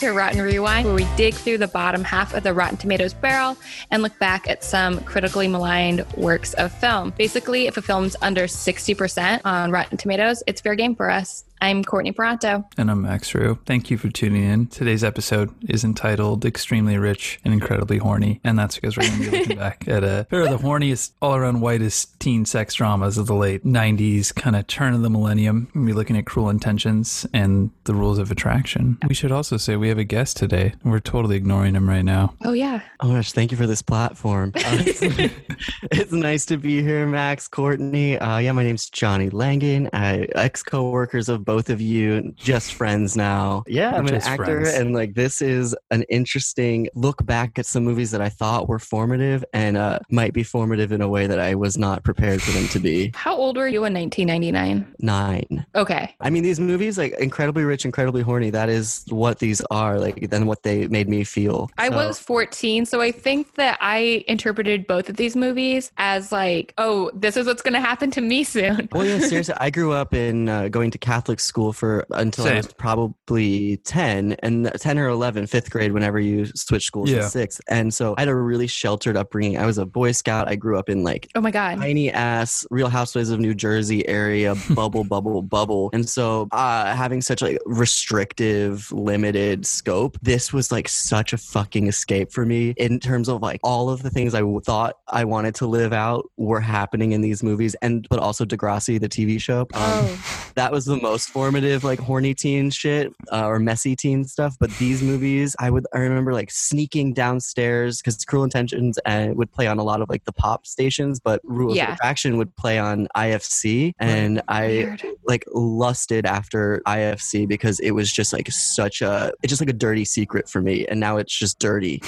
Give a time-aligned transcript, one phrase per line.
[0.00, 3.58] to Rotten Rewind, where we dig through the bottom half of the Rotten Tomatoes barrel
[3.90, 7.12] and look back at some critically maligned works of film.
[7.18, 11.44] Basically, if a film's under 60% on Rotten Tomatoes, it's fair game for us.
[11.62, 12.64] I'm Courtney Peranto.
[12.78, 13.58] And I'm Max Rue.
[13.66, 14.66] Thank you for tuning in.
[14.68, 18.40] Today's episode is entitled Extremely Rich and Incredibly Horny.
[18.42, 21.12] And that's because we're going to be looking back at a pair of the horniest,
[21.20, 25.10] all around whitest teen sex dramas of the late 90s, kind of turn of the
[25.10, 25.70] millennium.
[25.74, 28.96] We'll be looking at Cruel Intentions and The Rules of Attraction.
[29.06, 30.72] We should also say we have a guest today.
[30.82, 32.34] We're totally ignoring him right now.
[32.42, 32.80] Oh, yeah.
[33.00, 33.32] Oh, gosh.
[33.32, 34.52] Thank you for this platform.
[34.60, 35.00] Uh, it's,
[35.90, 38.18] it's, nice to be here, Max, Courtney.
[38.18, 42.74] Uh, yeah, my name's Johnny Langan, I, ex co workers of both of you just
[42.74, 43.64] friends now.
[43.66, 44.78] Yeah, I'm just an actor, friends.
[44.78, 48.78] and like this is an interesting look back at some movies that I thought were
[48.78, 52.52] formative and uh, might be formative in a way that I was not prepared for
[52.52, 53.10] them to be.
[53.16, 54.94] How old were you in 1999?
[55.00, 55.66] Nine.
[55.74, 56.14] Okay.
[56.20, 59.98] I mean, these movies, like incredibly rich, incredibly horny, that is what these are.
[59.98, 61.68] Like, then what they made me feel.
[61.78, 61.96] I so.
[61.96, 67.10] was 14, so I think that I interpreted both of these movies as like, oh,
[67.12, 68.88] this is what's going to happen to me soon.
[68.92, 72.54] well, yeah, seriously, I grew up in uh, going to Catholic school for until Same.
[72.54, 77.22] I was probably 10 and 10 or 11, fifth grade, whenever you switch schools yeah.
[77.22, 77.60] to sixth.
[77.68, 79.58] And so I had a really sheltered upbringing.
[79.58, 80.48] I was a Boy Scout.
[80.48, 84.06] I grew up in like, oh my God, tiny ass Real Housewives of New Jersey
[84.08, 85.90] area, bubble, bubble, bubble.
[85.92, 91.86] And so uh, having such like restrictive, limited scope, this was like such a fucking
[91.86, 95.54] escape for me in terms of like all of the things I thought I wanted
[95.56, 97.74] to live out were happening in these movies.
[97.82, 99.60] And, but also Degrassi, the TV show.
[99.60, 100.52] Um, oh.
[100.54, 104.56] That was the most formative, like, horny teen shit uh, or messy teen stuff.
[104.58, 109.34] But these movies, I would I remember like sneaking downstairs because Cruel Intentions and uh,
[109.34, 111.88] would play on a lot of like the pop stations, but Rules yeah.
[111.88, 118.12] of Attraction would play on IFC, and I like lusted after IFC because it was
[118.12, 121.36] just like such a it's just like a dirty secret for me, and now it's
[121.36, 121.98] just dirty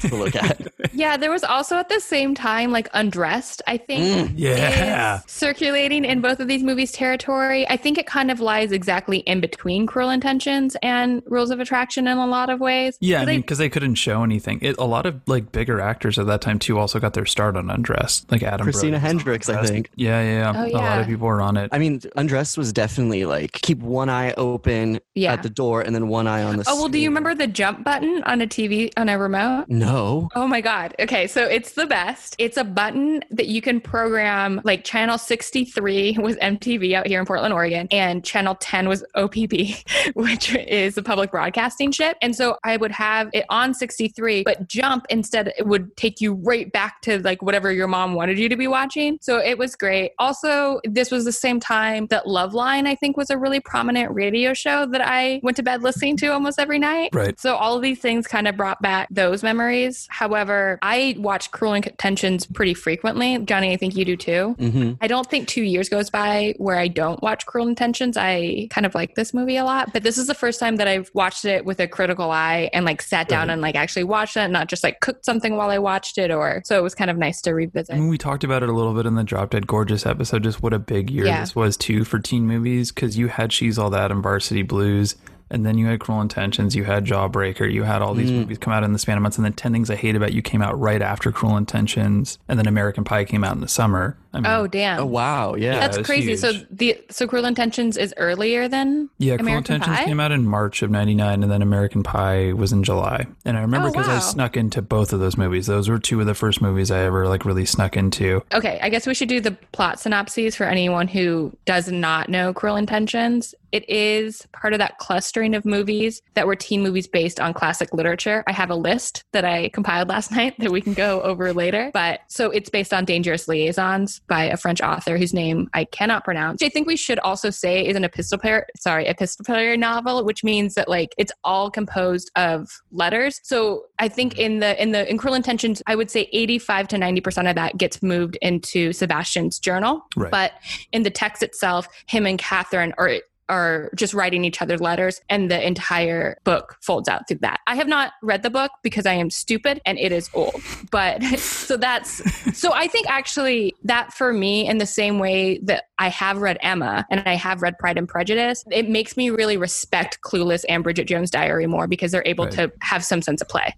[0.00, 0.60] to look at.
[0.92, 3.62] Yeah, there was also at the same time like Undressed.
[3.66, 7.68] I think mm, yeah circulating in both of these movies territory.
[7.68, 12.06] I think it kind of lies exactly in between Cruel Intentions and Rules of Attraction
[12.06, 12.96] in a lot of ways.
[13.00, 14.58] Yeah, I mean, because they couldn't show anything.
[14.62, 17.56] It, a lot of like bigger actors at that time too also got their start
[17.56, 18.64] on Undressed, like Adam.
[18.64, 19.90] Christina Hendricks, I think.
[19.96, 20.76] Yeah, yeah, oh, yeah.
[20.76, 21.70] A lot of people were on it.
[21.72, 25.32] I mean, Undressed was definitely like keep one eye open yeah.
[25.32, 26.64] at the door and then one eye on the.
[26.66, 29.66] Oh well, do you remember the jump button on a TV on a remote?
[29.68, 30.28] No.
[30.34, 30.94] Oh my god.
[30.98, 32.36] Okay, so it's the best.
[32.38, 34.60] It's a button that you can program.
[34.64, 39.02] Like channel sixty three was MTV out here in Portland, Oregon, and channel ten was
[39.16, 42.18] OPB, which is the public broadcasting ship.
[42.20, 46.34] And so I would have it on 63, but jump instead, it would take you
[46.34, 49.18] right back to like whatever your mom wanted you to be watching.
[49.20, 50.12] So it was great.
[50.18, 54.54] Also, this was the same time that Loveline, I think, was a really prominent radio
[54.54, 57.10] show that I went to bed listening to almost every night.
[57.12, 57.38] Right.
[57.38, 60.06] So all of these things kind of brought back those memories.
[60.10, 63.38] However, I watch Cruel Intentions pretty frequently.
[63.38, 64.56] Johnny, I think you do too.
[64.58, 64.92] Mm-hmm.
[65.00, 68.16] I don't think two years goes by where I don't watch Cruel Intentions.
[68.16, 68.33] I
[68.70, 71.10] kind of like this movie a lot, but this is the first time that I've
[71.14, 74.48] watched it with a critical eye and like sat down and like actually watched it,
[74.48, 76.30] not just like cooked something while I watched it.
[76.30, 77.94] Or so it was kind of nice to revisit.
[77.94, 80.42] I mean, we talked about it a little bit in the Drop Dead Gorgeous episode,
[80.42, 81.40] just what a big year yeah.
[81.40, 85.16] this was too for teen movies because you had She's All That and Varsity Blues
[85.50, 88.38] and then you had Cruel Intentions, you had Jawbreaker, you had all these mm.
[88.38, 90.32] movies come out in the span of months, and then Ten Things I Hate About
[90.32, 93.68] You came out right after Cruel Intentions, and then American Pie came out in the
[93.68, 94.16] summer.
[94.32, 94.98] I mean, oh damn!
[94.98, 95.54] Oh wow!
[95.54, 96.30] Yeah, that's crazy.
[96.30, 96.40] Huge.
[96.40, 99.34] So the so Cruel Intentions is earlier than yeah.
[99.34, 100.04] American Cruel Intentions Pie?
[100.06, 103.26] came out in March of '99, and then American Pie was in July.
[103.44, 104.16] And I remember because oh, wow.
[104.16, 105.66] I snuck into both of those movies.
[105.66, 108.42] Those were two of the first movies I ever like really snuck into.
[108.52, 112.52] Okay, I guess we should do the plot synopses for anyone who does not know
[112.52, 113.54] Cruel Intentions.
[113.74, 117.92] It is part of that clustering of movies that were teen movies based on classic
[117.92, 118.44] literature.
[118.46, 121.90] I have a list that I compiled last night that we can go over later.
[121.92, 126.22] But so it's based on Dangerous Liaisons by a French author whose name I cannot
[126.22, 126.62] pronounce.
[126.62, 130.88] I think we should also say is an epistolary, sorry, epistolary novel, which means that
[130.88, 133.40] like it's all composed of letters.
[133.42, 136.96] So I think in the in the in Cruel Intentions, I would say 85 to
[136.96, 140.06] 90% of that gets moved into Sebastian's journal.
[140.16, 140.30] Right.
[140.30, 140.52] But
[140.92, 143.14] in the text itself, him and Catherine are
[143.48, 147.60] are just writing each other letters and the entire book folds out through that.
[147.66, 150.60] I have not read the book because I am stupid and it is old.
[150.90, 155.84] But so that's so I think actually that for me in the same way that
[155.98, 159.56] I have read Emma and I have read Pride and Prejudice, it makes me really
[159.56, 162.54] respect Clueless and Bridget Jones' Diary more because they're able right.
[162.54, 163.74] to have some sense of play.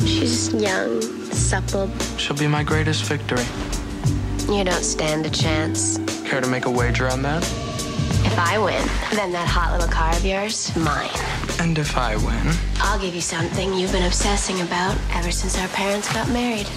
[0.00, 1.90] She's young, supple.
[2.16, 3.44] She'll be my greatest victory.
[4.48, 5.98] You don't stand a chance.
[6.24, 7.42] Care to make a wager on that?
[8.28, 8.86] If I win,
[9.16, 11.08] then that hot little car of yours, mine.
[11.58, 15.66] And if I win, I'll give you something you've been obsessing about ever since our
[15.68, 16.68] parents got married.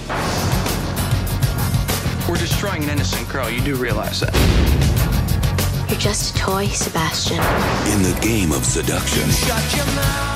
[2.30, 3.50] we're destroying an innocent girl.
[3.50, 4.32] You do realize that.
[5.92, 7.44] You're just a toy, Sebastian.
[7.92, 9.28] In the game of seduction,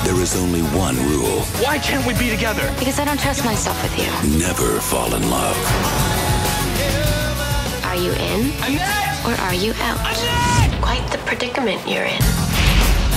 [0.04, 2.68] there is only one rule Why can't we be together?
[2.78, 4.38] Because I don't trust myself with you.
[4.38, 5.56] never fall in love.
[7.88, 8.52] Are you in
[9.24, 10.45] or are you out?
[10.80, 12.20] Quite the predicament you're in.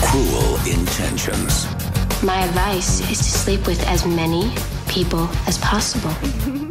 [0.02, 1.66] Cruel intentions.
[2.24, 4.52] My advice is to sleep with as many
[4.88, 6.14] people as possible.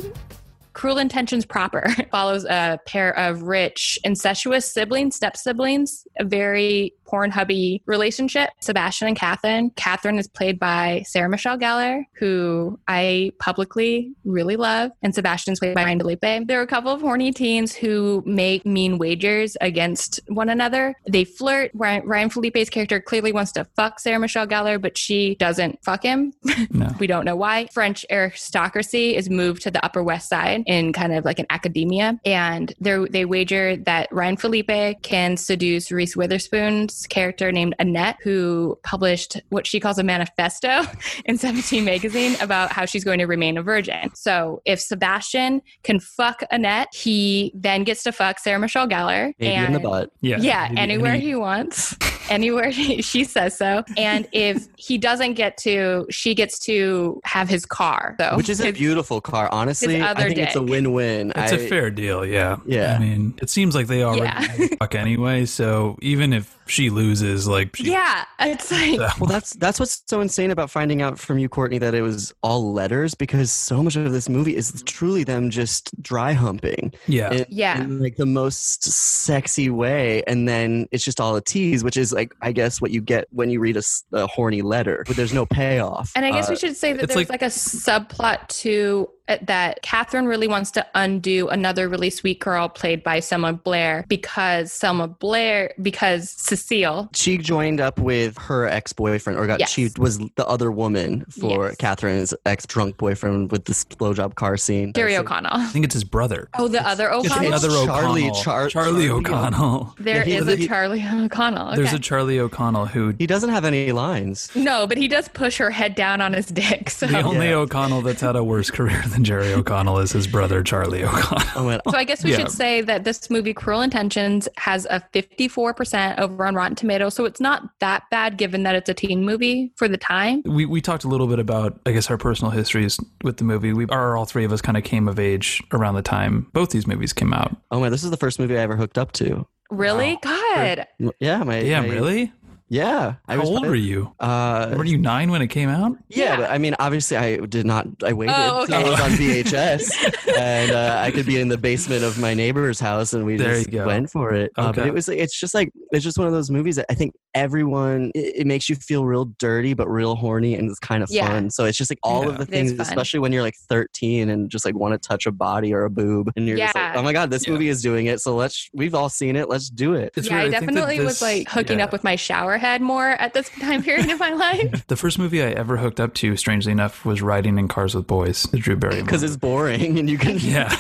[0.78, 7.80] Cruel Intentions proper follows a pair of rich, incestuous siblings, step siblings, a very Pornhubby
[7.86, 8.50] relationship.
[8.60, 9.70] Sebastian and Catherine.
[9.70, 15.58] Catherine is played by Sarah Michelle Gellar, who I publicly really love, and Sebastian is
[15.58, 16.46] played by Ryan Phillippe.
[16.46, 20.94] There are a couple of horny teens who make mean wagers against one another.
[21.08, 21.70] They flirt.
[21.74, 26.02] Ryan, Ryan Phillippe's character clearly wants to fuck Sarah Michelle Gellar, but she doesn't fuck
[26.02, 26.32] him.
[26.70, 26.94] No.
[26.98, 27.66] We don't know why.
[27.72, 32.20] French aristocracy is moved to the Upper West Side in kind of like an academia,
[32.24, 38.78] and they they wager that Ryan Phillippe can seduce Reese Witherspoon's character named Annette, who
[38.84, 40.82] published what she calls a manifesto
[41.24, 44.10] in 17 magazine about how she's going to remain a virgin.
[44.14, 49.32] So if Sebastian can fuck Annette, he then gets to fuck Sarah Michelle Gellar.
[49.38, 50.10] Maybe in the butt.
[50.20, 50.36] Yeah.
[50.38, 51.96] Yeah, Maybe anywhere any- he wants,
[52.30, 53.84] anywhere she, she says so.
[53.96, 58.16] And if he doesn't get to, she gets to have his car.
[58.20, 59.48] So Which is a beautiful car.
[59.50, 61.32] Honestly, his I other think it's a win-win.
[61.34, 62.56] It's a a fair deal, yeah.
[62.66, 62.94] Yeah.
[62.94, 64.66] I mean, it seems like they already Yeah.
[64.78, 69.80] fuck anyway, so even if she loses, like, she, Yeah, it's like Well, that's that's
[69.80, 73.50] what's so insane about finding out from you, Courtney, that it was all letters because
[73.50, 76.92] so much of this movie is truly them just dry humping.
[77.06, 77.32] yeah.
[77.32, 77.80] in, Yeah.
[77.82, 82.12] in like the most sexy way, and then it's just all a tease, which is
[82.12, 83.76] like I guess what you get when you read
[84.12, 86.12] a horny letter, but there's no payoff.
[86.14, 89.36] And I guess Uh, we should say that there's like- like, a subplot to uh,
[89.42, 94.72] that Catherine really wants to undo another really sweet girl played by Selma Blair because
[94.72, 97.08] Selma Blair because Cecile.
[97.14, 99.70] she joined up with her ex-boyfriend, or got Yes.
[99.70, 101.76] she was the other woman for Yes.
[101.76, 104.92] Catherine's ex-drunk boyfriend with this blowjob car scene.
[104.94, 105.52] Jerry O'Connell.
[105.52, 106.48] I think it's his brother.
[106.58, 107.50] Oh, the other It's O'Connell.
[107.50, 108.42] the other Charlie- O'Connell.
[108.42, 109.94] Char- Charlie Charlie O'Connell.
[109.98, 111.74] There Yeah, is he- a he- Charlie O'Connell.
[111.76, 114.50] There's a Charlie O'Connell who He doesn't have any lines.
[114.54, 116.90] no, but he does push her head down on his dick.
[116.90, 117.56] So, the only Yeah.
[117.56, 121.80] O'Connell that's had a worse career than Jerry O'Connell is his brother Charlie O'Connell.
[121.86, 122.38] Oh so I guess we Yeah.
[122.38, 127.14] should say that this movie, Cruel Intentions, has a 54% over on Rotten Tomatoes.
[127.14, 130.42] So it's not that bad given that it's a teen movie for the time.
[130.44, 133.72] We we talked a little bit about I guess our personal histories with the movie.
[133.72, 136.70] We are all three of us kind of came of age around the time both
[136.70, 137.56] these movies came out.
[137.70, 139.46] oh man, this is the first movie I ever hooked up to.
[139.70, 140.18] Really?
[140.22, 140.86] God.
[141.20, 142.32] Yeah, my Yeah, my- really?
[142.70, 144.12] Yeah, I How was old were you?
[144.20, 145.96] Uh, Were you nine when it came out?
[146.08, 146.36] yeah, Yeah.
[146.36, 147.86] but I mean, obviously, I did not.
[148.04, 148.90] I waited Oh, till it okay.
[148.90, 153.14] was on VHS, and uh, I could be in the basement of my neighbor's house,
[153.14, 154.52] and we There just went for it.
[154.56, 156.84] Uh, but it was, like- it's just like it's just one of those movies that
[156.90, 158.10] I think everyone.
[158.14, 161.26] It, it makes you feel real dirty, but real horny, and it's kind of Yeah.
[161.28, 161.50] fun.
[161.50, 162.30] So it's just like all Yeah.
[162.32, 165.32] of the things, especially when you're like 13 and just like want to touch a
[165.32, 167.54] body or a boob, and you're just like, oh my god, this Yeah.
[167.54, 168.20] movie is doing it.
[168.20, 168.68] So let's.
[168.74, 169.48] We've all seen it.
[169.48, 170.12] Let's do it.
[170.16, 170.54] It's yeah, weird.
[170.54, 171.84] I think that definitely was like hooking yeah.
[171.86, 174.86] up with my shower head more at this time period of my life.
[174.88, 178.06] The first movie I ever hooked up to, strangely enough, was Riding in Cars with
[178.06, 179.04] Boys, the Drew Barrymore.
[179.04, 180.36] Because it's boring, and you can.
[180.40, 180.68] yeah.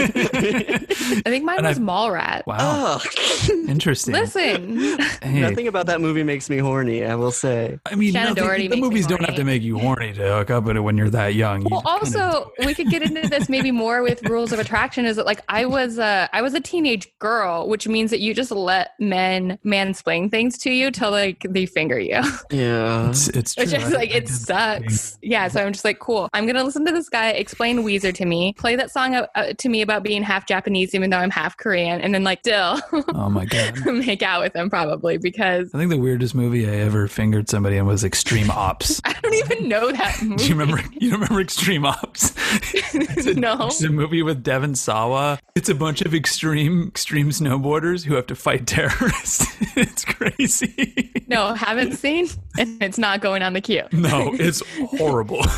[0.00, 2.46] I think mine And was I've- Mallrat.
[2.46, 2.98] wow.
[3.00, 3.58] Ugh.
[3.68, 4.14] Interesting.
[4.14, 4.78] Listen,
[5.22, 7.04] Hey, Nothing about that movie makes me horny.
[7.04, 7.78] I will say.
[7.86, 9.26] I mean, nothing- the makes me movies don't horny.
[9.32, 11.62] have to make you horny to hook up with it when you're that young.
[11.62, 15.04] You well, kinda also we could get into this maybe more with rules of attraction.
[15.04, 18.34] Is that like I was a I was a teenage girl, which means that you
[18.34, 23.10] just let men mansplain things to you till like they finger you, Yeah.
[23.10, 23.64] It's, it's true.
[23.64, 25.18] which is like I it did the sucks.
[25.22, 26.28] Yeah, so I'm just like, cool.
[26.32, 29.52] I'm gonna listen to this guy explain Weezer to me, play that song uh, uh,
[29.58, 32.80] to me about being half Japanese, even though I'm half Korean, and then like still.
[33.14, 33.84] Oh my god.
[33.86, 37.76] make out with him probably because I think the weirdest movie I ever fingered somebody
[37.76, 39.00] in was Extreme Ops.
[39.04, 40.36] I don't even know that movie.
[40.44, 40.82] Do you remember?
[40.92, 42.32] You don't remember Extreme Ops?
[42.72, 43.66] It's a, No.
[43.66, 45.38] It's a movie with Devon Sawa.
[45.54, 49.46] It's a bunch of extreme extreme snowboarders who have to fight terrorists.
[49.76, 50.97] it's crazy.
[51.26, 52.28] no, haven't seen,
[52.58, 53.84] and it's not going on the queue.
[53.98, 54.62] No, it's
[54.96, 55.42] horrible.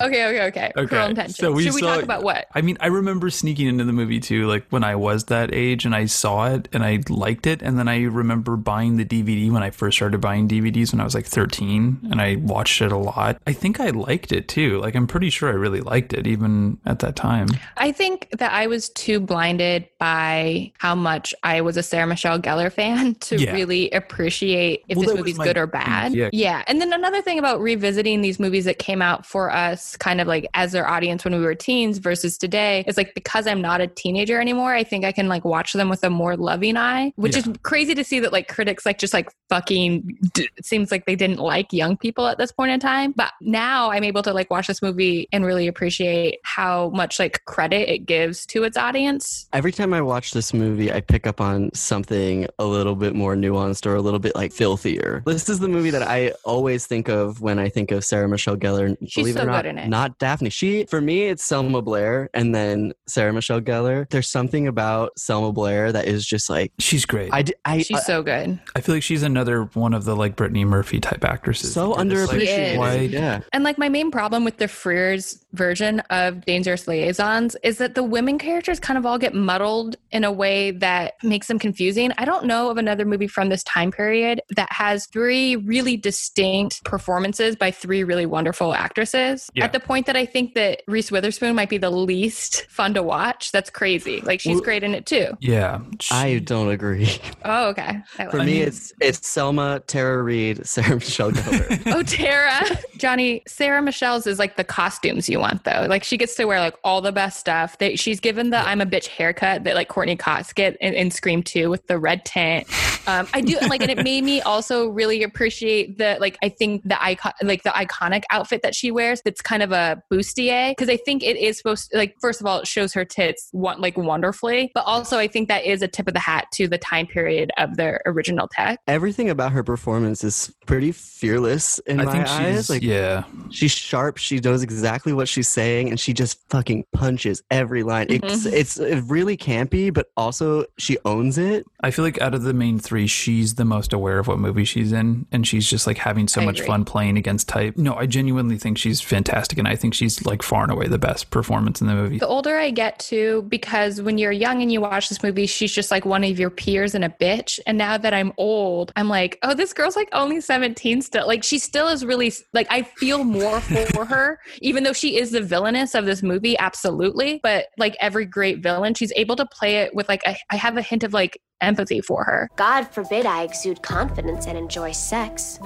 [0.00, 0.72] Okay, okay, okay.
[0.86, 1.36] Cruel Intentions.
[1.36, 2.46] so we Should we saw- talk about what?
[2.54, 5.84] I mean, I remember sneaking into the movie too, like when I was that age
[5.84, 7.62] and I saw it and I liked it.
[7.62, 11.04] And then I remember buying the DVD when I first started buying DVDs when I
[11.04, 12.46] was like 13 and I mm-hmm.
[12.46, 13.40] watched it a lot.
[13.46, 14.80] I think I liked it too.
[14.80, 17.48] Like, I'm pretty sure I really liked it even at that time.
[17.76, 22.38] I think that I was too blinded by how much I was a Sarah Michelle
[22.38, 23.52] Gellar fan to Yeah.
[23.52, 26.14] really appreciate if Well, this movie's my good or bad.
[26.14, 26.30] yeah.
[26.32, 26.62] yeah.
[26.66, 30.26] And then another thing about revisiting these movies that came out for us kind of
[30.26, 33.80] like as their audience when we were teens versus today is like because I'm not
[33.80, 37.12] a teenager anymore, I think I can like watch them with a more loving eye,
[37.16, 37.42] which Yeah.
[37.42, 41.16] is crazy to see that like critics like just like fucking d- seems like they
[41.16, 43.12] didn't like young people at this point in time.
[43.16, 47.44] But now I'm able to like watch this movie and really appreciate how much like
[47.44, 49.46] credit it gives to its audience.
[49.52, 53.34] Every time I watch this movie, I pick up on something a little bit more
[53.34, 55.22] nuanced or a little bit like filthier.
[55.26, 58.56] This is the movie that I always think of when I think of Sarah Michelle
[58.56, 58.96] Gellar.
[59.06, 59.88] She's Believe it so or not, good in it.
[59.88, 60.50] not Daphne.
[60.50, 64.08] She, for me, it's Selma Blair and then Sarah Michelle Gellar.
[64.10, 67.32] There's something about Selma Blair that is just like She's great.
[67.32, 68.58] I, I, d- I, She's uh, so good.
[68.74, 71.72] I feel like she's another one of the like Brittany Murphy type actresses.
[71.72, 73.10] so that like, underappreciated.
[73.10, 73.40] Yeah.
[73.52, 78.02] And like my main problem with the Frears version of Dangerous Liaisons is that the
[78.02, 82.12] women characters kind of all get muddled in a way that makes them confusing.
[82.18, 86.84] I don't know of another movie from this time period that has three really distinct
[86.84, 89.48] performances by three really wonderful actresses.
[89.54, 89.64] Yeah.
[89.64, 93.02] At the point that I think that Reese Witherspoon might be the least fun to
[93.02, 93.50] watch.
[93.52, 94.20] That's crazy.
[94.20, 95.28] Like she's Well- great in it too.
[95.40, 95.80] Yeah.
[96.00, 97.08] she- I don't agree.
[97.44, 98.00] Oh, okay.
[98.18, 101.82] I For me, mean- it's it's Selma, Tara Reid, Sarah Michelle Gellar.
[101.94, 102.60] Oh, Tara.
[102.96, 105.86] Johnny, Sarah Michelle's is like the costumes you want, though.
[105.88, 107.78] Like, she gets to wear like all the best stuff.
[107.78, 111.10] They, she's given the I'm a bitch haircut that like Courteney Cox get in, in
[111.10, 112.66] Scream 2 with the red tint.
[113.06, 116.82] Um, I do like, and it made me also really appreciate the like, I think
[116.86, 120.76] the icon, like the iconic outfit that she wears that's kind of a bustier.
[120.76, 123.48] Cause I think it is supposed to, like, first of all, it shows her tits
[123.52, 126.68] one, like wonderfully, but also I think that is a tip of the hat to
[126.68, 128.80] the time period of the original tech.
[128.86, 132.56] Everything about her performance is pretty fearless in I my think eyes.
[132.56, 133.24] she's Like yeah.
[133.50, 138.06] she's sharp she knows exactly what she's saying and she just fucking punches every line
[138.10, 138.52] it's Mhm.
[138.52, 142.52] it's uh, really campy but also she owns it I feel like out of the
[142.52, 145.96] main three, she's the most aware of what movie she's in, and she's just like
[145.96, 146.66] having so I much agree.
[146.66, 147.76] fun playing against type.
[147.76, 150.98] No, I genuinely think she's fantastic, and I think she's like far and away the
[150.98, 152.18] best performance in the movie.
[152.18, 155.70] The older I get too, because when you're young and you watch this movie, she's
[155.72, 157.60] just like one of your peers and a bitch.
[157.64, 161.28] And now that I'm old, I'm like, oh, this girl's like only 17 still.
[161.28, 163.60] Like she still is really like I feel more
[163.94, 167.40] for her, even though she is the villainess of this movie, absolutely.
[167.42, 170.76] But like every great villain, she's able to play it with like a, I have
[170.76, 172.48] a hint of like empathy for her.
[172.56, 175.58] God forbid I exude confidence and enjoy sex.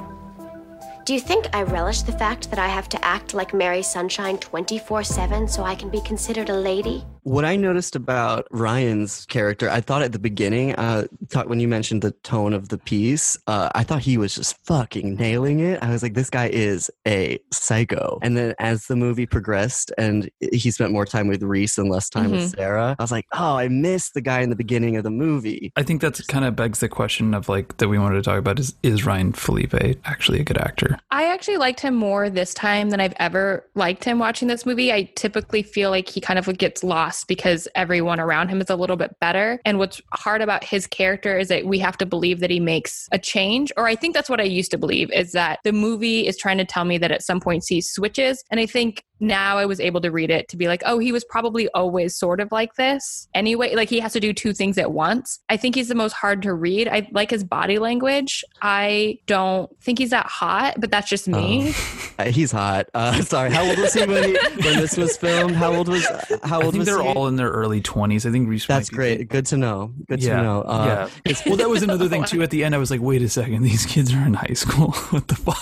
[1.05, 4.39] Do you think I relish the fact that I have to act like Mary Sunshine
[4.39, 7.05] 24 7 so I can be considered a lady?
[7.25, 11.69] what i noticed about ryan's character i thought at the beginning uh talk, when you
[11.69, 15.81] mentioned the tone of the piece uh i thought he was just fucking nailing it
[15.83, 20.29] i was like this guy is a psycho and then as the movie progressed and
[20.53, 23.57] he spent more time with reese and less time with sarah i was like oh
[23.57, 26.57] i missed the guy in the beginning of the movie I think that's kind of
[26.57, 29.99] begs the question of like that we wanted to talk about is is Ryan Phillippe
[30.05, 30.92] actually a good actor?
[31.11, 34.93] I actually liked him more this time than I've ever liked him watching this movie.
[34.93, 38.77] I typically feel like he kind of gets lost because everyone around him is a
[38.77, 39.61] little bit better.
[39.65, 43.09] And what's hard about his character is that we have to believe that he makes
[43.13, 43.73] a change.
[43.77, 46.59] Or I think that's what I used to believe is that the movie is trying
[46.59, 48.45] to tell me that at some point he switches.
[48.51, 51.13] And I think now I was able to read it to be like, oh, he
[51.13, 53.75] was probably always sort of like this anyway.
[53.75, 55.39] Like he has to do two things at once.
[55.49, 56.89] I think he's the most hard to read.
[56.89, 58.45] I like his body language.
[58.61, 61.73] I don't think he's that hot, but that's just me.
[62.19, 65.55] Uh, he's hot uh sorry how old was he when, he, when this was filmed
[65.57, 66.07] how old was
[66.45, 68.27] how I old think was they're he all in their early twenties.
[68.27, 68.67] I think Reese.
[68.67, 71.35] that's might be- great good to know good Yeah, to know uh, yeah.
[71.47, 72.43] well, that was another thing too.
[72.43, 74.91] At the end, I was like, "Wait a second, these kids are in high school.
[75.11, 75.57] what the fuck?"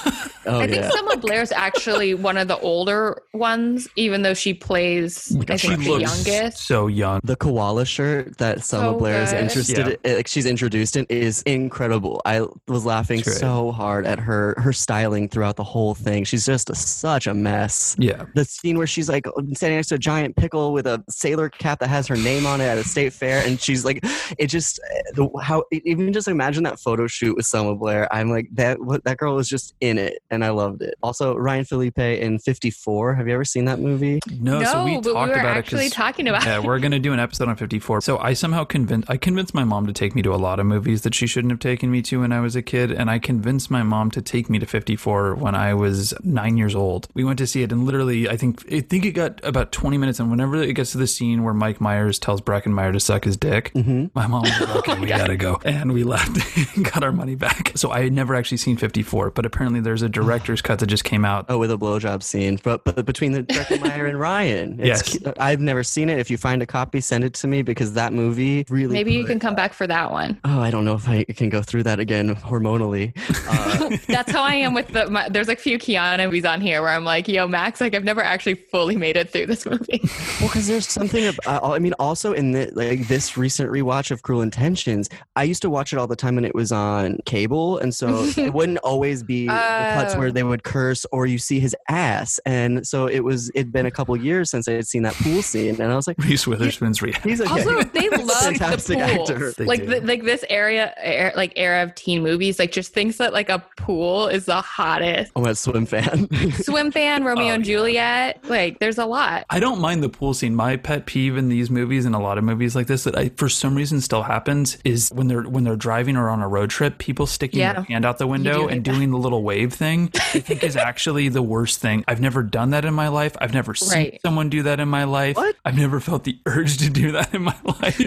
[0.46, 3.49] oh I think yeah Selma Blair's actually one of the older ones,
[3.96, 6.66] even though she plays, I she think, the looks youngest.
[6.66, 7.20] so young.
[7.24, 9.40] the koala shirt that Selma So Blair is good.
[9.42, 10.10] interested Yeah.
[10.10, 12.20] in, like she's introduced in is incredible.
[12.24, 13.36] I was laughing Great.
[13.36, 16.24] so hard at her her styling throughout the whole thing.
[16.24, 17.96] She's just a, such a mess.
[17.98, 21.48] Yeah, The scene where she's like standing next to a giant pickle with a sailor
[21.48, 24.00] cap that has her name on it at a state fair, and she's like,
[24.38, 24.80] it just
[25.14, 28.12] the, how even just imagine that photo shoot with Selma Blair.
[28.12, 28.80] I'm like that.
[28.80, 30.94] What that girl was just in it, and I loved it.
[31.02, 33.14] Also, Ryan Phillippe in 54.
[33.14, 34.20] Have you ever seen that movie?
[34.40, 36.64] No, so we but we talked were about it actually 'cause- talking about yeah, it.
[36.64, 38.00] we're gonna do an episode on 54.
[38.00, 40.66] So I somehow convinced I convinced my mom to take me to a lot of
[40.66, 43.18] movies that she shouldn't have taken me to when I was a kid, and I
[43.18, 47.08] convinced my mom to take me to 54 when I was nine years old.
[47.14, 49.98] We went to see it, and literally, I think I think it got about 20
[49.98, 53.00] minutes, and whenever it gets to the scene where Mike Myers tells Breckin Meyer to
[53.00, 54.06] suck his dick, mm-hmm.
[54.14, 56.38] my mom was like, "Okay, we gotta go," and we left
[56.76, 57.72] and got our money back.
[57.76, 61.04] So I had never actually seen 54, but apparently there's a director's cut that just
[61.04, 61.46] came out.
[61.48, 64.80] Oh, with a blowjob scene, but, but between the Breckin Meyer and Ryan.
[64.80, 65.18] It's Yes.
[65.22, 66.18] cu- I've never seen it.
[66.18, 68.94] If you find a copy, send it to me because that movie really.
[68.94, 70.38] Maybe you put- can come back for that one.
[70.44, 73.12] Oh, I don't know if I can go through that again hormonally.
[73.50, 75.10] Uh, That's how I am with the.
[75.10, 77.94] My, there's like a few Keanu movies on here where I'm like, yo, Max, like
[77.94, 80.00] I've never actually fully made it through this movie.
[80.40, 81.26] well, because there's something.
[81.26, 85.44] Of, uh, I mean, also in the, like this recent rewatch of Cruel Intentions, I
[85.44, 88.52] used to watch it all the time when it was on cable, and so it
[88.54, 90.32] wouldn't always be the cuts where Oh.
[90.32, 93.50] they would curse or you see his ass, and so it was.
[93.54, 96.06] It'd been a couple years since I had seen that pool scene, and I was
[96.06, 97.28] like, Reese Witherspoon's reaction.
[97.30, 99.30] he's a Also, they love the fantastic pools.
[99.30, 99.52] actor.
[99.52, 103.16] They like the, like this area, er, like era of teen movies, like just thinks
[103.18, 105.32] that like a pool is the hottest.
[105.36, 106.28] I'm a swim fan.
[106.52, 108.40] Swim fan, Romeo and Juliet.
[108.48, 109.44] Like, there's a lot.
[109.50, 110.54] I don't mind the pool scene.
[110.54, 113.30] My pet peeve in these movies and a lot of movies like this that I
[113.36, 116.70] for some reason still happens is when they're when they're driving or on a road
[116.70, 117.74] trip, people sticking Yeah.
[117.74, 118.92] their hand out the window hate and that.
[118.92, 120.10] doing the little wave thing.
[120.14, 122.04] I think is actually the worst thing.
[122.06, 123.36] I've never done that in my life.
[123.40, 124.20] I've never seen Right.
[124.22, 125.36] someone do that in my life.
[125.36, 125.56] What?
[125.64, 127.98] I've never felt the urge to do that in my life.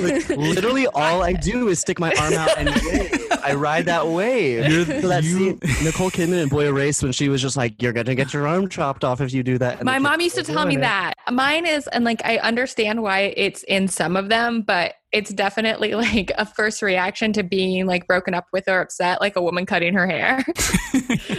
[0.00, 3.20] Like, literally, all I do is stick my arm out and wave.
[3.42, 4.66] I ride that wave.
[4.70, 7.92] You're- that you- scene, Nicole Kidman in Boy Erased when she was just like, "You're
[7.92, 10.42] gonna get your arm chopped off if you do that." And My mom used to
[10.42, 10.80] tell me it.
[10.80, 11.14] that.
[11.30, 15.94] Mine is, and like I understand why it's in some of them, but it's definitely
[16.06, 19.64] like a first reaction to being like broken up with or upset, like a woman
[19.64, 20.44] cutting her hair.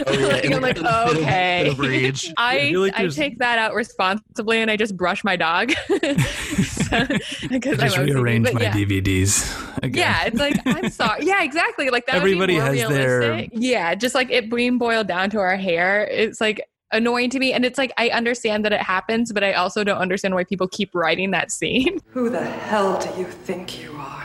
[0.08, 1.62] Oh, yeah, Like, I'm the- like, in bit of- okay.
[1.64, 2.32] bit of rage.
[2.36, 7.78] I I like I take that out responsibly and I just brush my dog because
[7.78, 8.72] I just rearrange my yeah.
[8.72, 9.78] DVDs.
[9.82, 9.94] Again.
[10.02, 11.24] Yeah, it's like I'm sorry.
[11.26, 11.90] Yeah, exactly.
[11.90, 12.16] Like that.
[12.16, 15.56] Everybody would be more has their- Yeah, just like it being boiled down to our
[15.56, 16.06] hair.
[16.06, 16.62] It's like
[16.92, 19.98] annoying to me, and it's like I understand that it happens, but I also don't
[19.98, 21.98] understand why people keep writing that scene.
[22.08, 24.24] Who the hell do you think you are?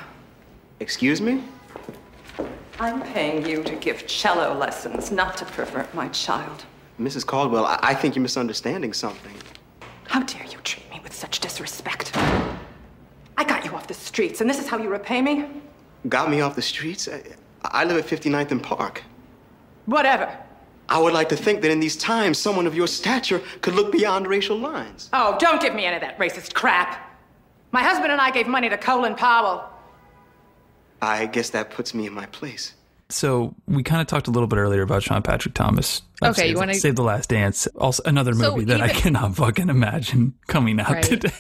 [0.80, 1.44] Excuse me?
[2.80, 6.66] I'm paying you to give cello lessons, not to pervert my child.
[7.00, 7.26] Mrs.
[7.26, 9.36] Caldwell, I, I think you're misunderstanding something.
[10.08, 12.12] How dare you treat me with such disrespect?
[13.38, 15.46] I got you off the streets, and this is how you repay me?
[16.10, 17.08] Got me off the streets?
[17.08, 17.22] I,
[17.64, 19.04] I live at 59th and Park.
[19.86, 20.36] Whatever.
[20.92, 23.94] I would like to think that in these times, someone of your stature could look
[23.94, 25.10] beyond racial lines.
[25.14, 27.18] Oh, don't give me any of that racist crap.
[27.72, 29.70] My husband and I gave money to Colin Powell.
[31.02, 32.74] I guess that puts me in my place.
[33.12, 36.02] So we kind of talked a little bit earlier about Sean Patrick Thomas.
[36.24, 37.68] Okay, you wanna- Save the Last Dance?
[37.78, 41.04] Also, another So movie that I cannot fucking imagine coming out Right.
[41.04, 41.32] today.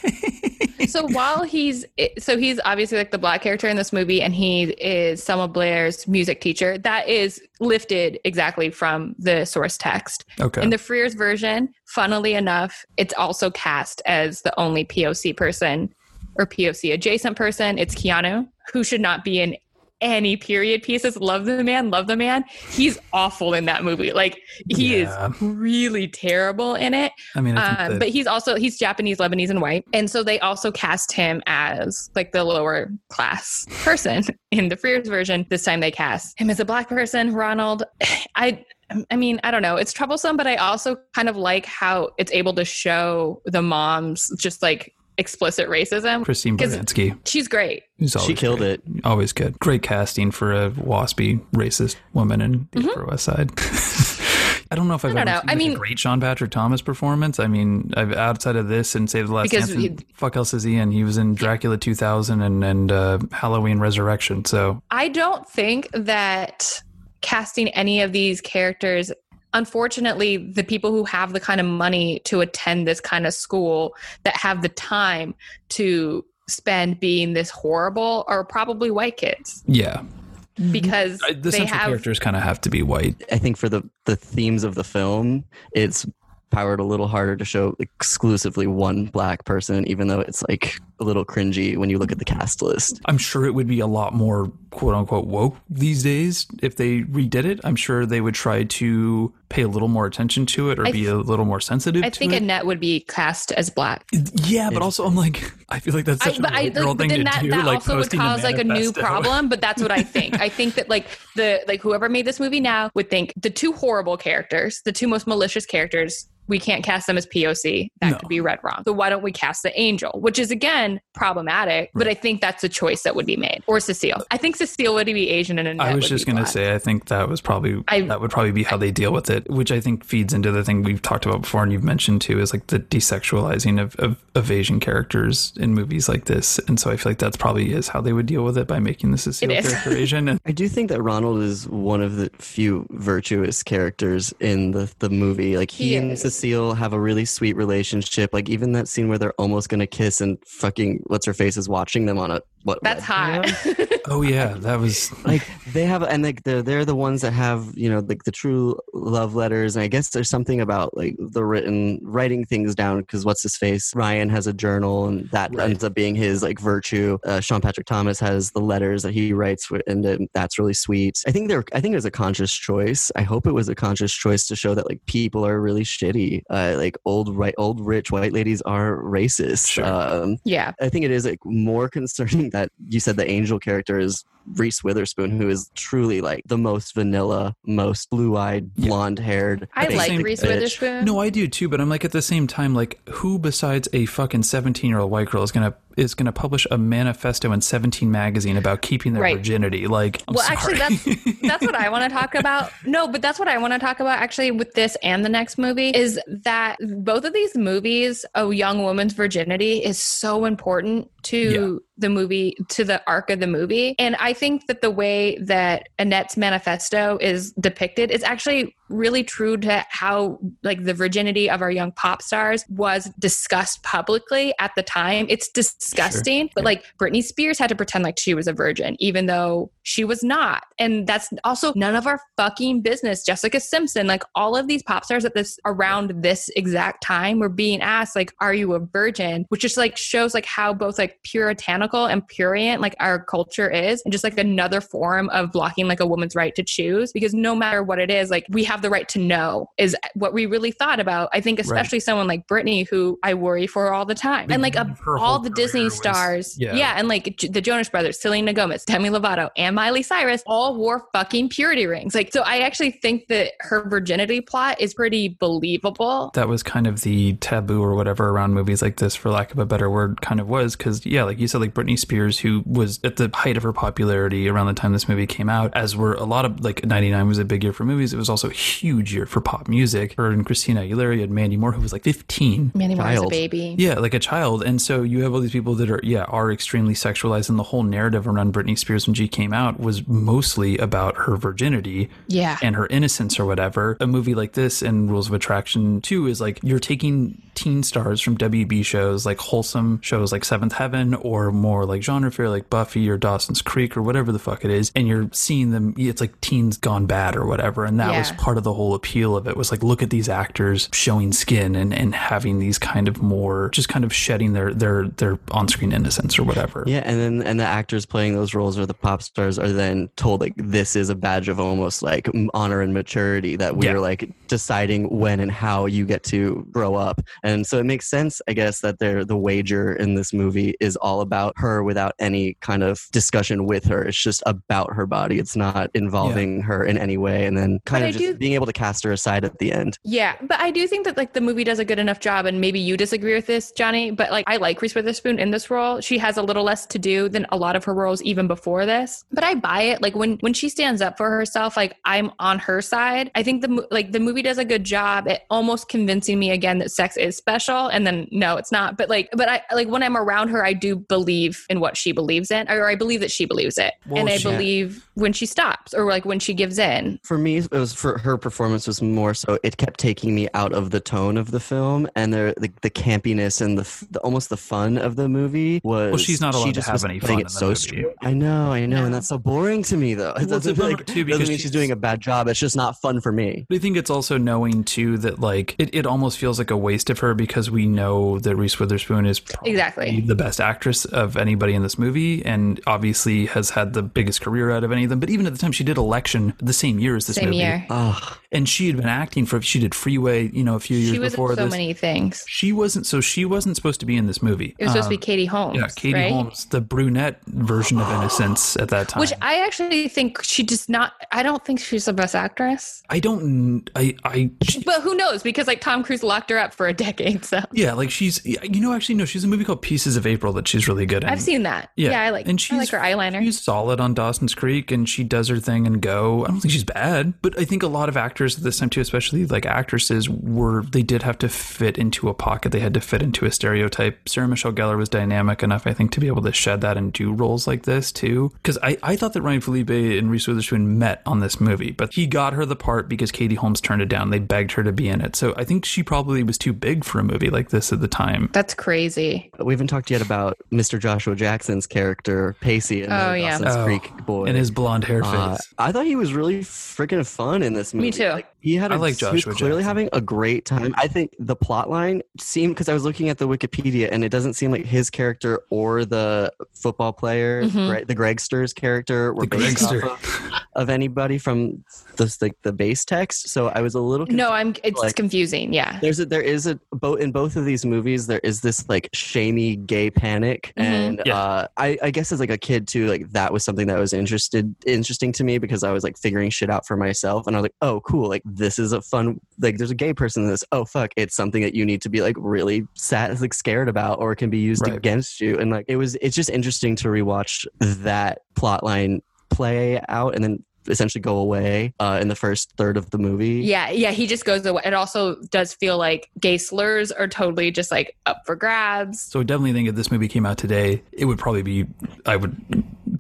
[0.88, 1.86] so while he's
[2.20, 6.08] so he's obviously like the black character in this movie, and he is Selma Blair's
[6.08, 6.78] music teacher.
[6.78, 10.26] That is lifted exactly from the source text.
[10.40, 10.62] Okay.
[10.62, 15.94] In the Frears version, funnily enough, it's also cast as the only POC person
[16.36, 17.78] or POC adjacent person.
[17.78, 19.56] It's Keanu, who should not be in
[20.02, 21.16] any period pieces.
[21.18, 22.44] Love the man, love the man.
[22.70, 24.12] He's awful in that movie.
[24.12, 25.28] Like he Yeah.
[25.30, 27.12] is really terrible in it.
[27.36, 30.40] I mean, I Um, but he's also he's Japanese, Lebanese, and white, and so they
[30.40, 35.46] also cast him as like the lower class person in the Frears version.
[35.50, 37.34] This time they cast him as a black person.
[37.34, 37.84] Ronald,
[38.36, 38.64] I.
[39.10, 39.78] I mean, I don't know.
[39.78, 44.30] It's troublesome, but I also kind of like how it's able to show the moms
[44.38, 46.24] just like explicit racism.
[46.26, 47.18] Christine Baranski.
[47.28, 47.84] She's great.
[48.00, 48.82] Who's always She killed great.
[48.86, 49.06] it.
[49.06, 49.60] Always good.
[49.60, 52.90] Great casting for a waspy, racist woman in the Mm-hmm.
[52.90, 53.52] Upper West Side.
[54.72, 55.40] I don't know if I've don't ever know.
[55.42, 57.40] seen I mean- a great Sean Patrick Thomas performance.
[57.42, 60.54] I mean, I've, outside of this and Save the Last Because Dance, he- fuck else
[60.54, 60.92] is he in?
[60.92, 64.46] He was in Dracula 2000 and, and uh, Halloween Resurrection.
[64.46, 66.82] So I don't think that
[67.20, 69.12] casting any of these characters
[69.54, 73.96] unfortunately the people who have the kind of money to attend this kind of school
[74.24, 75.34] that have the time
[75.70, 80.72] to spend being this horrible are probably white kids yeah, mm-hmm.
[80.72, 83.22] because I- the they central have characters kind of have to be white.
[83.32, 86.06] I think for the the themes of the film, it's
[86.52, 91.04] powered a little harder to show exclusively one black person, even though it's like a
[91.04, 93.02] little cringy when you look at the cast list.
[93.06, 97.02] I'm sure it would be a lot more quote unquote woke these days if they
[97.02, 97.60] redid it.
[97.64, 100.92] I'm sure they would try to pay a little more attention to it or I
[100.92, 102.42] be a little more sensitive I to think it.
[102.42, 104.06] Annette would be cast as black.
[104.12, 106.74] yeah, but also I'm like, I feel like that's I, such a but I white
[106.74, 107.50] girl like, thing then to that, do.
[107.52, 109.50] that like also would cause like a new problem.
[109.50, 110.40] But that's what I think.
[110.40, 113.74] I think that like the like whoever made this movie now would think the two
[113.74, 117.88] horrible characters, the two most malicious characters, we can't cast them as POC.
[118.02, 118.18] That No.
[118.20, 118.84] could be read wrong.
[118.86, 120.12] So why don't we cast the angel?
[120.20, 123.64] Which is again problematic, but I think that's a choice that would be made.
[123.68, 124.24] Or Cecile.
[124.32, 126.52] I think Cecile would be Asian and Annette I was just gonna black.
[126.52, 129.30] say, I think that was probably I- that would probably be how they deal with
[129.30, 132.22] it, which I think feeds into the thing we've talked about before, and you've mentioned
[132.22, 136.80] too, is like the desexualizing of, of, of Asian characters in movies like this, and
[136.80, 139.12] so I feel like that's probably is how they would deal with it by making
[139.12, 139.72] the Cecile It is.
[139.72, 140.28] character Asian.
[140.32, 144.92] And I do think that Ronald is one of the few virtuous characters in the,
[145.00, 145.58] the movie.
[145.58, 146.22] Like he, He and is.
[146.42, 148.34] Cecile have a really sweet relationship.
[148.34, 151.70] Like even that scene where they're almost gonna kiss and fucking what's her face is
[151.70, 153.50] watching them on a what That's webcam.
[153.50, 154.00] hot.
[154.10, 155.42] oh yeah, that was like
[155.74, 158.78] they have and like they're they're the ones that have you know like the true
[158.94, 163.24] love letters and i guess there's something about like the written writing things down because
[163.26, 165.70] what's his face ryan has a journal and that Right.
[165.72, 169.34] ends up being his like virtue uh, sean patrick thomas has the letters that he
[169.34, 172.54] writes and then that's really sweet i think there i think it was a conscious
[172.54, 175.84] choice i hope it was a conscious choice to show that like people are really
[175.84, 179.86] shitty uh, like old right old rich white ladies are racist Sure.
[179.86, 180.72] um, yeah.
[180.82, 184.84] I think it is like more concerning that you said the angel character is Reese
[184.84, 189.68] Witherspoon, who is truly like the most vanilla, most blue-eyed, blonde-haired.
[189.76, 190.48] I like Reese bitch.
[190.48, 191.06] Witherspoon.
[191.06, 194.06] no, I do too, but I'm like at the same time, like who besides a
[194.06, 198.10] fucking 17 year old white girl is gonna is gonna publish a manifesto in 17
[198.10, 199.36] magazine about keeping their Right.
[199.36, 199.88] virginity?
[199.88, 200.80] Like, I'm well, sorry.
[200.80, 202.72] actually, that's that's what I want to talk about.
[202.86, 205.58] No, but that's what I want to talk about actually with this and the next
[205.58, 211.82] movie is that both of these movies, a young woman's virginity, is so important to
[211.98, 213.96] the movie, to the arc of the movie.
[214.00, 219.58] And I think that the way that Annette's manifesto is depicted is actually really true
[219.58, 224.84] to how like the virginity of our young pop stars was discussed publicly at the
[224.84, 225.26] time.
[225.30, 229.26] It's disgusting, but like Britney Spears had to pretend like she was a virgin, even
[229.26, 230.64] though she was not.
[230.78, 233.24] And that's also none of our fucking business.
[233.24, 237.50] Jessica Simpson, like all of these pop stars at this around this exact time were
[237.50, 239.46] being asked, like, are you a virgin?
[239.50, 244.02] Which just like shows like how both like puritanical and purient like our culture is,
[244.06, 247.12] and just like another form of blocking like a woman's right to choose.
[247.12, 250.34] Because no matter what it is, like we have the right to know is what
[250.34, 251.30] we really thought about.
[251.34, 254.52] I think especially someone like Britney, who I worry for all the time.
[254.52, 256.56] And like a, all the Disney was- stars.
[256.60, 256.76] yeah.
[256.76, 256.94] yeah.
[256.98, 261.08] And like J- the Jonas Brothers, Selena Gomez, Demi Lovato, and Miley Cyrus all wore
[261.14, 262.16] fucking purity rings.
[262.16, 266.32] Like, so I actually think that her virginity plot is pretty believable.
[266.34, 269.60] that was kind of the taboo or whatever around movies like this, for lack of
[269.60, 270.76] a better word, kind of was.
[270.76, 273.74] Because, yeah, like you said, like Britney Spears, who was at the height of her
[273.74, 277.28] popularity around the time this movie came out, as were a lot of, like, 99
[277.28, 278.14] was a big year for movies.
[278.14, 280.14] It was also huge year for pop music.
[280.18, 282.72] Her and Christina Aguilera, you had Mandy Moore, who was like 15.
[282.74, 283.76] Mandy Moore's a baby.
[283.78, 284.64] Yeah, like a child.
[284.64, 287.50] And so you have all these people that are, yeah, are extremely sexualized.
[287.50, 291.36] And the whole narrative around Britney Spears when she came out was mostly about her
[291.38, 292.58] virginity Yeah.
[292.62, 293.98] and her innocence or whatever.
[294.00, 298.22] A movie like this and Rules of Attraction 2 is like you're taking teen stars
[298.22, 302.70] from WB shows, like wholesome shows like Seventh Heaven, or more like genre fare like
[302.70, 305.94] Buffy or Dawson's Creek or whatever the fuck it is, and you're seeing them.
[305.98, 308.38] It's like teens gone bad or whatever, and that was Yeah.
[308.52, 309.56] Part of the whole appeal of it.
[309.56, 313.70] Was like look at these actors showing skin and and having these kind of more
[313.70, 316.84] just kind of shedding their their their on screen innocence or whatever.
[316.86, 320.10] Yeah, and then and the actors playing those roles or the pop stars are then
[320.18, 323.94] told like this is a badge of almost like honor and maturity that we Yeah.
[323.94, 327.22] are like deciding when and how you get to grow up.
[327.44, 330.98] And so it makes sense, I guess, that they're the wager in this movie is
[330.98, 334.04] all about her without any kind of discussion with her.
[334.04, 335.40] It's just about her body.
[335.40, 337.46] It's not involving her in any way.
[337.46, 339.60] And then kind But of I just do- being able to cast her aside at
[339.60, 339.98] the end.
[340.04, 342.60] Yeah, but I do think that like the movie does a good enough job, and
[342.60, 344.12] maybe you disagree with this, Johnny.
[344.12, 346.02] But like, I like Reese Witherspoon in this role.
[346.02, 348.86] She has a little less to do than a lot of her roles even before
[348.86, 349.24] this.
[349.32, 350.02] But I buy it.
[350.02, 353.30] Like when when she stands up for herself, like I'm on her side.
[353.36, 356.80] I think the like the movie does a good job at almost convincing me again
[356.80, 358.98] that sex is special, and then no, it's not.
[358.98, 362.12] But like, but I like when I'm around her, I do believe in what she
[362.12, 365.46] believes in, or I believe that she believes it, Well, and I believe when she
[365.46, 367.20] stops or like when she gives in.
[367.24, 370.74] for me it was for her performance was more so it kept taking me out
[370.74, 374.20] of the tone of the film and the the, the campiness and the, f- the
[374.20, 376.94] almost the fun of the movie was Well, she's not allowed she to just have
[376.96, 377.76] was any playing fun it in the so movie.
[378.10, 380.48] str- I know I know and that's so boring to me though it Well, a
[380.48, 382.76] doesn't, bummer, like, too, doesn't because mean she's she's- doing a bad job it's just
[382.76, 386.06] not fun for me But I think it's also knowing too that like it, it
[386.06, 389.72] almost feels like a waste of her because we know that Reese Witherspoon is probably
[389.72, 390.22] Exactly.
[390.22, 394.72] the best actress of anybody in this movie and obviously has had the biggest career
[394.72, 395.20] out of any of them.
[395.20, 397.58] But even at the time she did election the same year as this Same movie.
[397.58, 397.86] year.
[397.90, 398.18] oh
[398.52, 401.20] and she had been acting for she did Freeway, you know, a few years She
[401.20, 401.72] was before so this.
[401.72, 402.44] many things.
[402.48, 404.76] She wasn't so she wasn't supposed to be in this movie.
[404.78, 405.78] It was supposed Um, to be Katie Holmes.
[405.80, 406.32] Yeah, Katie right?
[406.32, 409.20] Holmes, the brunette version of Innocence at that time.
[409.20, 411.14] Which I actually think she does not.
[411.32, 413.04] I don't think she's the best actress.
[413.10, 413.90] I don't.
[413.96, 414.16] I.
[414.24, 414.52] I.
[414.64, 415.44] She, But who knows?
[415.44, 417.46] Because like Tom Cruise locked her up for a decade.
[417.46, 418.44] So yeah, like she's.
[418.46, 419.26] You know, actually, no.
[419.26, 421.30] She's a movie called Pieces of April that she's really good in.
[421.30, 421.90] I've seen that.
[421.96, 422.48] Yeah, Yeah, I like.
[422.48, 423.42] and I like her eyeliner.
[423.42, 426.44] She's solid on Dawson's Creek, and she does her thing and go.
[426.46, 428.90] I don't think she's bad, but I think a lot of actors at this time
[428.90, 432.72] too, especially like actresses, were they did have to fit into a pocket.
[432.72, 434.28] They had to fit into a stereotype.
[434.28, 437.12] Sarah Michelle Gellar was dynamic enough, I think, to be able to shed that and
[437.14, 438.50] do roles like this too.
[438.56, 442.14] Because I, I thought that Ryan Phillippe and Reese Witherspoon met on this movie, but
[442.14, 444.30] he got her the part because Katie Holmes turned it down.
[444.30, 447.04] They begged her to be in it, so I think she probably was too big
[447.04, 448.50] for a movie like this at the time.
[448.54, 449.52] That's crazy.
[449.60, 451.00] We haven't talked yet about Mr.
[451.00, 453.58] Joshua Jackson's character, Pacey, in Oh, the yeah.
[453.58, 454.46] Dawson's Oh, Creek boy.
[454.46, 455.34] and his blonde hair face.
[455.34, 458.01] Uh, I thought he was really freaking fun in this movie.
[458.02, 458.30] Me too.
[458.30, 459.88] Like, he had a, I like he was Joshua clearly Jackson.
[459.88, 460.94] having a great time.
[460.98, 464.30] I think the plot line seemed because I was looking at the Wikipedia and it
[464.30, 467.90] doesn't seem like his character or the football player, Mhm.
[467.90, 470.54] Gre- the Gregster's character, were The based off Gregster.
[470.54, 471.84] of, of anybody from
[472.18, 473.50] the like the base text.
[473.50, 474.76] So I was a little No, I'm.
[474.84, 475.74] It's Like- confusing.
[475.74, 476.00] Yeah.
[476.02, 479.10] there's a there is a both in both of these movies there is this like
[479.14, 480.84] shamey gay panic Mhm.
[480.84, 481.36] and Yeah.
[481.38, 484.14] uh I, I guess as like a kid too like that was something that was
[484.14, 487.60] interested interesting to me because I was like figuring shit out for myself and I
[487.60, 490.50] was like oh cool like this is a fun like there's a gay person in
[490.50, 493.88] this oh fuck it's something that you need to be like really sad like scared
[493.90, 494.96] about or can be used Right.
[494.96, 500.02] against you and like it was it's just interesting to rewatch that plot line play
[500.10, 503.92] out and then essentially go away uh in the first third of the movie Yeah,
[503.92, 504.82] yeah, he just goes away.
[504.84, 509.22] It also does feel like gay slurs are totally just like up for grabs.
[509.22, 511.86] So I definitely think if this movie came out today, it would probably be,
[512.26, 512.56] I would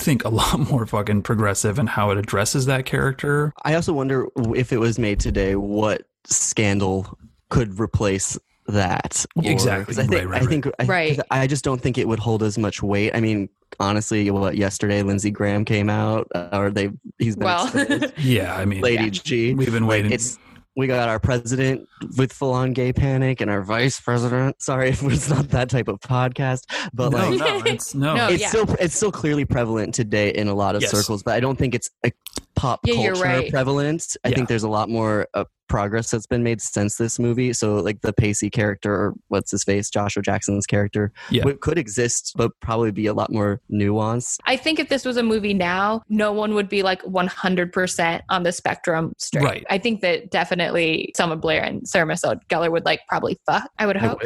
[0.01, 3.53] think, a lot more fucking progressive in how it addresses that character.
[3.63, 7.17] I also wonder if it was made today, what scandal
[7.49, 8.37] could replace
[8.67, 9.25] that?
[9.43, 9.85] Exactly.
[9.95, 11.19] 'cause I think, Right, right, I think, I, 'cause Right.
[11.31, 13.11] I just don't think it would hold as much weight.
[13.13, 17.65] I mean, honestly, what yesterday Lindsey Graham came out, uh, or they he's been Well,
[17.67, 18.13] exposed.
[18.17, 19.09] Yeah, I mean, Lady Yeah.
[19.09, 19.53] G.
[19.53, 20.11] we've been Like, waiting.
[20.11, 20.37] it's
[20.75, 24.61] we got our president with full on gay panic and our vice president.
[24.61, 28.15] Sorry if it's not that type of podcast, but no, like no, it's no.
[28.15, 28.49] No, it's yeah.
[28.49, 30.91] still it's still clearly prevalent today in a lot of Yes.
[30.91, 32.11] circles, but I don't think it's a
[32.55, 33.49] pop Yeah, culture you're right.
[33.49, 34.15] prevalent.
[34.23, 34.35] I Yeah.
[34.35, 37.53] think there's a lot more uh, progress that's been made since this movie.
[37.53, 41.43] So like the Pacey character, or what's his face, Joshua Jackson's character, Yeah.
[41.43, 44.39] w- could exist, but probably be a lot more nuanced.
[44.45, 48.43] I think if this was a movie now, no one would be like 100% on
[48.43, 49.43] the spectrum straight.
[49.43, 49.65] Right.
[49.69, 53.69] I think that definitely Selma Blair and Sarah Michelle Gellar would like probably fuck.
[53.79, 54.19] I would hope.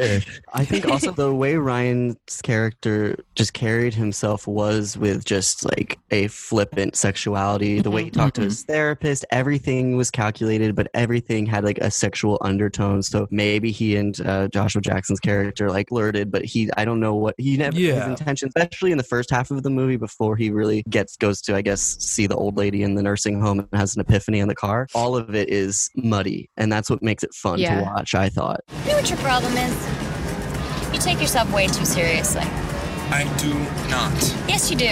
[0.54, 6.28] I think also the way Ryan's character just carried himself was with just like a
[6.28, 7.82] flippant sexuality.
[7.82, 8.50] The way he talked to mm-hmm.
[8.50, 13.02] his therapist, everything was calculated, but everything had like a sexual undertone.
[13.02, 17.16] So maybe he and uh, Joshua Jackson's character like flirted, but he, I don't know
[17.16, 20.52] what he never his intention, especially in the first half of the movie before he
[20.52, 23.68] really gets goes to I guess see the old lady in the nursing home and
[23.74, 24.88] has an epiphany in the car.
[24.94, 27.80] All of it is muddy, and that's what makes it fun Yeah.
[27.80, 28.14] to watch.
[28.14, 28.62] I thought.
[28.84, 30.94] You know what your problem is?
[30.94, 32.44] You take yourself way too seriously.
[32.44, 33.54] I do
[33.90, 34.14] not.
[34.48, 34.86] Yes, you do.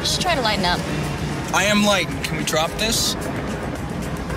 [0.00, 0.80] You should try to lighten up.
[1.54, 2.08] I am light.
[2.24, 3.14] Can we drop this?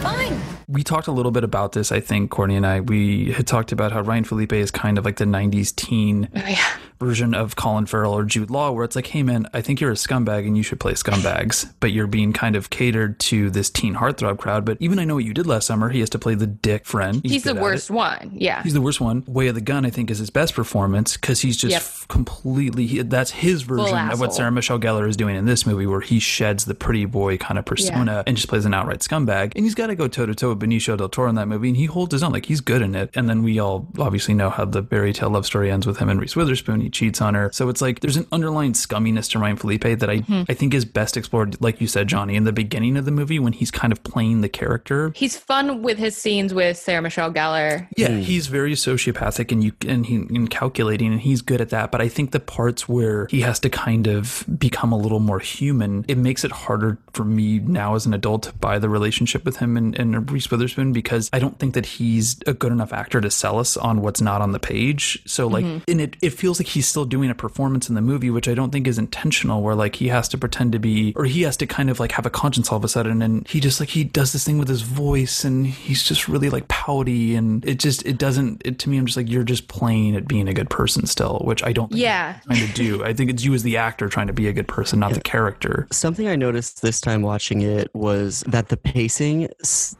[0.01, 0.39] Fine.
[0.67, 2.79] We talked a little bit about this, I think, Courtney and I.
[2.79, 6.39] We had talked about how Ryan Phillippe is kind of like the 90s teen Oh,
[6.47, 6.65] yeah.
[7.05, 9.91] Version of Colin Farrell or Jude Law, where it's like, hey, man, I think you're
[9.91, 13.69] a scumbag and you should play scumbags, but you're being kind of catered to this
[13.69, 14.65] teen heartthrob crowd.
[14.65, 16.85] But even I know what you did last summer, he has to play the dick
[16.85, 17.21] friend.
[17.23, 18.31] He's, the worst one.
[18.33, 18.63] Yeah.
[18.63, 19.23] He's the worst one.
[19.27, 22.07] Way of the Gun, I think, is his best performance because he's just Yep.
[22.07, 22.85] completely.
[22.87, 24.33] He, that's his version of what.
[24.33, 27.57] Sarah Michelle Gellar is doing in this movie, where he sheds the pretty boy kind
[27.57, 29.53] of persona and just plays an outright scumbag.
[29.55, 31.69] And he's got to go toe to toe with Benicio del Toro in that movie,
[31.69, 32.31] and he holds his own.
[32.33, 33.11] Like he's good in it.
[33.15, 36.09] And then we all obviously know how the fairy tale love story ends with him
[36.09, 36.81] and Reese Witherspoon.
[36.81, 37.51] He cheats on her.
[37.53, 40.43] So it's like there's an underlying scumminess to Ryan Phillippe that I Mm-hmm.
[40.49, 43.37] I think is best explored, like you said, Johnny, in the beginning of the movie
[43.37, 45.11] when he's kind of playing the character.
[45.15, 47.87] He's fun with his scenes with Sarah Michelle Gellar.
[47.97, 51.91] Yeah, he's very sociopathic and you and he and calculating, and he's good at that.
[51.91, 55.39] But I think the parts where he has to kind of become a little more
[55.39, 59.45] human, it makes it harder for me now as an adult to buy the relationship
[59.45, 62.93] with him and, and Reese Witherspoon because I don't think that he's a good enough
[62.93, 65.21] actor to sell us on what's not on the page.
[65.25, 68.29] So like, and it it feels like he's still doing a performance in the movie,
[68.29, 71.25] which I don't think is intentional, where like he has to pretend to be, or
[71.25, 73.59] he has to kind of like have a conscience all of a sudden, and he
[73.59, 77.35] just like he does this thing with his voice, and he's just really like pouty,
[77.35, 78.61] and it just it doesn't.
[78.63, 81.41] It, to me, I'm just like you're just playing at being a good person still,
[81.45, 81.89] which I don't.
[81.89, 82.39] Think Yeah.
[82.49, 83.03] you're trying to do.
[83.03, 85.21] I think it's you as the actor trying to be a good person, not the
[85.21, 85.87] character.
[85.91, 89.47] Something I noticed this time watching it was that the pacing,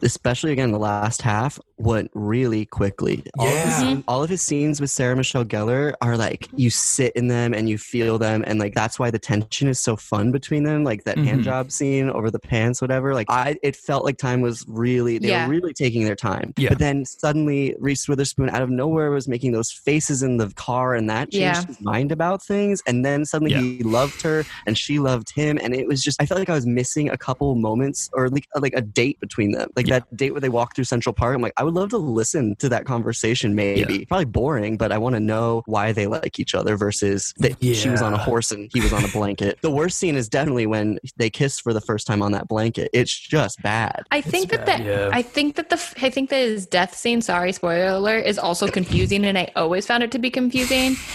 [0.02, 3.24] especially again the last half, went really quickly.
[3.38, 4.02] All, of his, Yeah.
[4.08, 7.68] all of his scenes with Sarah Michelle Gellar are like you sit in them and
[7.70, 10.84] you feel them, and like that's why the tension is so fun between them.
[10.84, 11.44] Like that hand Mhm.
[11.46, 13.14] job scene over the pants, whatever.
[13.14, 15.48] Like I, it felt like time was really they Yeah.
[15.48, 16.54] were really taking their time.
[16.58, 16.70] Yeah.
[16.70, 20.96] But then suddenly Reese Witherspoon out of nowhere was making those faces in the car,
[20.96, 21.66] and that changed Yeah.
[21.68, 22.82] his mind about things.
[22.88, 23.60] And then suddenly Yeah.
[23.62, 26.54] he loved her, and she loved him, and it was just I felt like I
[26.56, 30.00] was missing a couple moments or like like a date between them, like Yeah.
[30.00, 31.36] that date where they walk through Central Park.
[31.36, 33.56] I'm like, I would love to listen to that conversation.
[33.56, 37.62] Maybe probably boring, but I want to know why they like each other versus that
[37.62, 39.60] she was on a horse and he was on a blanket.
[39.62, 42.90] the worst scene is definitely when they kiss for the first time on that blanket.
[42.94, 44.04] It's just bad.
[44.12, 45.10] I think that bad, the yeah.
[45.12, 47.22] I think that the I think that his death scene.
[47.22, 50.96] Sorry, spoiler alert, is also confusing, and I always found it to be confusing.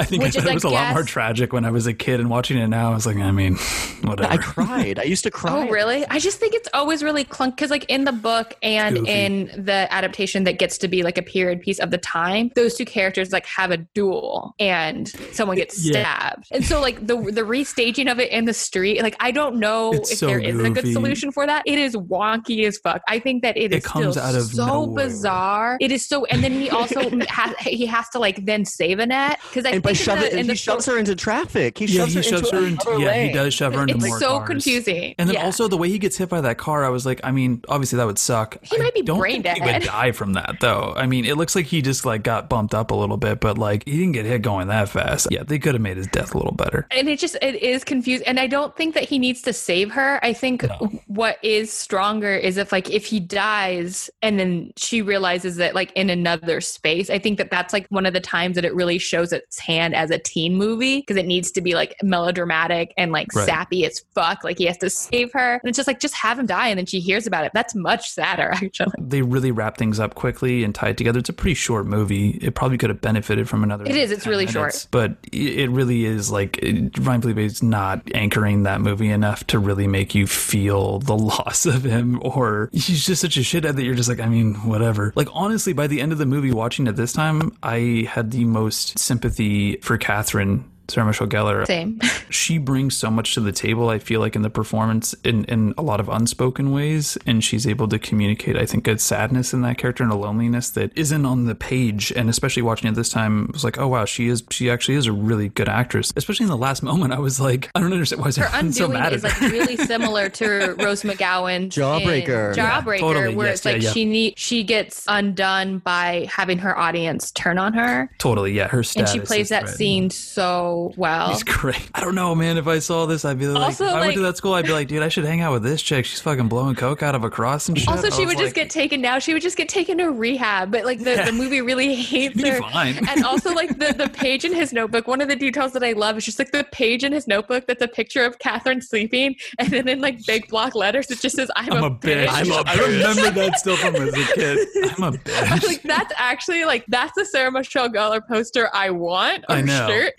[0.00, 1.94] I think I is, it I was a lot more tragic when I was a
[1.94, 3.56] kid, and watching it now, I was like, I mean,
[4.02, 4.32] whatever.
[4.32, 4.98] I cried.
[4.98, 5.50] I used to cry.
[5.52, 6.06] Oh, really?
[6.06, 9.10] I just think it's always really clunk because, like, in the book and Goofy.
[9.10, 12.74] in the adaptation that gets to be like a period piece of the time, those
[12.74, 15.92] two characters like have a duel and someone gets Yeah.
[16.00, 16.46] stabbed.
[16.52, 19.92] And so, like, the the restaging of it in the street, like, I don't know
[19.92, 21.62] It's if so there is a good solution for that.
[21.66, 23.02] It is wonky as fuck.
[23.08, 25.06] I think that it It is comes still out of so nowhere.
[25.06, 25.76] bizarre.
[25.80, 29.38] It is so, and then he also has he has to like then save Annette
[29.50, 31.78] because I And think in shove the, it, in he the shoves her into traffic.
[31.78, 32.88] He yeah, shoves he her shoves into her into.
[32.90, 34.48] another Yeah, he does shove her into It's more so cars.
[34.48, 35.14] confusing.
[35.18, 35.44] And then Yeah.
[35.44, 37.96] also the way he gets hit by that car, I was like, I mean, obviously
[37.98, 38.56] that would suck.
[38.62, 40.92] He might be I don't brain think Die from that though.
[40.96, 43.58] I mean, it looks like he just like got bumped up a little bit, but
[43.58, 45.28] like he didn't get hit going that fast.
[45.30, 46.86] Yeah, they could have made his death a little better.
[46.90, 49.90] and it just it is confused and i don't think that he needs to save
[49.90, 50.64] her i think
[51.06, 55.92] what is stronger is if like if he dies and then she realizes that like
[55.92, 58.98] in another space i think that that's like one of the times that it really
[58.98, 63.12] shows its hand as a teen movie because it needs to be like melodramatic and
[63.12, 63.46] like Right.
[63.46, 66.38] sappy as fuck like he has to save her and it's just like just have
[66.38, 69.67] him die and then she hears about it that's much sadder actually They really wrap
[69.76, 71.18] things up quickly and tie it together.
[71.18, 72.30] It's a pretty short movie.
[72.40, 73.84] It probably could have benefited from another.
[73.84, 74.86] It is, it's really minutes, short.
[74.90, 79.46] but it it really is like it, Ryan Phillippe is not anchoring that movie enough
[79.48, 83.76] to really make you feel the loss of him, or he's just such a shithead
[83.76, 85.12] that you're just like, I mean, whatever.
[85.16, 88.44] Like honestly, by the end of the movie, watching it this time, I had the
[88.44, 90.64] most sympathy for Catherine.
[90.88, 91.66] Sarah Michelle Gellar.
[91.66, 95.44] same she brings so much to the table i feel like in the performance in,
[95.44, 99.52] in a lot of unspoken ways and she's able to communicate i think a sadness
[99.52, 102.94] in that character and a loneliness that isn't on the page and especially watching it
[102.94, 105.68] this time it was like oh wow she is she actually is a really good
[105.68, 108.44] actress especially in the last moment i was like i don't understand why is her
[108.46, 112.56] everyone so undoing mad is like really similar to Rose McGowan's in Jawbreaker.
[112.56, 113.34] Yeah, Jawbreaker, totally.
[113.34, 113.92] where Yes, it's like yeah, yeah.
[113.92, 118.82] she need she gets undone by having her audience turn on her, totally yeah her
[118.96, 119.76] and she plays that threatened.
[119.78, 121.30] scene so well.
[121.30, 121.88] He's great.
[121.94, 122.56] I don't know, man.
[122.58, 124.64] If I saw this, I'd be like, Also, if I went to that school, I'd
[124.64, 126.04] be like, dude, I should hang out with this chick.
[126.04, 127.88] She's fucking blowing coke out of a cross and shit.
[127.88, 129.18] Also, I she was would just like, get taken now.
[129.18, 131.24] She would just get taken to rehab, but like the, Yeah.
[131.26, 132.60] the movie really hates her.
[132.60, 132.96] fine.
[133.08, 135.92] And also, like the, the page in his notebook, one of the details that I
[135.92, 139.36] love is just like the page in his notebook that's a picture of Catherine sleeping,
[139.58, 142.28] and then in like big block letters, it just says, I'm, I'm a, a bitch.
[142.30, 144.68] I'm a I remember that still from as a kid.
[144.96, 145.66] I'm a bitch.
[145.66, 149.66] like that's actually like that's the Sarah Michelle Gellar poster I want I on a
[149.66, 149.88] know.
[149.88, 150.14] shirt.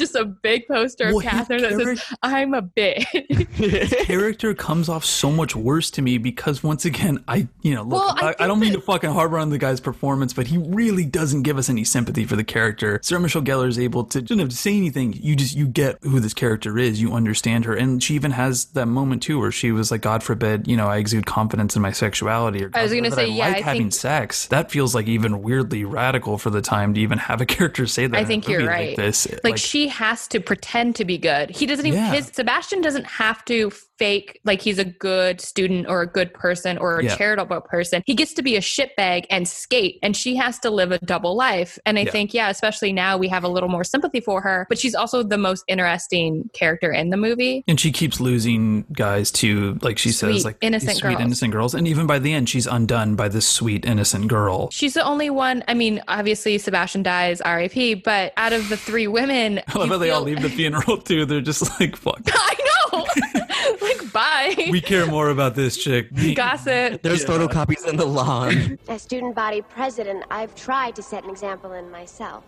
[0.00, 4.04] Just a big poster Well, of his Catherine that says, I'm a bitch.
[4.06, 8.00] character comes off so much worse to me because once again, I you know look,
[8.00, 10.58] Well, I I, I, don't mean to fucking harbor on the guy's performance, but he
[10.58, 13.00] really doesn't give us any sympathy for the character.
[13.02, 15.12] Sarah Michelle Gellar is able to doesn't have to say anything.
[15.12, 17.00] You just you get who this character is.
[17.00, 20.22] You understand her, and she even has that moment too where she was like, "God
[20.22, 23.28] forbid, you know, I exude confidence in my sexuality." Or I was gonna forbid say,
[23.28, 24.46] yeah, like I having think- sex.
[24.46, 28.06] That feels like even weirdly radical for the time to even have a character say
[28.06, 28.16] that.
[28.16, 28.88] I think you're right.
[28.90, 31.50] Like this, like, she has to pretend to be good.
[31.50, 32.12] He doesn't even Yeah.
[32.14, 33.70] his Sebastian doesn't have to
[34.00, 37.16] fake like he's a good student or a good person or a Yeah.
[37.16, 38.02] charitable person.
[38.06, 41.36] He gets to be a shitbag and skate and she has to live a double
[41.36, 41.78] life.
[41.84, 42.10] And I Yeah.
[42.10, 45.22] think yeah, especially now we have a little more sympathy for her, but she's also
[45.22, 47.62] the most interesting character in the movie.
[47.68, 51.20] And she keeps losing guys to, like she says, like innocent sweet girls.
[51.20, 51.74] innocent girls.
[51.74, 54.70] And even by the end, she's undone by this sweet innocent girl.
[54.72, 55.62] She's the only one.
[55.68, 57.96] I mean, obviously Sebastian dies, R.I.P.
[57.96, 61.26] But out of the three women, I love how they all leave the funeral too.
[61.26, 62.54] They're just like, "Fuck, I
[62.92, 63.06] know.
[63.98, 64.68] like, bye.
[64.70, 67.02] we care more about this chick." Gossip.
[67.02, 68.78] There's photocopies in the lawn.
[68.88, 72.44] As student body president, I've tried to set an example in myself.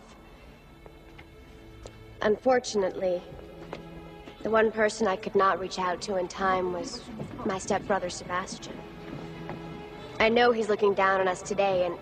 [2.23, 3.21] Unfortunately,
[4.43, 7.03] the one person I could not reach out to in time was
[7.45, 8.77] my stepbrother Sebastian.
[10.19, 11.97] I know he's looking down on us today, and.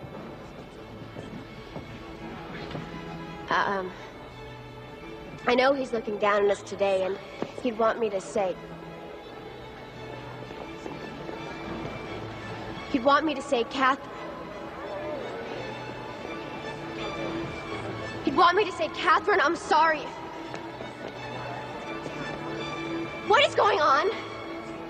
[3.50, 3.92] Uh, um.
[5.46, 7.16] I know he's looking down on us today, and
[7.62, 8.54] he'd want me to say.
[13.00, 14.10] He'd want me to say, Catherine.
[18.26, 20.02] He'd want me to say, Catherine, I'm sorry.
[23.26, 24.10] What is going on?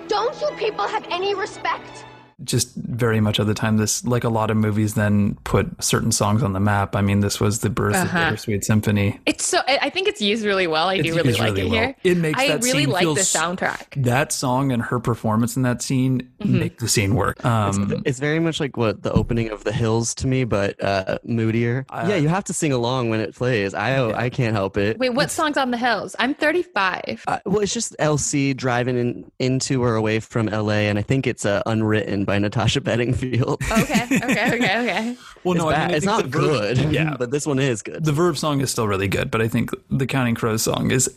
[0.08, 2.04] Don't you people have any respect?
[2.42, 6.12] just very much of the time this like a lot of movies then put certain
[6.12, 8.18] songs on the map i mean this was the birth Uh-huh.
[8.18, 9.58] of bittersweet symphony It's so.
[9.66, 10.86] I I think it's used really well.
[10.88, 11.80] I It's do really like really it well.
[11.80, 11.96] here.
[12.04, 14.02] It makes I that really scene like feel the soundtrack.
[14.04, 16.58] that song and her performance in that scene Mhm.
[16.62, 20.14] make the scene work um It's very much like what the opening of The Hills
[20.20, 21.86] to me, but uh, moodier.
[21.92, 23.74] yeah, you have to sing along when it plays.
[23.74, 23.90] I
[24.26, 24.98] I can't help it.
[24.98, 26.14] Wait, what song's on the hills?
[26.18, 27.24] I'm 35.
[27.26, 31.26] Uh, well, it's just LC driving in, into or away from LA, and I think
[31.26, 33.62] it's uh, Unwritten by Natasha Bedingfield.
[33.70, 35.16] Okay, okay, okay, okay.
[35.44, 35.86] well it's no I bad.
[35.86, 36.78] mean, I it's not verb- good.
[36.92, 38.04] yeah but this one is good.
[38.04, 41.08] the verb song is still really good but i think the counting crows song is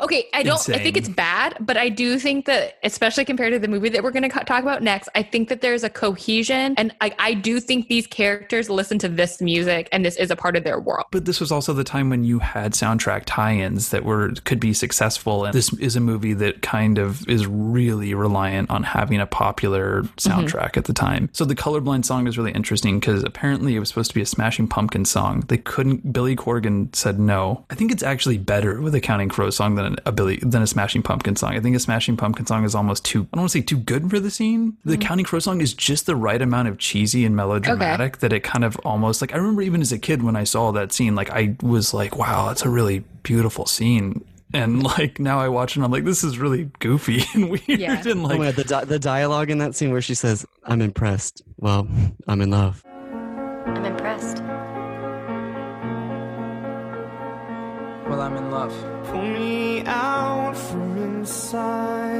[0.00, 0.68] Okay, I don't.
[0.70, 4.02] I think it's bad, but I do think that, especially compared to the movie that
[4.02, 7.34] we're going to talk about next, I think that there's a cohesion, and I, I
[7.34, 10.80] do think these characters listen to this music, and this is a part of their
[10.80, 11.06] world.
[11.10, 14.72] but this was also the time when you had soundtrack tie-ins that were could be
[14.72, 19.26] successful and this is a movie that kind of is really reliant on having a
[19.26, 20.30] popular mm-hmm.
[20.30, 23.88] soundtrack at the time so the colorblind song is really interesting because apparently it was
[23.88, 25.40] supposed to be a smashing pumpkin song.
[25.48, 27.64] They couldn't billy corgan said no.
[27.70, 30.66] I think it's actually better with a counting crow song than a billy than a
[30.66, 31.56] smashing pumpkin song.
[31.56, 33.78] I think a smashing pumpkin song is almost too i don't want to say too
[33.78, 34.76] good for the scene.
[34.84, 35.02] The mm-hmm.
[35.02, 38.64] counting Crows song is just the right amount of cheesy and melodramatic that it kind
[38.64, 41.30] of almost like I remember even as a kid when I saw that scene, like
[41.30, 44.24] I was like, wow, that's a really beautiful scene.
[44.54, 47.68] And like now I watch it and I'm like, this is really goofy and weird.
[47.68, 48.00] Yeah.
[48.06, 50.46] And oh like, my God, the, di- the dialogue in that scene where she says,
[50.64, 51.42] I'm impressed.
[51.58, 51.86] Well,
[52.26, 52.82] I'm in love.
[52.86, 54.42] I'm impressed.
[58.08, 58.72] Well, I'm in love.
[59.08, 62.17] Pull me out from inside.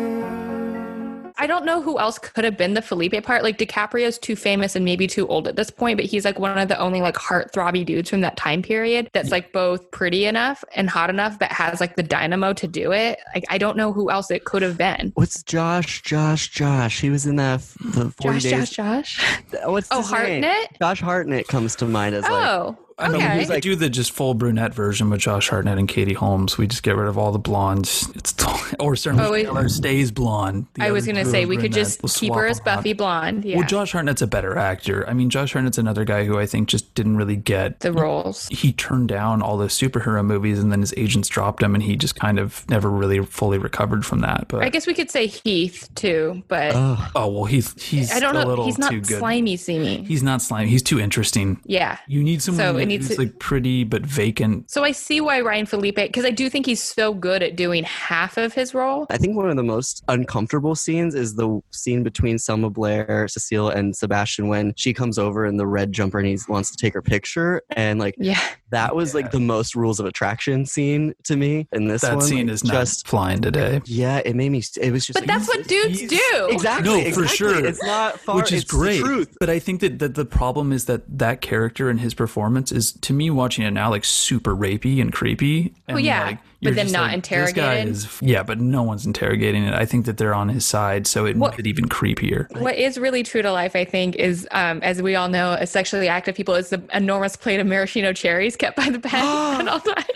[1.40, 3.42] I don't know who else could have been the Phillippe part.
[3.42, 6.58] Like DiCaprio's too famous and maybe too old at this point, but he's like one
[6.58, 10.64] of the only like heartthrobby dudes from that time period that's like both pretty enough
[10.74, 13.18] and hot enough that has like the dynamo to do it.
[13.34, 15.12] Like I don't know who else it could have been.
[15.14, 16.02] What's Josh?
[16.02, 16.50] Josh?
[16.50, 17.00] Josh?
[17.00, 18.70] He was in that f- the 40 Josh, days.
[18.70, 19.42] Josh, Josh.
[19.64, 20.42] What's Oh, his name?
[20.42, 20.78] Hartnett?
[20.80, 22.78] Josh Hartnett comes to mind as like oh.
[22.98, 23.38] I mean, okay.
[23.38, 26.58] we could do the just full brunette version with Josh Hartnett and Katie Holmes.
[26.58, 28.08] We just get rid of all the blondes.
[28.14, 28.34] It's
[28.80, 29.46] or Sarah Oh, wait.
[29.46, 30.66] Michelle stays blonde.
[30.74, 32.58] The I was gonna say are we could just We'll keep her as.
[32.60, 33.44] Buffy blonde.
[33.44, 35.08] Yeah, Well, Josh Hartnett's a better actor.
[35.08, 38.48] I mean, Josh Hartnett's another guy who I think just didn't really get the roles.
[38.48, 41.96] he turned down all the superhero movies and then his agents dropped him and he
[41.96, 45.26] just kind of never really fully recovered from that but I guess we could say
[45.28, 47.10] Heath too, but Ugh.
[47.14, 48.46] oh well he's he's I don't a know.
[48.48, 50.02] little He's not slimy, seamy.
[50.04, 51.98] he's not slimy he's too interesting yeah.
[52.08, 55.20] you need someone So it who's needs to- like pretty but vacant So I see
[55.20, 58.74] why Ryan Phillippe, because I do think he's so good at doing half of his
[58.74, 59.06] role.
[59.10, 63.68] I think one of the most uncomfortable scenes is the scene between Selma Blair, Cecile,
[63.68, 66.94] and Sebastian when she comes over in the red jumper and he wants to take
[66.94, 67.62] her picture.
[67.70, 68.40] And like Yeah.
[68.70, 71.66] That was like the most rules of attraction scene to me.
[71.72, 74.62] And this that one, scene like, is not just flying today yeah, it made me.
[74.80, 75.14] It was just.
[75.18, 76.48] But like, that's what dudes do.
[76.50, 76.90] Exactly.
[76.90, 77.12] no exactly.
[77.22, 78.36] for sure It's not far.
[78.36, 79.36] which is great truth.
[79.40, 82.92] but i think that, that the problem is that that character and his performance is
[82.92, 86.74] to me watching it now like super rapey and creepy and Well, yeah, like, but
[86.74, 87.88] you're then not like, this guy interrogated.
[87.88, 91.24] is- yeah but no one's interrogating it i think that they're on his side so
[91.24, 94.46] it What- makes it even creepier What is really true to life, I think, is
[94.50, 98.12] um, as we all know, as sexually active people, is the enormous plate of maraschino
[98.12, 100.06] cherries kept by the bed and all that.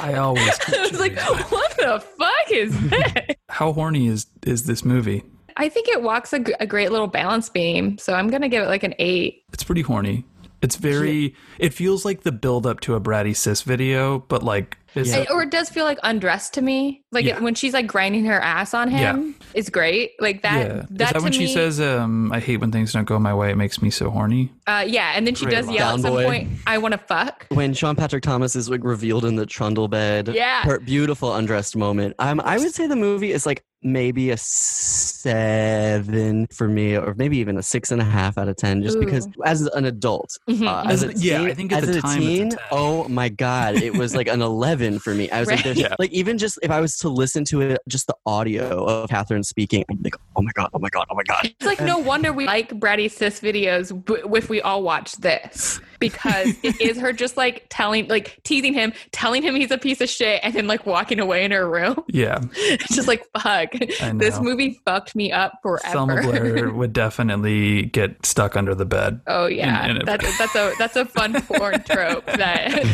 [0.00, 1.18] i always I was like,
[1.50, 3.36] what the fuck is this?
[3.48, 5.22] how horny is is this movie
[5.56, 7.96] I think it walks a great little balance beam.
[7.98, 9.44] So I'm going to give it like an eight.
[9.52, 10.24] it's pretty horny
[10.62, 14.78] it's very it feels like the build up to a bratty sis video but like
[14.94, 17.02] it's It- or it does feel like undressed to me.
[17.12, 17.36] Like Yeah.
[17.36, 20.12] it, when she's like grinding her ass on him, is great.
[20.20, 20.58] Like that.
[20.66, 20.72] yeah.
[20.74, 23.32] That, is that to when she says um i hate when things don't go my
[23.34, 25.74] way it makes me so horny Uh, yeah, and then she Great does line.
[25.76, 26.24] yell Down at some boy.
[26.24, 29.88] point, "I want to fuck." when Sean Patrick Thomas is like revealed in the trundle
[29.88, 30.28] bed.
[30.34, 30.62] Yeah.
[30.62, 32.14] Her beautiful undressed moment.
[32.18, 37.38] Um, I would say the movie is like maybe a seven for me, or maybe
[37.38, 40.66] even a six and a half out of ten, just because as an adult, Mhm.
[40.66, 43.06] uh, As as, a- a yeah, I think as a time it's a teen, oh
[43.08, 45.30] my god, it was like an eleven for me.
[45.30, 45.64] I was like, Right.
[45.64, 45.94] there's- Yeah.
[45.98, 49.44] like even just if I was to listen to it, just the audio of Catherine
[49.44, 51.46] speaking, I'm like, oh my god, oh my god, oh my god.
[51.46, 55.80] It's like no wonder we like Bratty Sis videos b- if we all watch this
[56.00, 60.00] because it is her just like telling, like teasing him, telling him he's a piece
[60.00, 62.02] of shit, and then like walking away in her room.
[62.08, 62.40] Yeah.
[62.54, 63.73] It's just like fuck.
[64.00, 65.88] I This movie fucked me up forever.
[65.92, 66.22] Selma.
[66.22, 69.20] Blair would definitely get stuck under the bed.
[69.26, 72.84] Oh yeah, in- in a- that's that's a that's a fun porn trope that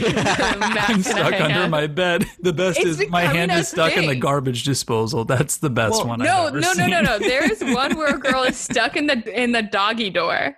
[0.59, 1.71] Max I'm stuck I under have.
[1.71, 2.27] my bed.
[2.41, 5.25] The best It's is my hand is stuck in the garbage disposal.
[5.25, 6.19] That's the best Well, one.
[6.21, 6.91] No, I've ever no, no, seen.
[6.91, 7.19] no, no.
[7.19, 10.55] There is one where a girl is stuck in the in the doggy door.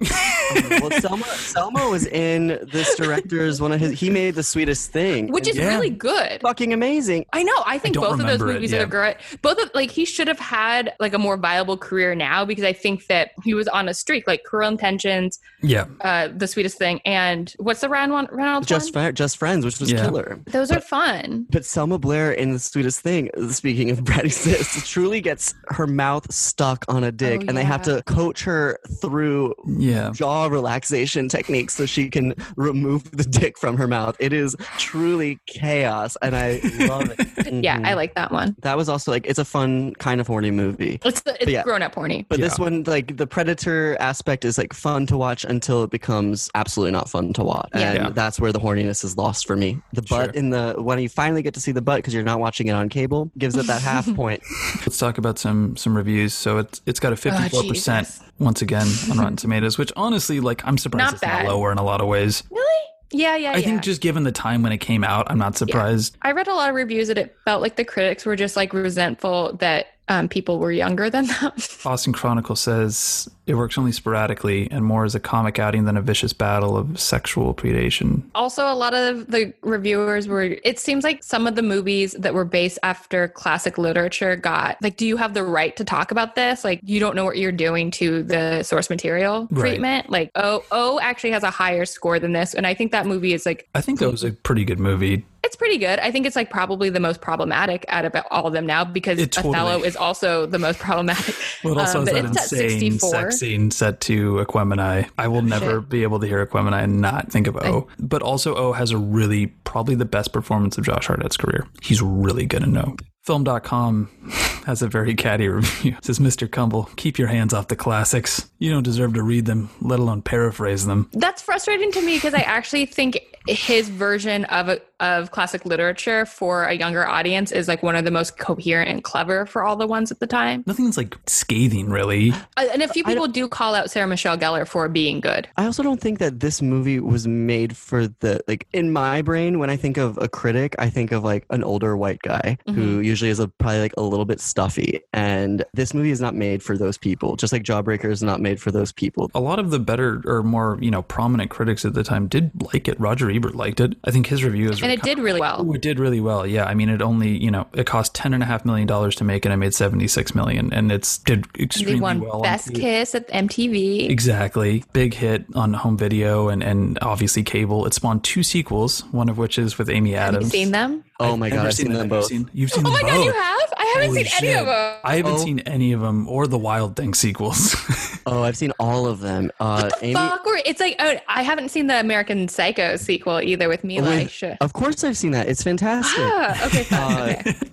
[0.80, 3.98] well, Selma, Selma was in this director's one of his.
[3.98, 5.68] He made the sweetest thing, which is Yeah.
[5.68, 6.40] really good.
[6.42, 7.26] fucking amazing.
[7.32, 7.62] I know.
[7.66, 8.82] I think don't both of those remember it, movies yeah.
[8.82, 9.16] are great.
[9.42, 12.72] Both of like he should have had like a more viable career now because I
[12.72, 14.26] think that he was on a streak.
[14.26, 15.86] Like Cruel Intentions, Yeah.
[16.02, 18.28] uh, the sweetest thing, and what's the round one?
[18.30, 19.04] Reynolds Just one?
[19.06, 20.04] Fri- just friends, which was Yeah.
[20.04, 20.38] killer.
[20.46, 21.46] Those are fun.
[21.50, 26.32] But Selma Blair in the sweetest thing, speaking of Bratty Sis, truly gets her mouth
[26.32, 30.10] stuck on a dick, Oh, and they have to coach her through Yeah.
[30.12, 34.16] jaw relaxation techniques so she can remove the dick from her mouth.
[34.18, 37.28] It is truly chaos, and I love it.
[37.62, 37.86] Yeah, Mhm.
[37.86, 38.56] I like that one.
[38.62, 41.00] that was also like it's a fun kind of horny movie.
[41.04, 41.62] It's the, it's yeah.
[41.62, 42.26] grown up horny.
[42.28, 46.50] But this one, like the predator aspect, is like fun to watch until it becomes
[46.54, 48.10] absolutely not fun to watch, and Yeah.
[48.10, 49.80] that's where the horniness is lost for me.
[49.92, 50.32] The butt Sure.
[50.34, 52.72] in the when you finally get to see the butt because you're not watching it
[52.72, 54.42] on cable gives it that half point.
[54.80, 56.34] Let's talk about some some reviews.
[56.34, 59.92] So it's it's got a oh, fifty four percent once again on Rotten Tomatoes, which
[59.96, 61.44] honestly, like, I'm surprised Not it's bad.
[61.44, 62.42] not lower in a lot of ways.
[62.50, 62.66] Really?
[63.12, 63.66] Yeah, yeah, I yeah.
[63.66, 66.16] think just given the time when it came out, I'm not surprised.
[66.22, 68.72] I read a lot of reviews that it felt like the critics were just like
[68.72, 71.52] resentful that um, people were younger than them.
[71.84, 76.00] Boston Chronicle says it works only sporadically and more as a comic outing than a
[76.02, 78.22] vicious battle of sexual predation.
[78.36, 82.34] also, a lot of the reviewers were, it seems like some of the movies that
[82.34, 86.34] were based after classic literature got, like, do you have the right to talk about
[86.36, 86.62] this?
[86.64, 89.70] Like, you don't know what you're doing to the source material Right.
[89.70, 90.08] treatment.
[90.10, 92.54] Like, oh, oh, actually has a higher score than this.
[92.54, 95.24] And I think that movie is like, I think that was a pretty good movie.
[95.44, 95.98] it's pretty good.
[95.98, 99.18] I think it's like probably the most problematic out of all of them now because
[99.26, 101.34] totally- Othello is also the most problematic.
[101.64, 103.31] Well, also Um, that it's at insane 64.
[103.32, 105.08] Scene set to Equemini.
[105.18, 107.88] I will never be able to hear Equemini and not think of O.
[107.98, 111.66] but also, O has a really, probably the best performance of Josh Hartnett's career.
[111.82, 112.96] He's really good in O.
[113.22, 114.10] Film.com
[114.66, 115.94] has a very catty review.
[115.96, 116.50] It says, Mr.
[116.50, 118.50] Kumble, keep your hands off the classics.
[118.58, 121.08] You don't deserve to read them, let alone paraphrase them.
[121.12, 126.24] That's frustrating to me because I actually think his version of a, of classic literature
[126.26, 129.76] for a younger audience is like one of the most coherent and clever for all
[129.76, 130.62] the ones at the time.
[130.66, 132.32] Nothing's like scathing, really.
[132.56, 135.48] Uh, And a few people do call out Sarah Michelle Gellar for being good.
[135.56, 139.58] I also don't think that this movie was made for the like in my brain
[139.58, 143.00] when I think of a critic, I think of like an older white guy who
[143.00, 145.00] usually is a, probably like a little bit stuffy.
[145.12, 148.60] And this movie is not made for those people, just like Jawbreaker is not made
[148.60, 149.30] for those people.
[149.34, 152.50] A lot of the better or more, you know, prominent critics at the time did
[152.72, 152.98] like it.
[153.00, 153.96] Roger Ebert liked it.
[154.04, 155.64] I think his review is And it did really well.
[155.66, 156.46] Oh, it did really well.
[156.46, 159.14] Yeah, I mean, it only you know it cost ten and a half million dollars
[159.16, 162.42] to make, and it made seventy six million, and it's did extremely They won well.
[162.42, 162.74] Best.
[162.74, 164.08] Kiss at MTV.
[164.08, 167.86] Exactly, big hit on home video and and obviously cable.
[167.86, 170.44] It spawned two sequels, one of which is with Amy Adams.
[170.46, 171.04] Have you seen them?
[171.24, 172.26] Oh my god, Never I've seen them Have you both.
[172.26, 173.40] seen- You've seen Oh them my god, you both.
[173.42, 173.72] have?
[173.76, 174.96] I haven't Holy seen any of them.
[175.04, 175.38] I haven't Oh.
[175.38, 177.74] seen any of them or the Wild Thing sequels.
[178.24, 179.50] Oh, I've seen all of them.
[179.58, 183.68] Uh, Amy, Fuck, or it's like oh, I haven't seen the American Psycho sequel either
[183.68, 184.08] with Mila.
[184.14, 185.48] with- of course, I've seen that.
[185.48, 186.20] It's fantastic.
[186.22, 187.00] ah, okay, fine.
[187.00, 187.54] Uh, okay.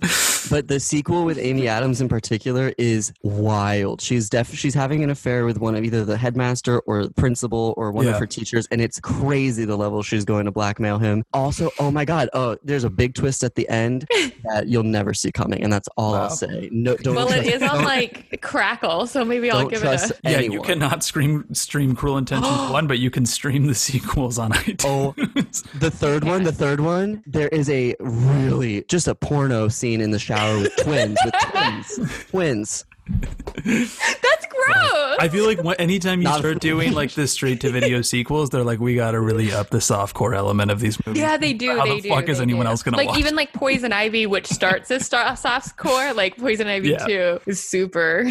[0.50, 4.00] But the sequel with Amy Adams in particular is wild.
[4.00, 7.92] She's def she's having an affair with one of either the headmaster or principal or
[7.92, 8.14] one Yeah.
[8.14, 11.22] of her teachers, and it's crazy the level she's going to blackmail him.
[11.32, 14.06] Also, oh my god, oh, there's a big twist at the end
[14.44, 16.22] that you'll never see coming, and that's all Wow.
[16.24, 16.68] I'll say.
[16.72, 17.14] No, don't.
[17.14, 20.20] Well, it trust- is on don't- like Crackle, so maybe I'll don't give trust it
[20.24, 20.30] a.
[20.30, 20.52] yeah, anyone.
[20.58, 24.84] you cannot stream stream Cruel Intentions one, but you can stream the sequels on iTunes.
[24.86, 25.14] Oh,
[25.78, 30.10] the third one, the third one, there is a really just a porno scene in
[30.10, 32.84] the shower with twins, with twins, twins.
[33.64, 35.16] That's gross.
[35.18, 38.50] I feel like when, anytime you Not- start doing like the straight to video sequels,
[38.50, 41.20] they're like, we got to really up the softcore element of these movies.
[41.20, 41.76] yeah, they do.
[41.76, 42.08] How they the do.
[42.10, 42.70] fuck is anyone do.
[42.70, 43.18] else gonna like watch?
[43.18, 47.06] even like Poison Ivy, which starts as star- soft core, like Poison Ivy Yeah.
[47.06, 48.26] Two is super.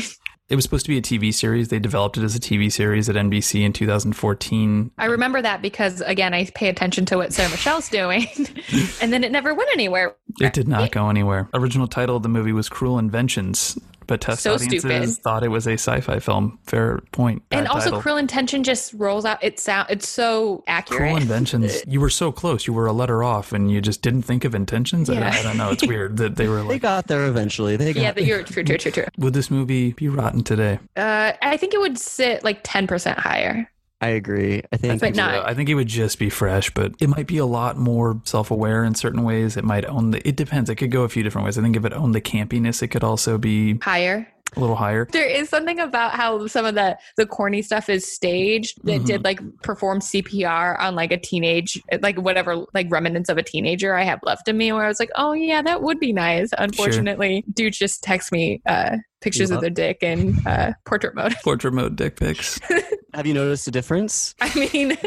[0.49, 1.67] It was supposed to be a TV series.
[1.67, 4.89] They developed it as a TV series at NBC in 2014.
[4.97, 8.25] I remember that because again, I pay attention to what Sarah Michelle's doing,
[9.01, 10.15] and then it never went anywhere.
[10.41, 11.47] It did not go anywhere.
[11.53, 13.77] Original title of the movie was Cruel Inventions.
[14.09, 15.09] But test So audiences stupid.
[15.23, 16.59] thought it was a sci-fi film.
[16.65, 17.43] Fair point.
[17.51, 18.01] and also, title.
[18.01, 19.41] Cruel Intention just rolls out.
[19.41, 19.87] It sound.
[19.89, 20.99] It's so accurate.
[20.99, 21.83] Cruel Inventions.
[21.87, 22.67] You were so close.
[22.67, 25.09] You were a letter off, and you just didn't think of intentions.
[25.09, 25.29] I, don't, Yeah.
[25.39, 25.69] I don't know.
[25.71, 27.77] It's weird that they were Like, They got there eventually.
[27.77, 29.05] They got yeah, but you're true, true, true, true.
[29.17, 30.79] Would this movie be rotten today?
[30.97, 33.69] Uh, I think it would sit like ten percent higher.
[34.01, 34.63] I agree.
[34.71, 37.37] I think But not- I think it would just be fresh, but it might be
[37.37, 39.57] a lot more self-aware in certain ways.
[39.57, 40.25] It might own the.
[40.27, 40.69] It depends.
[40.69, 41.57] It could go a few different ways.
[41.57, 44.25] I think if it owned the campiness, it could also be Higher.
[44.55, 45.05] a little higher.
[45.11, 49.05] There is something about how some of the the corny stuff is staged that Mhm.
[49.05, 53.95] did like perform CPR on like a teenage like whatever like remnants of a teenager
[53.95, 56.51] I have left in me where I was like, oh yeah, that would be nice.
[56.57, 61.35] Unfortunately, dude just text me uh pictures of their dick in uh portrait mode.
[61.43, 62.59] Portrait mode dick pics.
[63.15, 64.35] Have you noticed a difference?
[64.39, 64.95] I mean,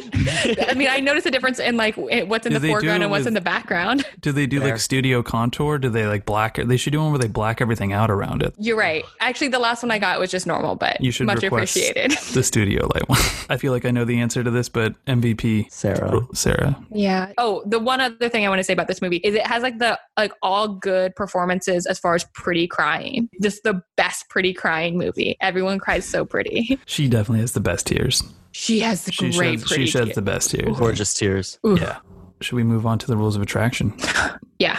[0.69, 3.11] I mean, I noticed a difference in like what's in Do the foreground it and
[3.13, 4.05] what's with- in the background.
[4.21, 4.71] Do they do Fair.
[4.71, 5.79] like studio contour?
[5.79, 6.57] Do they like black?
[6.57, 8.55] They should do one where they black everything out around it.
[8.59, 9.05] You're right.
[9.21, 12.11] Actually, the last one I got was just normal, but You should much appreciated.
[12.33, 13.21] the studio light one.
[13.49, 16.27] I feel like I know the answer to this, but MVP Sarah.
[16.35, 16.85] Sarah.
[16.91, 17.33] Yeah.
[17.39, 19.63] Oh, the one other thing I want to say about this movie is it has
[19.63, 23.29] like the like all good performances as far as pretty crying.
[23.41, 25.36] Just the best pretty crying movie.
[25.40, 26.78] Everyone cries so pretty.
[26.86, 28.20] She definitely has the best tears.
[28.50, 29.84] She has the She great sheds, pretty.
[29.86, 30.14] she sheds tears.
[30.16, 30.76] the best tears.
[30.76, 31.59] Gorgeous tears.
[31.64, 31.98] Yeah.
[32.40, 33.94] Should we move on to the rules of attraction?
[34.59, 34.78] Yeah.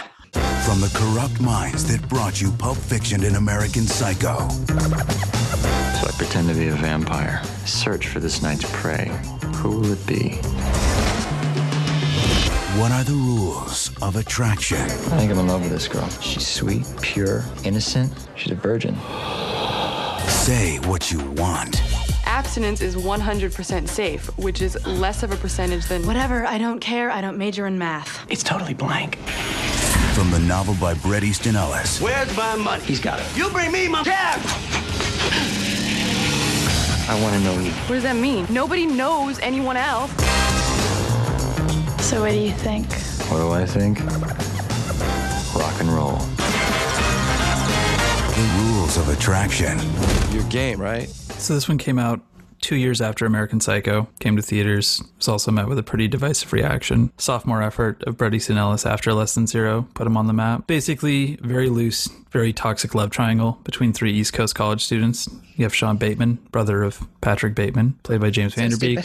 [0.66, 6.48] From the corrupt minds that brought you Pulp Fiction and American Psycho So I pretend
[6.48, 7.42] to be a vampire.
[7.66, 9.10] Search for this night's prey.
[9.56, 10.38] Who will it be?
[12.78, 14.80] What are the rules of attraction?
[14.80, 16.08] I think I'm in love with this girl.
[16.20, 18.12] She's sweet, pure, innocent.
[18.34, 18.96] She's a virgin.
[20.28, 21.80] Say what you want.
[22.26, 26.04] Abstinence is 100% safe, which is less of a percentage than.
[26.04, 27.12] Whatever, I don't care.
[27.12, 28.26] I don't major in math.
[28.28, 29.18] It's totally blank.
[30.16, 32.00] From the novel by Bret Easton Ellis.
[32.00, 32.82] Where's my money?
[32.82, 33.36] He's got it.
[33.36, 34.42] You bring me my cash!
[37.08, 37.70] I want to know you.
[37.70, 38.48] What does that mean?
[38.50, 40.10] Nobody knows anyone else.
[42.04, 42.86] So, what do you think?
[43.30, 43.98] What do I think?
[45.58, 46.18] Rock and roll.
[48.34, 49.78] The rules of attraction.
[50.30, 51.08] Your game, right?
[51.08, 52.20] So this one came out
[52.64, 55.02] two years after American Psycho came to theaters.
[55.18, 57.12] Was also met with a pretty divisive reaction.
[57.18, 60.66] Sophomore effort of Bret Easton Ellis after Less Than Zero put him on the map.
[60.66, 65.28] Basically, very loose, very toxic love triangle between three East Coast college students.
[65.56, 68.98] You have Sean Bateman, brother of Patrick Bateman, played by James Van Der Beek.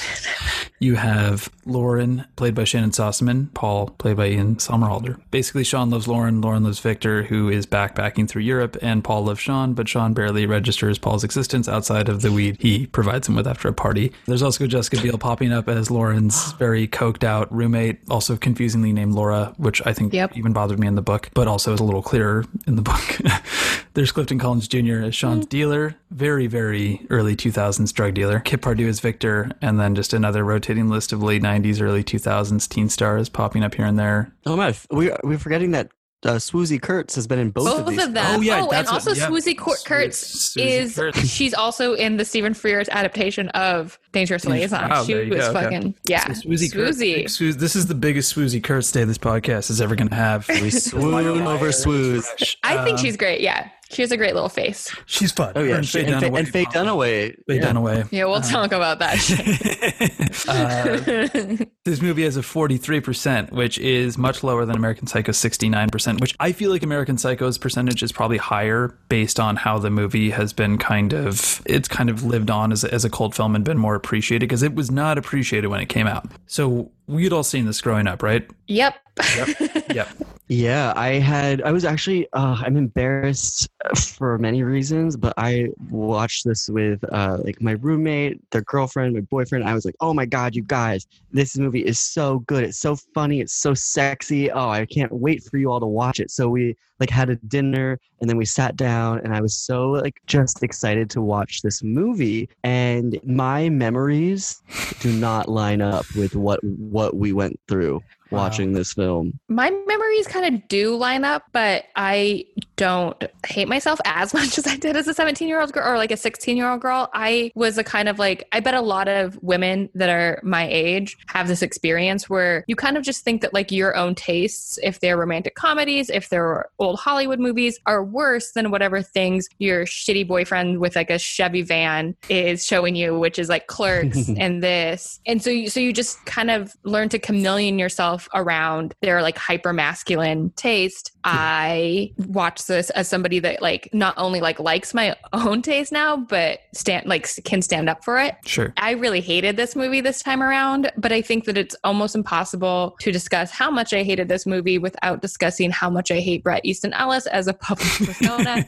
[0.80, 5.20] You have Lauren, played by Shannyn Sossamon, Paul, played by Ian Somerhalder.
[5.30, 9.41] Basically, Sean loves Lauren, Lauren loves Victor, who is backpacking through Europe, and Paul loves
[9.41, 13.45] Sean, but Sean barely registers Paul's existence outside of the weed he provides him with
[13.50, 14.14] after a party.
[14.26, 19.14] There's also Jessica Biel popping up as Lauren's very coked out roommate, also confusingly named
[19.14, 20.38] Laura, which I think Yep.
[20.38, 23.18] even bothered me in the book, but also is a little clearer in the book.
[23.95, 25.02] There's Clifton Collins Jr.
[25.02, 25.50] as Sean's mm-hmm.
[25.50, 28.39] dealer, very, very early 2000s drug dealer.
[28.39, 32.70] Kip Pardue as Victor, and then just another rotating list of late 90s, early 2000s
[32.70, 34.32] teen stars popping up here and there.
[34.45, 35.89] Oh my, we we're forgetting that
[36.26, 38.03] uh, Swoozie Kurtz has been in both, Both of these.
[38.03, 38.26] of them.
[38.39, 39.28] Oh, yeah, and that's what- also yeah.
[39.28, 41.20] Swoozie Cour- Swu- Kurtz Swoozie is Kurtz.
[41.28, 44.89] she's also in the Stephen Frears adaptation of Dangerous Liaison.
[44.89, 45.63] Wow, she there you was go, okay.
[45.63, 46.32] fucking yeah.
[46.34, 46.97] So Swoozie Kurtz-
[47.38, 47.55] Swoozie.
[47.57, 50.47] This is the biggest Swoozie Kurtz day this podcast is ever going to have.
[50.49, 52.55] We swoon over Swooze.
[52.63, 53.41] I think Um, she's great.
[53.41, 54.94] Yeah, she has a great little face.
[55.06, 55.54] She's fun.
[55.56, 56.40] Oh yeah, And Faye and, Dunaway.
[56.40, 57.36] and Faye Dunaway.
[57.48, 57.72] Faye Yeah.
[57.72, 58.08] Dunaway.
[58.12, 59.18] Yeah, we'll talk about that.
[60.48, 66.36] Uh, this movie has a 43%, which is much lower than American Psycho's 69%, which
[66.40, 70.54] I feel like American Psycho's percentage is probably higher based on how the movie has
[70.54, 73.78] been kind of, it's kind of lived on as, as a cult film and been
[73.78, 76.28] more appreciated because it was not appreciated when it came out.
[76.48, 78.48] So we'd all seen this growing up, right?
[78.68, 78.96] Yep.
[79.36, 79.48] Yep.
[79.94, 80.10] Yep.
[80.52, 81.62] Yeah, I had.
[81.62, 82.28] I was actually.
[82.34, 83.70] Uh, I'm embarrassed
[84.18, 89.22] for many reasons, but I watched this with uh, like my roommate, their girlfriend, my
[89.22, 89.64] boyfriend.
[89.64, 91.06] I was like, "Oh my god, you guys!
[91.32, 92.64] This movie is so good.
[92.64, 93.41] It's so funny.
[93.41, 94.50] It's so sexy.
[94.50, 97.36] Oh, I can't wait for you all to watch it." So we like had a
[97.36, 101.62] dinner, and then we sat down, and I was so like just excited to watch
[101.62, 102.50] this movie.
[102.64, 104.64] And my memories
[105.00, 108.02] do not line up with what what we went through
[108.32, 109.40] watching this film.
[109.48, 114.68] My memories kind of do line up, but I don't hate myself as much as
[114.68, 117.10] I did as a 17 year old girl or like a 16 year old girl.
[117.14, 120.68] I was a kind of like, I bet a lot of women that are my
[120.70, 124.78] age have this experience where you kind of just think that like your own tastes,
[124.84, 129.86] if they're romantic comedies, if they're old Hollywood movies, are worse than whatever things your
[129.86, 134.64] shitty boyfriend with like a Chevy van is showing you, which is like clerks and
[134.64, 135.20] this.
[135.26, 139.22] And so you, so you just kind of learn to chameleon yourself myself around their
[139.22, 141.11] like hyper masculine taste.
[141.24, 146.17] I watch this as somebody that like not only like likes my own taste now,
[146.17, 148.36] but stand like can stand up for it.
[148.45, 148.74] Sure.
[148.78, 152.95] I really hated this movie this time around, but I think that it's almost impossible
[153.01, 156.63] to discuss how much I hated this movie without discussing how much I hate Bret
[156.63, 158.65] Easton Ellis as a public persona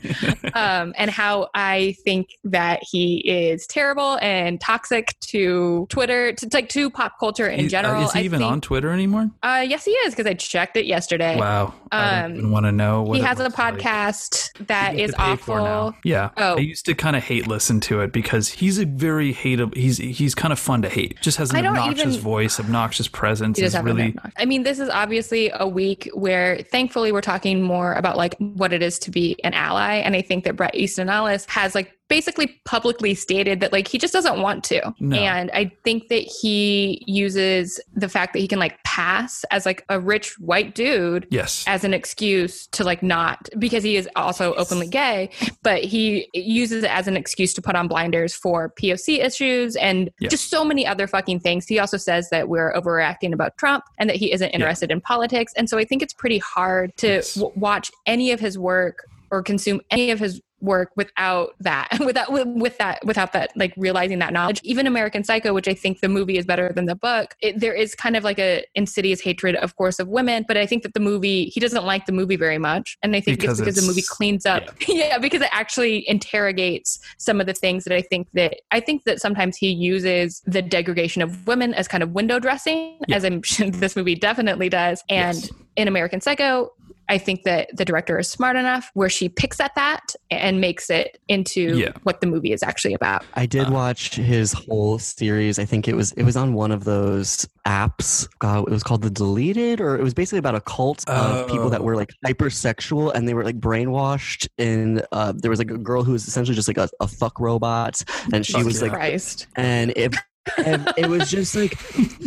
[0.53, 6.69] um, and how I think that he is terrible and toxic to Twitter, to like
[6.69, 8.03] to pop culture in uh, general.
[8.03, 9.31] is he I even think- on Twitter anymore?
[9.43, 11.35] Uh, yes, he is because I checked it yesterday.
[11.37, 11.73] Wow.
[11.91, 13.75] Um, want to know what he has a looks like.
[13.79, 15.97] podcast that is to pay for awful.
[16.03, 16.29] Yeah.
[16.37, 16.57] Oh.
[16.57, 19.75] I used to kind of hate listen to it because he's a very hateable.
[19.75, 21.19] He's he's kind of fun to hate.
[21.21, 23.57] Just has an obnoxious even- voice, obnoxious presence.
[23.59, 28.17] Is really I mean, this is obviously a week where thankfully we're talking more about
[28.17, 29.95] like what it is to be an ally.
[29.95, 33.97] And I think that Bret Easton Ellis has like basically publicly stated that like he
[33.97, 34.93] just doesn't want to.
[34.99, 35.15] No.
[35.17, 39.85] And I think that he uses the fact that he can like pass as like
[39.87, 41.63] a rich white dude yes.
[41.67, 45.29] as an excuse to like not because he is also openly gay,
[45.63, 50.11] but he uses it as an excuse to put on blinders for POC issues and
[50.19, 50.31] Yes.
[50.31, 51.65] just so many other fucking things.
[51.65, 55.53] He also says that we're overreacting about Trump and that he isn't interested in politics.
[55.55, 59.41] And so I think it's pretty hard to w- watch any of his work or
[59.41, 64.19] consume any of his work without that without with, with that without that like realizing
[64.19, 64.61] that knowledge.
[64.63, 67.73] Even american psycho which i think the movie is better than the book it, there
[67.73, 70.93] is kind of like a insidious hatred of course of women but i think that
[70.93, 73.81] the movie he doesn't like the movie very much and i think Because it's because
[73.81, 75.17] the movie cleans up yeah.
[75.17, 79.19] because it actually interrogates some of the things that i think that i think that
[79.19, 83.41] sometimes he uses the degradation of women as kind of window dressing as i'm
[83.73, 86.71] this movie definitely does and in american psycho
[87.09, 90.89] I think that the director is smart enough where she picks at that and makes
[90.89, 91.91] it into Yeah.
[92.03, 93.25] what the movie is actually about.
[93.33, 95.59] I did watch his whole series.
[95.59, 98.27] I think it was it was on one of those apps.
[98.39, 101.69] God, it was called the Deleted, or it was basically about a cult of people
[101.69, 101.83] that Oh.
[101.83, 104.47] were like hypersexual and they were like brainwashed.
[104.57, 107.39] And uh, there was like a girl who was essentially just like a, a fuck
[107.39, 108.01] robot,
[108.33, 108.83] and she Fuck was yeah.
[108.83, 109.47] like, Christ.
[109.55, 110.15] and it.
[110.57, 111.77] And it was just like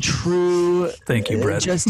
[0.01, 0.89] true.
[1.07, 1.63] Thank you, Brett.
[1.63, 1.89] Just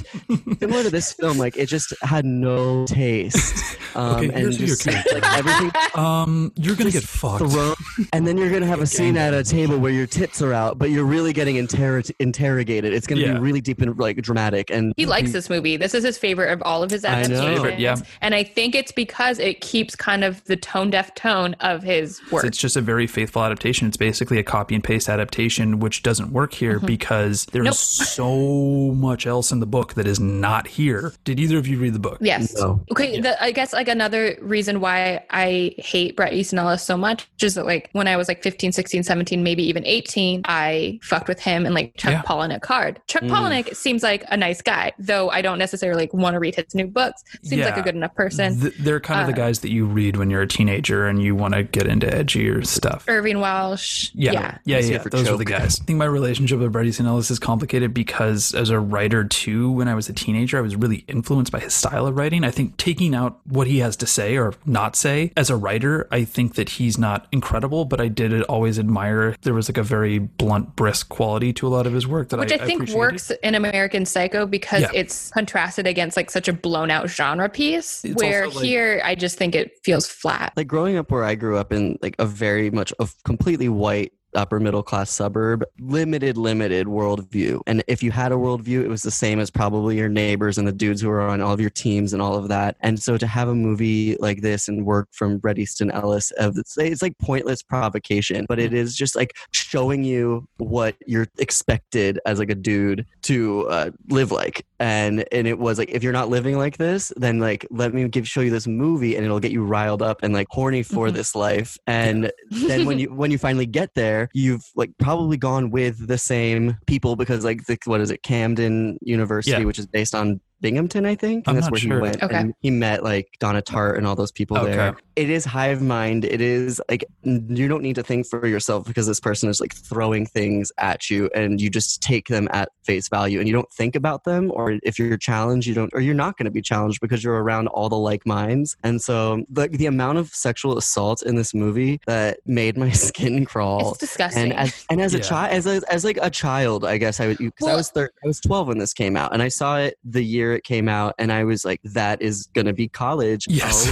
[0.58, 3.76] similar to this film, like it just had no taste.
[3.96, 5.06] Um, Okay, and here's your just like,
[5.38, 7.48] everything Um, you're gonna get fucked.
[7.48, 7.76] thrown-
[8.12, 10.78] and then you're gonna have a scene at a table where your tits are out,
[10.80, 12.92] but you're really getting inter- interrogated.
[12.92, 13.34] It's gonna Yeah.
[13.34, 14.68] be really deep and like dramatic.
[14.68, 15.76] And He likes this movie.
[15.76, 17.78] This is his favorite of all of his I adaptations.
[17.80, 17.94] Yeah.
[18.20, 22.20] And I think it's because it keeps kind of the tone deaf tone of his
[22.32, 22.44] work.
[22.44, 23.86] It's just a very faithful adaptation.
[23.86, 26.86] It's basically a copy and paste adaptation, which doesn't work here Mhm.
[26.86, 27.74] because there is Nope.
[27.74, 31.12] so much else in the book that is not here.
[31.24, 32.18] Did either of you read the book?
[32.20, 32.54] Yes.
[32.92, 33.20] Okay.
[33.20, 37.54] The, I guess like another reason why I hate Bret Easton Ellis so much is
[37.54, 41.40] that like when I was like 15, 16, 17, maybe even 18, I fucked with
[41.40, 42.22] him and like Chuck Yeah.
[42.22, 43.00] Palahniuk hard.
[43.08, 43.30] Chuck Mm.
[43.30, 46.74] Palahniuk seems like a nice guy, though I don't necessarily like, want to read his
[46.74, 47.22] new books.
[47.42, 48.60] Seems like a good enough person.
[48.60, 51.22] Th- they're kind of the Uh, guys that you read when you're a teenager and
[51.22, 53.04] you want to get into edgier stuff.
[53.08, 54.10] Irvine Welsh.
[54.14, 54.40] Yeah, Yeah.
[54.40, 54.76] yeah, yeah.
[54.76, 55.78] He's here for Those are the guys.
[55.80, 59.70] I think my relationship with Bret Easton Ellis is complicated because as a writer too,
[59.70, 62.44] when I was a teenager, I was really influenced by his style of writing.
[62.44, 66.06] I think taking out what he has to say or not say as a writer,
[66.10, 69.82] I think that he's not incredible, but I did always admire there was like a
[69.82, 72.98] very blunt, brisk quality to a lot of his work that Which I, think appreciated.
[72.98, 74.90] works in American Psycho because Yeah.
[74.92, 78.04] it's contrasted against like such a blown out genre piece.
[78.04, 80.52] It's where like- here, I just think it feels flat.
[80.54, 84.12] like growing up where I grew up in like a very much a completely white
[84.34, 87.60] upper middle class suburb, limited, limited worldview.
[87.66, 90.66] And if you had a worldview, it was the same as probably your neighbors and
[90.66, 92.76] the dudes who were on all of your teams and all of that.
[92.80, 96.56] And so to have a movie like this and work from Bret Easton Ellis, of
[96.58, 102.18] it's, it's like pointless provocation, but it is just like showing you what you're expected
[102.26, 104.66] as like a dude to uh, live like.
[104.80, 108.06] And and it was like if you're not living like this, then like let me
[108.08, 111.04] give show you this movie and it'll get you riled up and like horny for
[111.04, 111.16] Mm-hmm.
[111.16, 111.76] this life.
[111.86, 116.18] And then when you when you finally get there, you've like probably gone with the
[116.18, 119.64] same people because like the, what is it, Camden University, Yeah.
[119.64, 121.46] which is based on Binghamton, I think.
[121.46, 121.96] I'm and that's not where sure.
[121.96, 122.22] he went.
[122.22, 122.34] Okay.
[122.34, 124.72] And he met like Donna Tartt and all those people Okay.
[124.72, 124.96] there.
[125.14, 126.24] It is hive mind.
[126.24, 129.74] It is like you don't need to think for yourself because this person is like
[129.74, 133.70] throwing things at you and you just take them at face value and you don't
[133.72, 136.62] think about them or if you're challenged you don't or you're not going to be
[136.62, 140.76] challenged because you're around all the like minds and so the, the amount of sexual
[140.78, 144.44] assault in this movie that made my skin crawl It's disgusting.
[144.44, 147.28] and as, and as a child as, a, as like a child i guess i
[147.28, 149.78] would because i was thir- i was 12 when this came out and i saw
[149.78, 152.88] it the year year it came out, and I was like, that is gonna be
[152.88, 153.46] college.
[153.48, 153.88] Yes.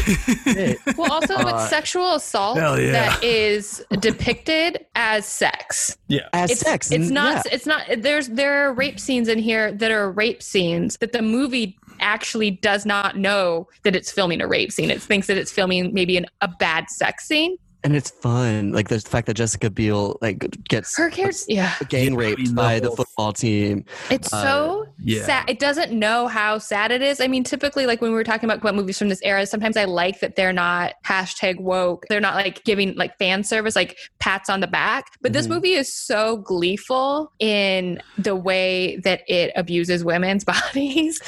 [0.46, 0.74] Oh.
[0.96, 2.92] Well, also with Uh, sexual assault yeah.
[2.92, 5.96] that is depicted as sex.
[6.08, 6.28] Yeah.
[6.32, 6.90] As it's, sex.
[6.92, 7.44] It's not.
[7.46, 7.52] yeah.
[7.54, 7.82] It's not.
[7.98, 12.50] There's there are rape scenes in here that are rape scenes that the movie actually
[12.50, 14.90] does not know that it's filming a rape scene.
[14.90, 17.56] It thinks that it's filming maybe an, a bad sex scene.
[17.84, 18.72] And it's fun.
[18.72, 22.38] Like the fact that Jessica Biel like gets Her character, yeah, gang Yeah, I raped
[22.40, 23.84] mean, by the football team.
[24.10, 25.24] it's Uh, so yeah.
[25.24, 25.50] sad.
[25.50, 27.20] It doesn't know how sad it is.
[27.20, 29.76] I mean, typically, like when we were talking about, about movies from this era, sometimes
[29.76, 32.06] I like that they're not hashtag woke.
[32.08, 35.06] They're not like giving like fan service, like pats on the back.
[35.20, 35.50] But this Mhm.
[35.50, 41.20] movie is so gleeful in the way that it abuses women's bodies.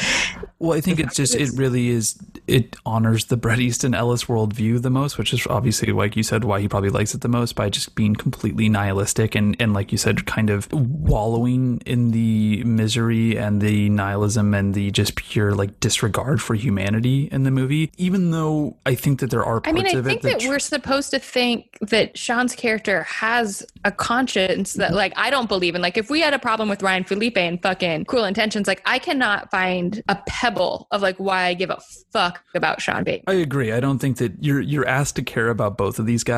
[0.58, 4.80] Well, I think it's just it really is it honors the Bret Easton Ellis worldview
[4.82, 7.54] the most, which is obviously like you said why he probably likes it the most
[7.54, 12.62] by just being completely nihilistic and and like you said kind of wallowing in the
[12.64, 17.90] misery and the nihilism and the just pure like disregard for humanity in the movie.
[17.96, 20.58] Even though I think that there are I mean, I think it that tr- we're
[20.58, 25.82] supposed to think that Sean's character has a conscience that, like, I don't believe in.
[25.82, 28.98] Like, if we had a problem with Ryan Phillippe and fucking Cruel Intentions, like, I
[28.98, 31.80] cannot find a pebble of like why I give a
[32.12, 33.36] fuck about Sean Bateman.
[33.36, 33.72] I agree.
[33.72, 36.33] I don't think that you're you're asked to care about both of these guys,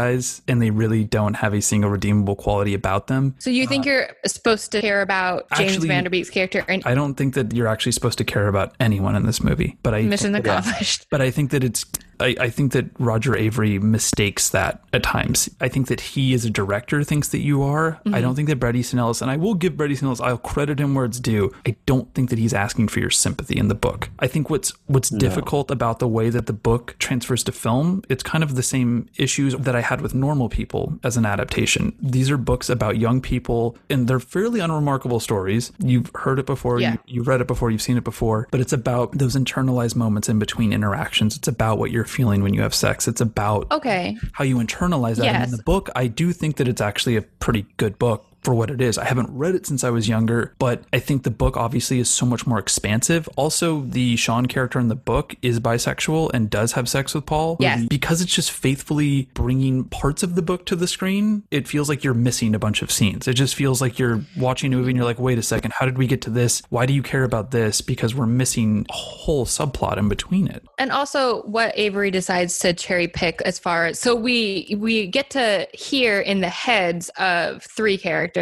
[0.49, 3.35] and they really don't have a single redeemable quality about them.
[3.39, 6.65] So you think uh, you're supposed to care about James actually, Van Der Beek's character
[6.69, 9.77] and I don't think that you're actually supposed to care about anyone in this movie.
[9.83, 11.07] But I mission accomplished?
[11.11, 11.85] But I think that it's.
[12.21, 15.49] I, I think that Roger Avary mistakes that at times.
[15.61, 18.01] I think that he, as a director, thinks that you are.
[18.07, 18.23] I Mhm.
[18.23, 20.79] don't think that Bret Easton Ellis, and I will give Bret Easton Ellis, I'll credit
[20.81, 21.53] him where it's due.
[21.67, 24.11] I don't think that he's asking for your sympathy in the book.
[24.19, 28.23] I think what's what's difficult about the way that the book transfers to film, it's
[28.23, 31.93] kind of the same issues that I had with normal people as an adaptation.
[32.01, 35.73] These are books about young people, and they're fairly unremarkable stories.
[35.79, 36.93] You've heard it before, Yeah.
[36.93, 40.29] you, you've read it before, you've seen it before, but it's about those internalized moments
[40.29, 41.37] in between interactions.
[41.37, 43.07] It's about what you're feeling when you have sex.
[43.09, 44.17] It's about Okay.
[44.33, 45.27] how you internalize that.
[45.27, 45.51] And Yes.
[45.51, 48.71] in the book, I do think that it's actually a pretty good book for what
[48.71, 48.97] it is.
[48.97, 52.09] I haven't read it since I was younger, but I think the book obviously is
[52.09, 53.29] so much more expansive.
[53.35, 57.57] Also, the Sean character in the book is bisexual and does have sex with Paul.
[57.59, 57.85] Yes.
[57.91, 62.05] Because it's just faithfully bringing parts of the book to the screen, it feels like
[62.05, 63.27] you're missing a bunch of scenes.
[63.27, 65.85] It just feels like you're watching a movie and you're like, wait a second, how
[65.85, 66.63] did we get to this?
[66.69, 67.81] Why do you care about this?
[67.81, 70.65] Because we're missing a whole subplot in between it.
[70.79, 75.31] And also what Avary decides to cherry pick as far as so we we get
[75.31, 78.36] to hear in the heads of three characters,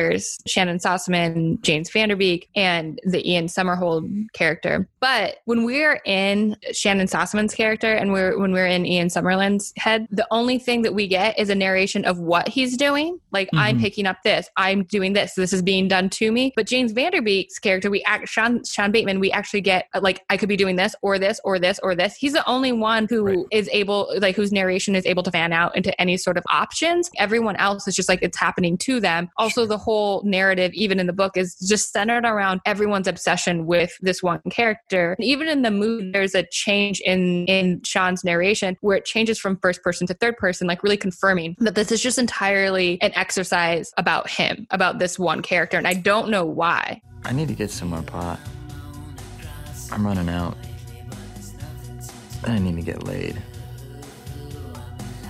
[0.46, 4.88] Shannyn Sossamon, James Van Der Beek, and the Ian Somerhalder character.
[5.00, 10.06] But when we're in Shannyn Sossamon's character and we're when we're in Ian Somerhalder's head,
[10.10, 13.18] the only thing that we get is a narration of what he's doing.
[13.32, 13.80] Like I'm Mhm.
[13.80, 16.52] picking up this, I'm doing this, this is being done to me.
[16.56, 20.22] But James Van Der Beek's character, we act Sean Sean Bateman, we actually get like
[20.30, 22.16] I could be doing this or this or this or this.
[22.16, 25.76] He's the only one who is able like whose narration is able to fan out
[25.76, 27.10] into any sort of options.
[27.18, 29.28] Everyone else is just like it's happening to them.
[29.36, 33.96] Also the whole narrative even in the book is just centered around everyone's obsession with
[34.00, 35.16] this one character.
[35.20, 39.58] Even in the movie there's a change in in Sean's narration where it changes from
[39.60, 43.92] first person to third person like really confirming that this is just entirely an exercise
[43.96, 47.00] about him, about this one character and I don't know why.
[47.24, 48.38] I need to get some more pot.
[49.90, 50.56] I'm running out.
[52.44, 53.36] I need to get laid.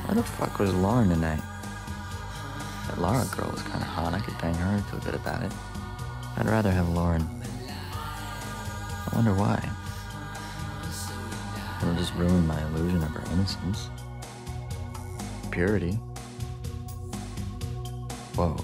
[0.07, 1.41] Where the fuck was Lauren tonight?
[2.89, 4.15] That Laura girl was kind of hot.
[4.15, 5.53] I could bang her and feel good about it.
[6.37, 7.29] I'd rather have Lauren.
[7.69, 9.59] I wonder why.
[11.81, 13.91] It'll just ruin my illusion of her innocence.
[15.51, 15.93] Purity.
[18.35, 18.57] Whoa.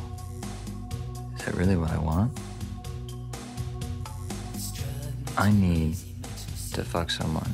[1.38, 2.32] Is that really what I want?
[5.38, 5.96] I need
[6.72, 7.52] to fuck someone.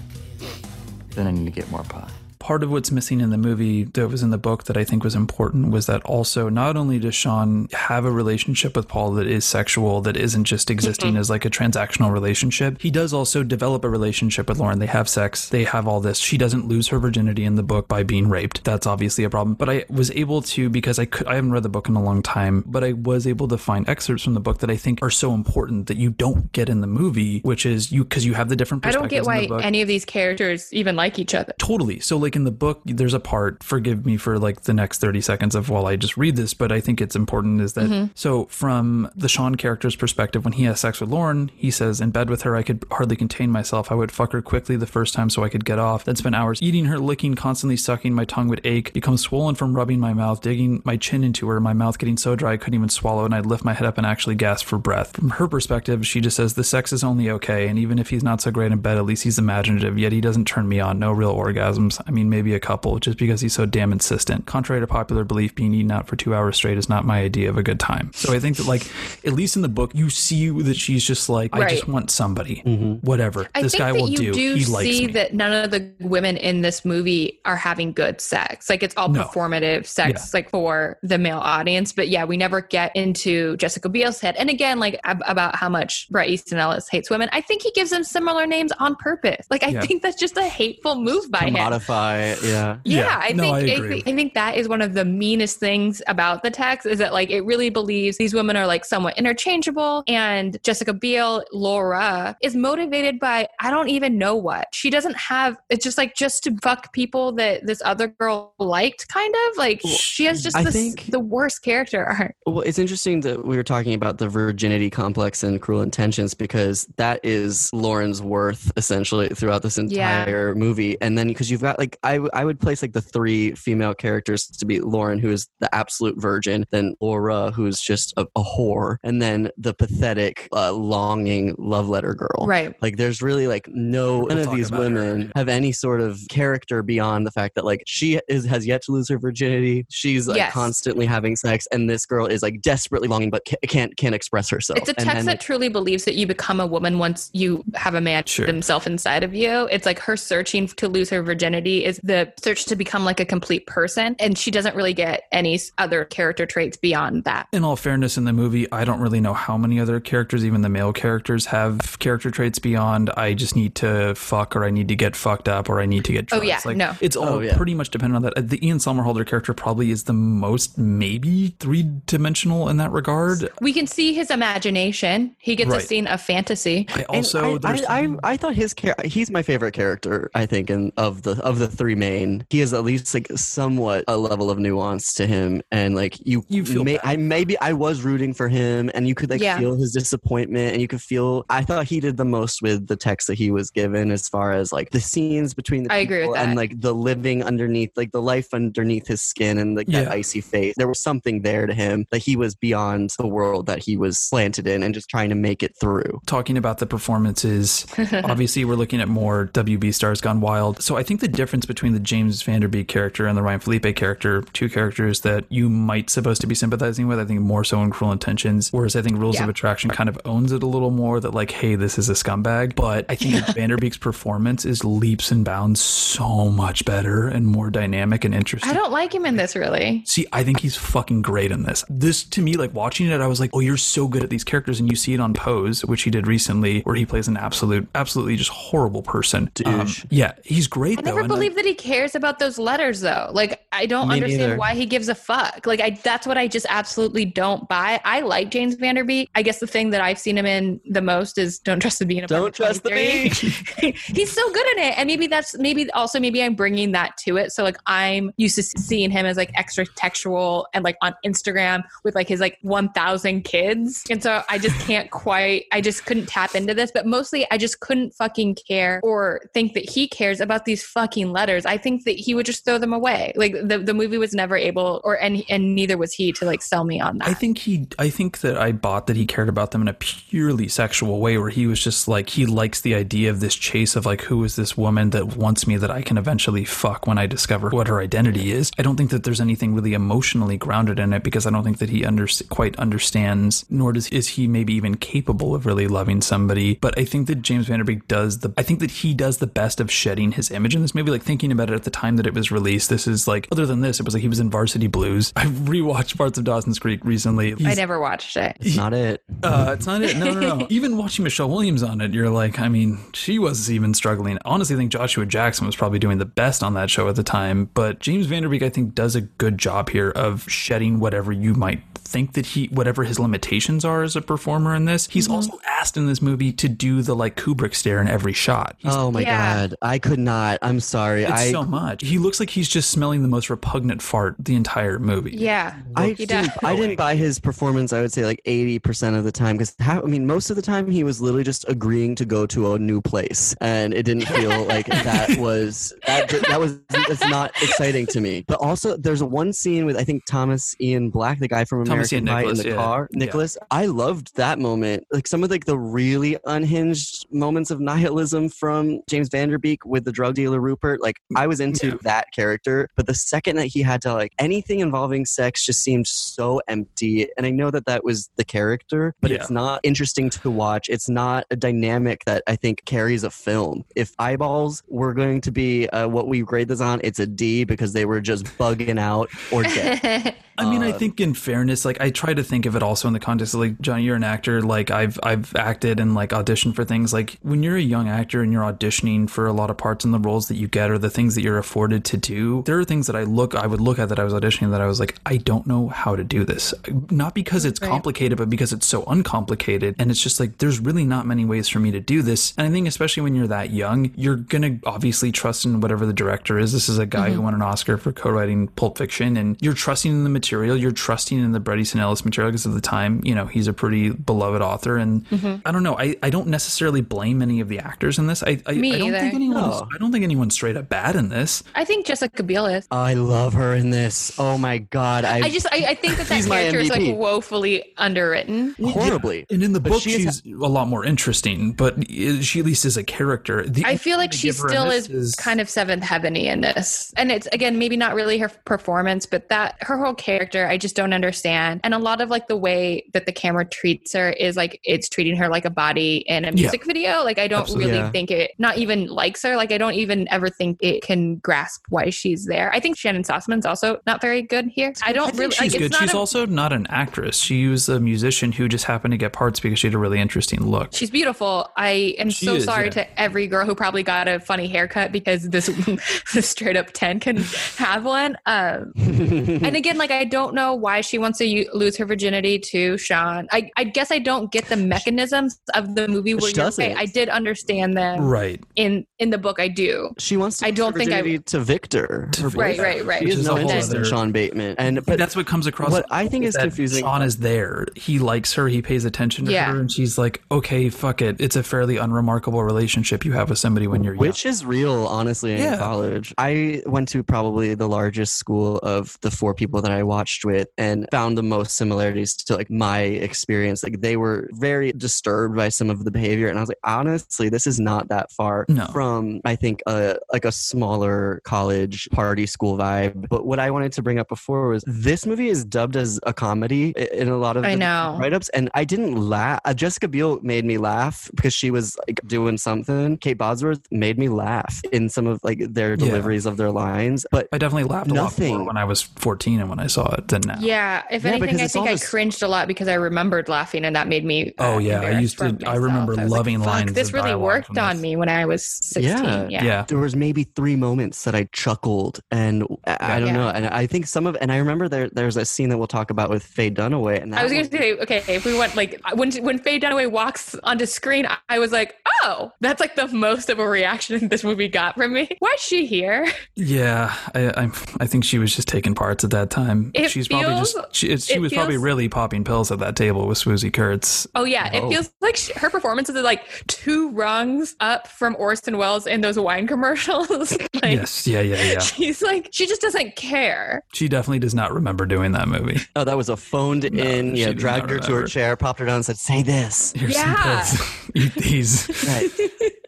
[1.10, 2.10] Then I need to get more pot.
[2.46, 5.02] Part of what's missing in the movie that was in the book that I think
[5.02, 9.26] was important was that also not only does Sean have a relationship with Paul that
[9.26, 11.16] is sexual, that isn't just existing mm-hmm.
[11.16, 14.78] as like a transactional relationship, he does also develop a relationship with Lauren.
[14.78, 16.18] They have sex, they have all this.
[16.18, 18.62] She doesn't lose her virginity in the book by being raped.
[18.62, 19.54] That's obviously a problem.
[19.54, 22.02] But I was able to because I could I haven't read the book in a
[22.02, 25.02] long time, but I was able to find excerpts from the book that I think
[25.02, 28.34] are so important that you don't get in the movie, which is you because you
[28.34, 31.52] have the different I don't get why any of these characters even like each other.
[31.58, 31.98] Totally.
[31.98, 35.20] So like in the book, there's a part, forgive me for like the next 30
[35.20, 38.10] seconds of while I just read this, but I think it's important is that Mhm.
[38.14, 42.10] so from the Sean character's perspective, when he has sex with Lauren, he says, in
[42.10, 43.90] bed with her, I could hardly contain myself.
[43.90, 46.34] I would fuck her quickly the first time so I could get off, then spend
[46.34, 48.14] hours eating her, licking, constantly sucking.
[48.14, 51.58] My tongue would ache, become swollen from rubbing my mouth, digging my chin into her,
[51.60, 53.96] my mouth getting so dry I couldn't even swallow, and I'd lift my head up
[53.98, 55.16] and actually gasp for breath.
[55.16, 58.22] From her perspective, she just says, the sex is only okay, and even if he's
[58.22, 60.98] not so great in bed, at least he's imaginative, yet he doesn't turn me on.
[60.98, 62.00] No real orgasms.
[62.06, 64.46] I mean, maybe a couple, just because he's so damn insistent.
[64.46, 67.48] Contrary to popular belief, being eaten out for two hours straight is not my idea
[67.48, 68.10] of a good time.
[68.14, 68.82] So I think that, like,
[69.24, 72.62] at least in the book, you see that she's just like, I just want somebody.
[72.66, 73.06] Mm-hmm.
[73.06, 73.48] Whatever.
[73.54, 74.32] I this think guy that will you do.
[74.32, 75.12] do, He likes see me.
[75.14, 78.68] that none of the women in this movie are having good sex.
[78.70, 79.24] Like it's all No.
[79.24, 81.92] performative sex, like for the male audience.
[81.92, 84.36] But yeah, we never get into Jessica Biel's head.
[84.36, 87.28] And again, like ab- about how much Bret Easton Ellis hates women.
[87.32, 89.46] I think he gives them similar names on purpose.
[89.50, 89.80] Like I Yeah.
[89.82, 91.54] think that's just a hateful move by him.
[91.54, 92.78] modify it, yeah.
[92.84, 93.88] Yeah, I No, think I I, agree.
[94.02, 97.12] think I think that is one of the meanest things about the text is that
[97.12, 102.54] like it really believes these women are like somewhat interchangeable and Jessica Biel, Laura is
[102.54, 104.68] motivated by I don't even know what.
[104.72, 109.08] She doesn't have it's just like just to fuck people that this other girl liked
[109.08, 112.34] kind of like she has just I this, think- the worst character arc.
[112.46, 116.86] Well, it's interesting that we were talking about the virginity complex and cruel intentions because
[116.96, 120.20] that is Lauren's worth essentially throughout this Yeah.
[120.20, 120.96] entire movie.
[121.00, 123.94] And then because you've got like I, w- I would place like the three female
[123.94, 128.42] characters to be Lauren, who is the absolute virgin, then Laura, who's just a, a
[128.42, 132.46] whore, and then the pathetic, uh, longing love letter girl.
[132.46, 132.74] Right.
[132.80, 134.84] Like there's really like no none of these about her.
[134.84, 138.82] women have any sort of character beyond the fact that like she is has yet
[138.82, 139.84] to lose her virginity.
[139.90, 140.52] She's like Yes.
[140.52, 144.48] constantly having sex, and this girl is like desperately longing but ca- can't can't express
[144.50, 144.78] herself.
[144.78, 147.64] It's a And text then, that truly believes that you become a woman once you
[147.74, 149.66] have a man himself inside of you.
[149.70, 153.24] It's like her searching to lose her virginity is the search to become like a
[153.24, 154.16] complete person.
[154.18, 157.48] And she doesn't really get any other character traits beyond that.
[157.52, 160.62] In all fairness, in the movie, I don't really know how many other characters, even
[160.62, 164.88] the male characters, have character traits beyond I just need to fuck or I need
[164.88, 166.44] to get fucked up or I need to get drunk.
[166.44, 166.94] Oh, yeah, like, no.
[167.00, 167.56] It's all Oh, yeah.
[167.56, 168.36] pretty much dependent on that.
[168.38, 173.48] Uh, The Ian Somerhalder character probably is the most maybe three dimensional in that regard.
[173.60, 175.34] We can see his imagination.
[175.38, 175.82] He gets Right.
[175.82, 176.86] a scene of fantasy.
[176.94, 180.30] I also I, I, I, I thought his char- he's my favorite character.
[180.34, 184.04] I think in of the of the three main, he has at least like somewhat
[184.08, 186.98] a level of nuance to him, and like you You feel may.
[187.04, 189.58] I maybe I was rooting for him, and you could like Yeah.
[189.58, 191.44] feel his disappointment, and you could feel.
[191.50, 194.52] I thought he did the most with the text that he was given, as far
[194.52, 197.90] as like the scenes between the I agree with people and like the living underneath,
[197.96, 200.04] like the life underneath his skin, and like Yeah.
[200.04, 200.74] that icy face.
[200.76, 204.26] There was something there to him that he was beyond the world that he was
[204.30, 206.20] planted in, and just trying to make it through.
[206.26, 207.86] talking about the performances,
[208.24, 210.82] obviously we're looking at more WB stars gone wild.
[210.82, 213.60] So I think the difference between the James Van Der Beek character and the Ryan
[213.60, 217.64] Phillippe character, two characters that you might supposed to be sympathizing with, I think more
[217.64, 218.72] so in Cruel Intentions.
[218.72, 219.44] Whereas I think Rules Yeah.
[219.44, 222.12] of Attraction kind of owns it a little more that like, hey, this is a
[222.14, 222.74] scumbag.
[222.74, 227.28] But I think that Van Der Beek's performance is leaps and bounds so much better
[227.28, 228.70] and more dynamic and interesting.
[228.70, 230.02] I don't like him in this really.
[230.06, 231.84] See, I think he's fucking great in this.
[231.88, 234.44] This to me, like watching it, I was like, oh, you're so good at these
[234.44, 237.36] characters, and you see it on Pose, which he did recently, where he plays an
[237.36, 239.50] absolute, absolutely just horrible person.
[239.64, 241.06] Um, yeah, he's great I though.
[241.10, 243.30] never and believe that he cares about those letters though.
[243.32, 244.56] Like I don't Me understand neither.
[244.56, 245.66] why he gives a fuck.
[245.66, 248.00] Like I that's what I just absolutely don't buy.
[248.04, 249.28] I like James Van Der Beek.
[249.34, 252.06] I guess the thing that I've seen him in the most is Don't Trust the
[252.06, 252.18] Bee.
[252.18, 253.92] in Don't trust the 23.
[254.06, 254.98] He's so good in it.
[254.98, 257.52] And maybe that's maybe also maybe I'm bringing that to it.
[257.52, 261.82] So like I'm used to seeing him as like extra textual and like on Instagram
[262.04, 264.04] with like his like 1000 kids.
[264.10, 267.58] And so I just can't quite I just couldn't tap into this, but mostly I
[267.58, 271.45] just couldn't fucking care or think that he cares about these fucking letters.
[271.48, 273.32] I think that he would just throw them away.
[273.36, 276.62] Like the, the movie was never able or and and neither was he to like
[276.62, 277.28] sell me on that.
[277.28, 279.94] I think he, I think that I bought that he cared about them in a
[279.94, 283.96] purely sexual way, where he was just like he likes the idea of this chase
[283.96, 287.18] of like who is this woman that wants me that I can eventually fuck when
[287.18, 288.70] I discover what her identity is.
[288.78, 291.78] I don't think that there's anything really emotionally grounded in it because I don't think
[291.78, 296.20] that he under, quite understands, nor does is he maybe even capable of really loving
[296.20, 296.74] somebody.
[296.74, 299.38] But I think that James Van Der Beek does the, I think that he does
[299.38, 301.10] the best of shedding his image in this movie.
[301.10, 303.66] Like thinking about it at the time that it was released, this is like other
[303.66, 305.34] than this, it was like he was in Varsity Blues.
[305.36, 307.54] I rewatched parts of Dawson's Creek recently.
[307.62, 308.56] I never watched it.
[308.60, 309.22] It's not it.
[309.42, 310.16] uh, it's not it.
[310.16, 310.66] No, no, no.
[310.70, 314.38] even watching Michelle Williams on it, you're like, I mean, she was even struggling.
[314.46, 317.22] Honestly, I think Joshua Jackson was probably doing the best on that show at the
[317.22, 317.68] time.
[317.74, 321.32] But James Van Der Beek, I think, does a good job here of shedding whatever
[321.32, 321.82] you might
[322.16, 325.06] think that he, whatever his limitations are as a performer in this.
[325.06, 325.34] He's mm-hmm.
[325.34, 328.74] also asked in this movie to do the like Kubrick stare in every shot.
[328.78, 329.66] He's Oh my Yeah.
[329.66, 330.58] god, I could not.
[330.62, 331.24] I'm sorry.
[331.24, 332.02] It's I so much.
[332.02, 335.36] He looks like he's just smelling the most repugnant fart the entire movie.
[335.36, 336.58] Yeah, I he didn't, does.
[336.64, 337.92] I didn't buy his performance.
[337.92, 340.62] I would say like eighty percent of the time, because I mean, most of the
[340.62, 344.26] time he was literally just agreeing to go to a new place, and it didn't
[344.26, 348.42] feel like that was that, that was that's not exciting to me.
[348.48, 352.05] But also, there's one scene with I think Thomas Ian Black, the guy from Thomas
[352.12, 352.76] American Pie, Nicholas, in the yeah.
[352.76, 353.08] car.
[353.10, 353.18] Yeah.
[353.18, 355.06] Nicholas, I loved that moment.
[355.12, 359.84] Like some of like the really unhinged moments of nihilism from James Van Der Beek
[359.84, 361.00] with the drug dealer Rupert.
[361.00, 364.80] Like I was into that character, but the second that he had to like anything
[364.80, 367.28] involving sex just seemed so empty.
[367.36, 369.38] And I know that that was the character, but Yeah.
[369.38, 370.88] it's not interesting to watch.
[370.88, 373.84] It's not a dynamic that I think carries a film.
[373.94, 377.64] If eyeballs were going to be uh, what we grade this on, it's a D
[377.64, 380.34] because they were just bugging out or dead.
[380.58, 383.08] I mean, I Um, think in fairness, like I try to think of it also
[383.08, 384.60] in the context of like Johnny, you're an actor.
[384.60, 387.14] Like I've I've acted and like auditioned for things.
[387.14, 390.12] Like when you're a young actor and you're auditioning for a lot of parts and
[390.12, 392.84] the roles that you get or the things that you're afforded to do, there are
[392.84, 395.00] things that I look I would look at that I was auditioning that I was
[395.00, 396.74] like, I don't know how to do this.
[397.10, 397.90] Not because it's Right.
[397.90, 399.94] complicated, but because it's so uncomplicated.
[399.98, 402.52] And it's just like there's really not many ways for me to do this.
[402.58, 406.12] And I think especially when you're that young, you're gonna obviously trust in whatever the
[406.12, 406.72] director is.
[406.72, 407.44] This is a guy who mm-hmm.
[407.44, 410.76] won an Oscar for co-writing Pulp Fiction, and you're trusting in the material.
[410.76, 413.68] You're trusting in the Bret Easton Ellis material because at the time, you know, he's
[413.68, 414.96] a pretty beloved author.
[414.96, 415.56] And mm-hmm.
[415.66, 415.96] I don't know.
[415.98, 418.42] I, I don't necessarily blame any of the actors in this.
[418.42, 419.18] I I, Me I don't either.
[419.20, 419.88] think anyone's No.
[419.94, 421.62] I don't think anyone's straight up bad in this.
[421.74, 422.86] I think Jessica Biel is.
[422.90, 424.32] I love her in this.
[424.38, 427.92] Oh my god, I, I just I, I think that that character is like woefully
[427.98, 428.74] underwritten.
[428.82, 429.46] horribly.
[429.50, 432.84] And in the But book, she's- she's, a lot more interesting, but she at least
[432.84, 433.64] is a character.
[433.66, 436.44] The I feel like she give her in still this is, kind of seventh heaveny
[436.44, 437.12] in this.
[437.16, 440.96] And it's again maybe not really her performance, but that her whole character I just
[440.96, 441.65] don't understand.
[441.82, 445.08] And a lot of like the way that the camera treats her is like it's
[445.08, 446.52] treating her like a body in a Yeah.
[446.54, 447.22] music video.
[447.24, 447.86] Like I don't Absolutely.
[447.92, 448.10] really Yeah.
[448.10, 449.56] think it not even likes her.
[449.56, 452.72] Like I don't even ever think it can grasp why she's there.
[452.72, 454.92] I think Shannyn Sossamon's also not very good here.
[455.04, 455.82] I don't I think really she's like good.
[455.82, 457.38] it's not She's a- also not an actress.
[457.38, 460.20] She was a musician who just happened to get parts because she had a really
[460.20, 460.88] interesting look.
[460.92, 461.68] She's beautiful.
[461.76, 462.90] I am She so is, sorry yeah.
[462.90, 465.66] to every girl who probably got a funny haircut because this,
[466.34, 467.36] this straight up 10 can
[467.76, 468.36] have one.
[468.46, 472.58] Um, and again, like, I don't know why she wants to u- lose her virginity
[472.58, 473.48] to Sean.
[473.52, 476.96] I, I guess I don't get the mechanisms of the movie where She you're doesn't.
[476.96, 478.62] I did understand them Right.
[478.76, 479.58] in, in the book.
[479.60, 480.10] I do.
[480.18, 482.30] She wants to I don't her think I- virginity to Victor.
[482.38, 482.78] her Right, boyfriend.
[482.80, 483.18] right, right.
[483.20, 485.90] She Which has no interest in Sean Bateman, and But but that's what comes across.
[485.90, 487.86] what I think is that confusing- Sean is there.
[487.96, 488.68] He likes her.
[488.68, 489.72] He pays attention to Yeah.
[489.72, 491.36] her, and she's like, "Okay, fuck it.
[491.40, 495.06] It's a fairly unremarkable relationship you have with somebody when you're young." which is real,
[495.06, 495.76] honestly, in Yeah.
[495.78, 496.34] college.
[496.38, 500.68] I went to probably the largest school of the four people that I watched with,
[500.76, 503.82] and found the most similarities to like my experience.
[503.82, 507.48] Like they were very disturbed by some of the behavior, and I was like, honestly,
[507.48, 508.86] this is not that far No.
[508.92, 513.28] from I think a like a smaller college party school vibe.
[513.28, 516.32] But what I wanted to bring up before was this movie is dubbed as a
[516.32, 518.16] comedy in a lot of I know.
[518.18, 519.60] write-ups, and I didn't laugh.
[519.64, 523.16] Uh, Jessica Biel made me laugh because she was like doing something.
[523.18, 525.96] Kate Bosworth made me laugh in some of like their Yeah.
[525.96, 529.60] deliveries of their lines, but I definitely laughed a lot more when I was 14
[529.60, 530.58] and when I saw it than now.
[530.60, 531.02] Yeah.
[531.10, 533.84] If Yeah, anything, because I think I this- cringed a lot because I remembered laughing
[533.84, 534.54] and that made me.
[534.58, 535.00] uh, Oh, yeah.
[535.00, 538.02] I used to- I remember was like, loving "Fuck, lines This really worked on this."
[538.02, 539.04] me when I was 16.
[539.24, 539.48] Yeah.
[539.48, 539.64] Yeah.
[539.64, 539.84] Yeah.
[539.88, 543.32] there was maybe three moments that I chuckled, and I, I don't Yeah.
[543.34, 543.48] know.
[543.48, 546.10] And I think some of, and I remember there there's a scene that we'll talk
[546.10, 549.00] about with Faye Dunaway, and that I was gonna say, okay, if we went like
[549.14, 553.06] when when Faye Dunaway walks onto screen, I- I was like, oh, that's like the
[553.08, 555.28] most of a reaction this movie got from me.
[555.38, 556.26] Why is she here?
[556.54, 557.70] Yeah, I, I
[558.00, 559.90] I think she was just taking parts at that time.
[559.94, 562.96] It She's probably just she, it's- she it was probably really popping pills at that
[562.96, 564.26] table with Swoozie Kurtz.
[564.34, 564.86] Oh yeah, Oh.
[564.86, 569.20] it feels like she, her performances are like two rungs up from Orson Welles in
[569.20, 570.52] those wine commercials.
[570.60, 571.78] like, yes, yeah, yeah, yeah.
[571.80, 573.82] She's like, she just doesn't care.
[573.92, 575.80] She definitely does not remember doing that movie.
[575.94, 577.34] Oh, that was a phoned in.
[577.36, 579.92] Yeah, dragged her to her chair, popped her down, and said, "Say this.
[579.96, 580.62] Here's Yeah.
[580.62, 581.10] some pills.
[581.14, 582.04] Eat these.
[582.06, 582.30] Right.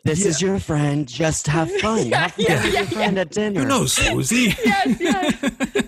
[0.04, 1.06] This is your friend.
[1.06, 2.10] Just have fun.
[2.12, 4.56] have fun yeah, with yeah, your friend at dinner." You know, Swoozie.
[4.64, 5.87] Yes, yes.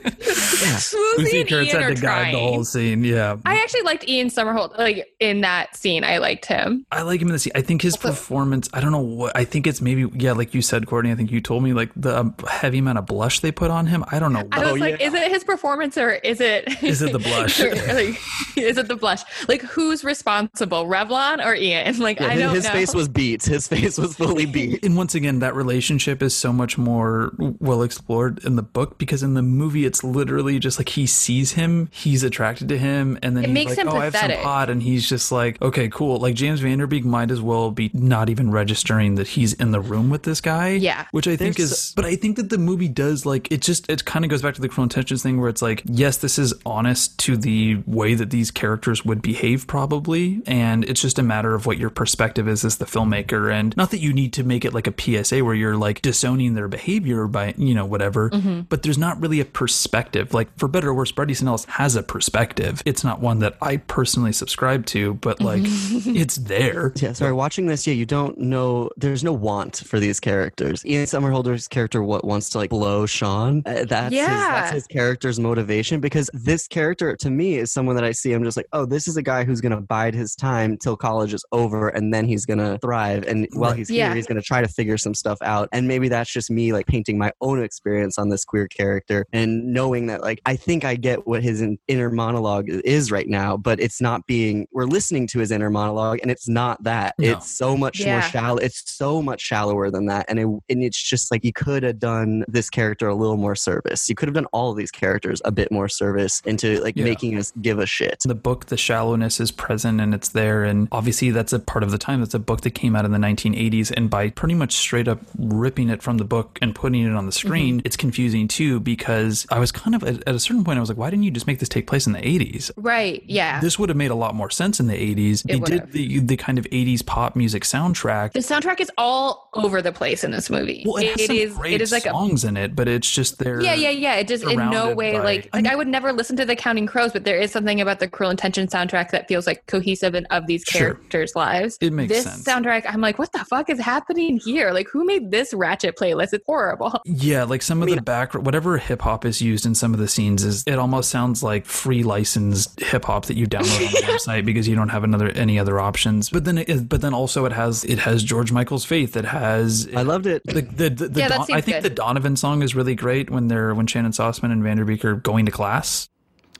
[0.60, 3.04] Swoozie Swoozie and Kurtz Ian had are to guide the whole scene.
[3.04, 3.36] Yeah.
[3.44, 4.78] I actually liked Ian Somerhalder.
[4.78, 6.86] Like in that scene, I liked him.
[6.92, 7.52] I like him in the scene.
[7.54, 8.68] I think his performance.
[8.72, 9.36] I don't know what.
[9.36, 11.10] I think it's maybe yeah, like you said, Courtney.
[11.12, 13.86] I think you told me like the um, heavy amount of blush they put on
[13.86, 14.04] him.
[14.10, 14.46] I don't know.
[14.52, 17.60] I What, was like, is it his performance or is it Is it the blush?
[17.60, 18.18] or, like,
[18.56, 19.22] is it the blush?
[19.48, 21.98] Like who's responsible, Revlon or Ian?
[21.98, 22.70] Like Yeah, I his, don't his know.
[22.70, 23.44] face was beat.
[23.44, 24.84] His face was fully beat.
[24.84, 29.22] and once again, that relationship is so much more well explored in the book because
[29.22, 33.18] in the movie, it's literally just just like he sees him, he's attracted to him,
[33.22, 34.44] and then It he's makes like, him "Oh, I have some pathetic.
[34.44, 37.72] pot," and he's just like, "Okay, cool." Like James Van Der Beek might as well
[37.72, 40.68] be not even registering that he's in the room with this guy.
[40.74, 41.06] Yeah.
[41.10, 43.62] which I think There's is, but I think that the movie does like it.
[43.62, 46.18] Just it kind of goes back to the cruel intentions thing, where it's like, yes,
[46.18, 51.18] this is honest to the way that these characters would behave, probably, and it's just
[51.18, 54.32] a matter of what your perspective is as the filmmaker, and not that you need
[54.34, 54.94] to make it like a
[55.24, 58.60] PSA where you're like disowning their behavior by you know whatever, Mm-hmm.
[58.68, 60.32] but there's not really a perspective.
[60.34, 62.82] Like for better or worse, Bret Easton has a perspective.
[62.86, 66.92] It's not one that I personally subscribe to, but like it's there.
[66.96, 67.32] Yeah, sorry.
[67.32, 68.90] Watching this, yeah, you don't know.
[68.96, 70.84] There's no want for these characters.
[70.86, 73.62] Ian Somerhalder's character, what wants to like blow Sean.
[73.66, 74.28] Uh, that's his, Yeah.
[74.60, 76.00] that's his character's motivation.
[76.00, 78.32] Because this character, to me, is someone that I see.
[78.32, 81.34] I'm just like, oh, this is a guy who's gonna bide his time till college
[81.34, 83.24] is over, and then he's gonna thrive.
[83.26, 84.06] And while he's Yeah.
[84.08, 85.68] here, he's gonna try to figure some stuff out.
[85.72, 89.72] And maybe that's just me like painting my own experience on this queer character and
[89.72, 93.56] knowing that like I think I get what his in- inner monologue is right now,
[93.56, 94.66] but it's not being.
[94.72, 97.14] We're listening to his inner monologue, and it's not that.
[97.18, 97.32] No.
[97.32, 98.20] It's so much more Yeah.
[98.30, 98.58] shallow.
[98.58, 101.98] It's so much shallower than that, and it and it's just like you could have
[101.98, 104.08] done this character a little more service.
[104.08, 107.04] You could have done all of these characters a bit more service into like Yeah.
[107.04, 108.22] making us give a shit.
[108.24, 111.90] the book the shallowness is present and it's there and obviously that's a part of
[111.90, 114.72] the time that's a book that came out in the 1980s and by pretty much
[114.74, 117.86] straight up ripping it from the book and putting it on the screen mm-hmm.
[117.86, 120.98] it's confusing too because i was kind of at, a certain point i was like
[120.98, 123.22] why didn't you just make this take place in the 80s Right.
[123.26, 123.60] Yeah.
[123.60, 126.36] this would have made a lot more sense in the 80s they did the, the
[126.36, 130.48] kind of 80s pop music soundtrack the soundtrack is all over the place in this
[130.50, 130.84] movie.
[130.86, 131.54] well, it, has it some is.
[131.56, 133.60] great It is like a songs in it, but it's just there.
[133.60, 134.14] Yeah, yeah, yeah.
[134.14, 136.44] It just in no way by- like I like mean- I would never listen to
[136.44, 139.66] the Counting Crows, but there is something about the Cruel Intention soundtrack that feels like
[139.66, 140.94] cohesive and of these Sure.
[140.94, 141.78] characters' lives.
[141.80, 142.44] It makes this sense.
[142.44, 142.84] soundtrack.
[142.88, 144.70] I'm like, what the fuck is happening here?
[144.70, 146.32] Like, who made this Ratchet playlist?
[146.32, 147.00] It's horrible.
[147.04, 150.08] Yeah, like some of the back, whatever hip hop is used in some of the
[150.10, 153.98] scenes is it almost sounds like free licensed hip hop that you download on the
[154.12, 156.28] website because you don't have another any other options.
[156.30, 159.16] But then, it, but then also it has it has George Michael's Faith.
[159.16, 160.42] It has I loved it.
[160.44, 161.82] the the, the, the Yeah, that Don- seems I think good.
[161.84, 165.04] the Donovan song is really great when they're when Shannyn Sossamon and Van Der Beek
[165.04, 166.08] are going to class.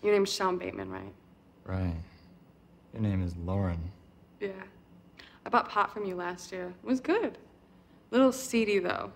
[0.03, 1.13] Your name's Sean Bateman, right?
[1.65, 1.95] Right.
[2.95, 3.91] Your name is Lauren.
[4.41, 4.49] Yeah.
[5.45, 6.73] I bought pot from you last year.
[6.83, 7.39] It was good.
[8.11, 9.13] Little seedy though.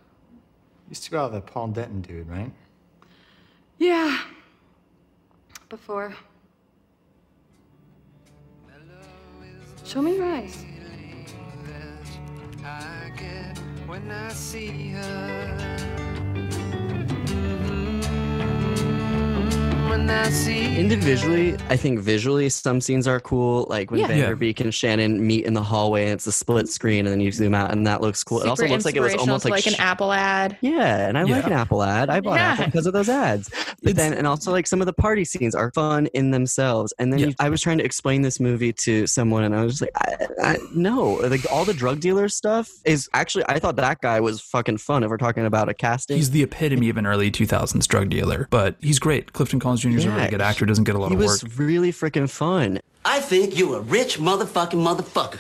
[0.90, 2.51] Used to go out with that Paul Denton dude, right?
[3.79, 4.19] Yeah.
[5.69, 6.15] Before.
[9.85, 10.65] Show me your eyes.
[13.87, 16.24] When I see her.
[19.95, 24.09] When I see Individually, I think visually some scenes are cool, like when Yeah.
[24.09, 24.15] Yeah.
[24.23, 27.12] Van Der Beek and Shannyn meet in the hallway and it's a split screen and
[27.12, 28.41] then you zoom out and that looks cool.
[28.43, 30.59] it also looks like it was almost to, like, like, sh- an Apple ad.
[30.62, 32.11] Yeah, and I like an Apple ad.
[32.11, 32.53] I bought Yeah.
[32.55, 33.49] Apple because of those ads.
[33.85, 36.93] But It's- then, and also like some of the party scenes are fun in themselves.
[36.99, 37.27] And then Yeah.
[37.29, 39.93] you, I was trying to explain this movie to someone, and I was just like,
[40.43, 43.45] I, I, no, like all the drug dealer stuff is actually.
[43.49, 45.05] I thought that guy was fucking fun.
[45.05, 48.49] If we're talking about a casting, He's the epitome of an early 2000s drug dealer,
[48.51, 49.33] but he's great.
[49.33, 49.98] Clifton Collins Jr.
[49.98, 50.66] is a Yeah, really good actor.
[50.66, 51.52] Doesn't get a lot he of was work.
[51.56, 52.81] really freaking fun.
[53.05, 55.39] I think you're a rich motherfucking motherfucker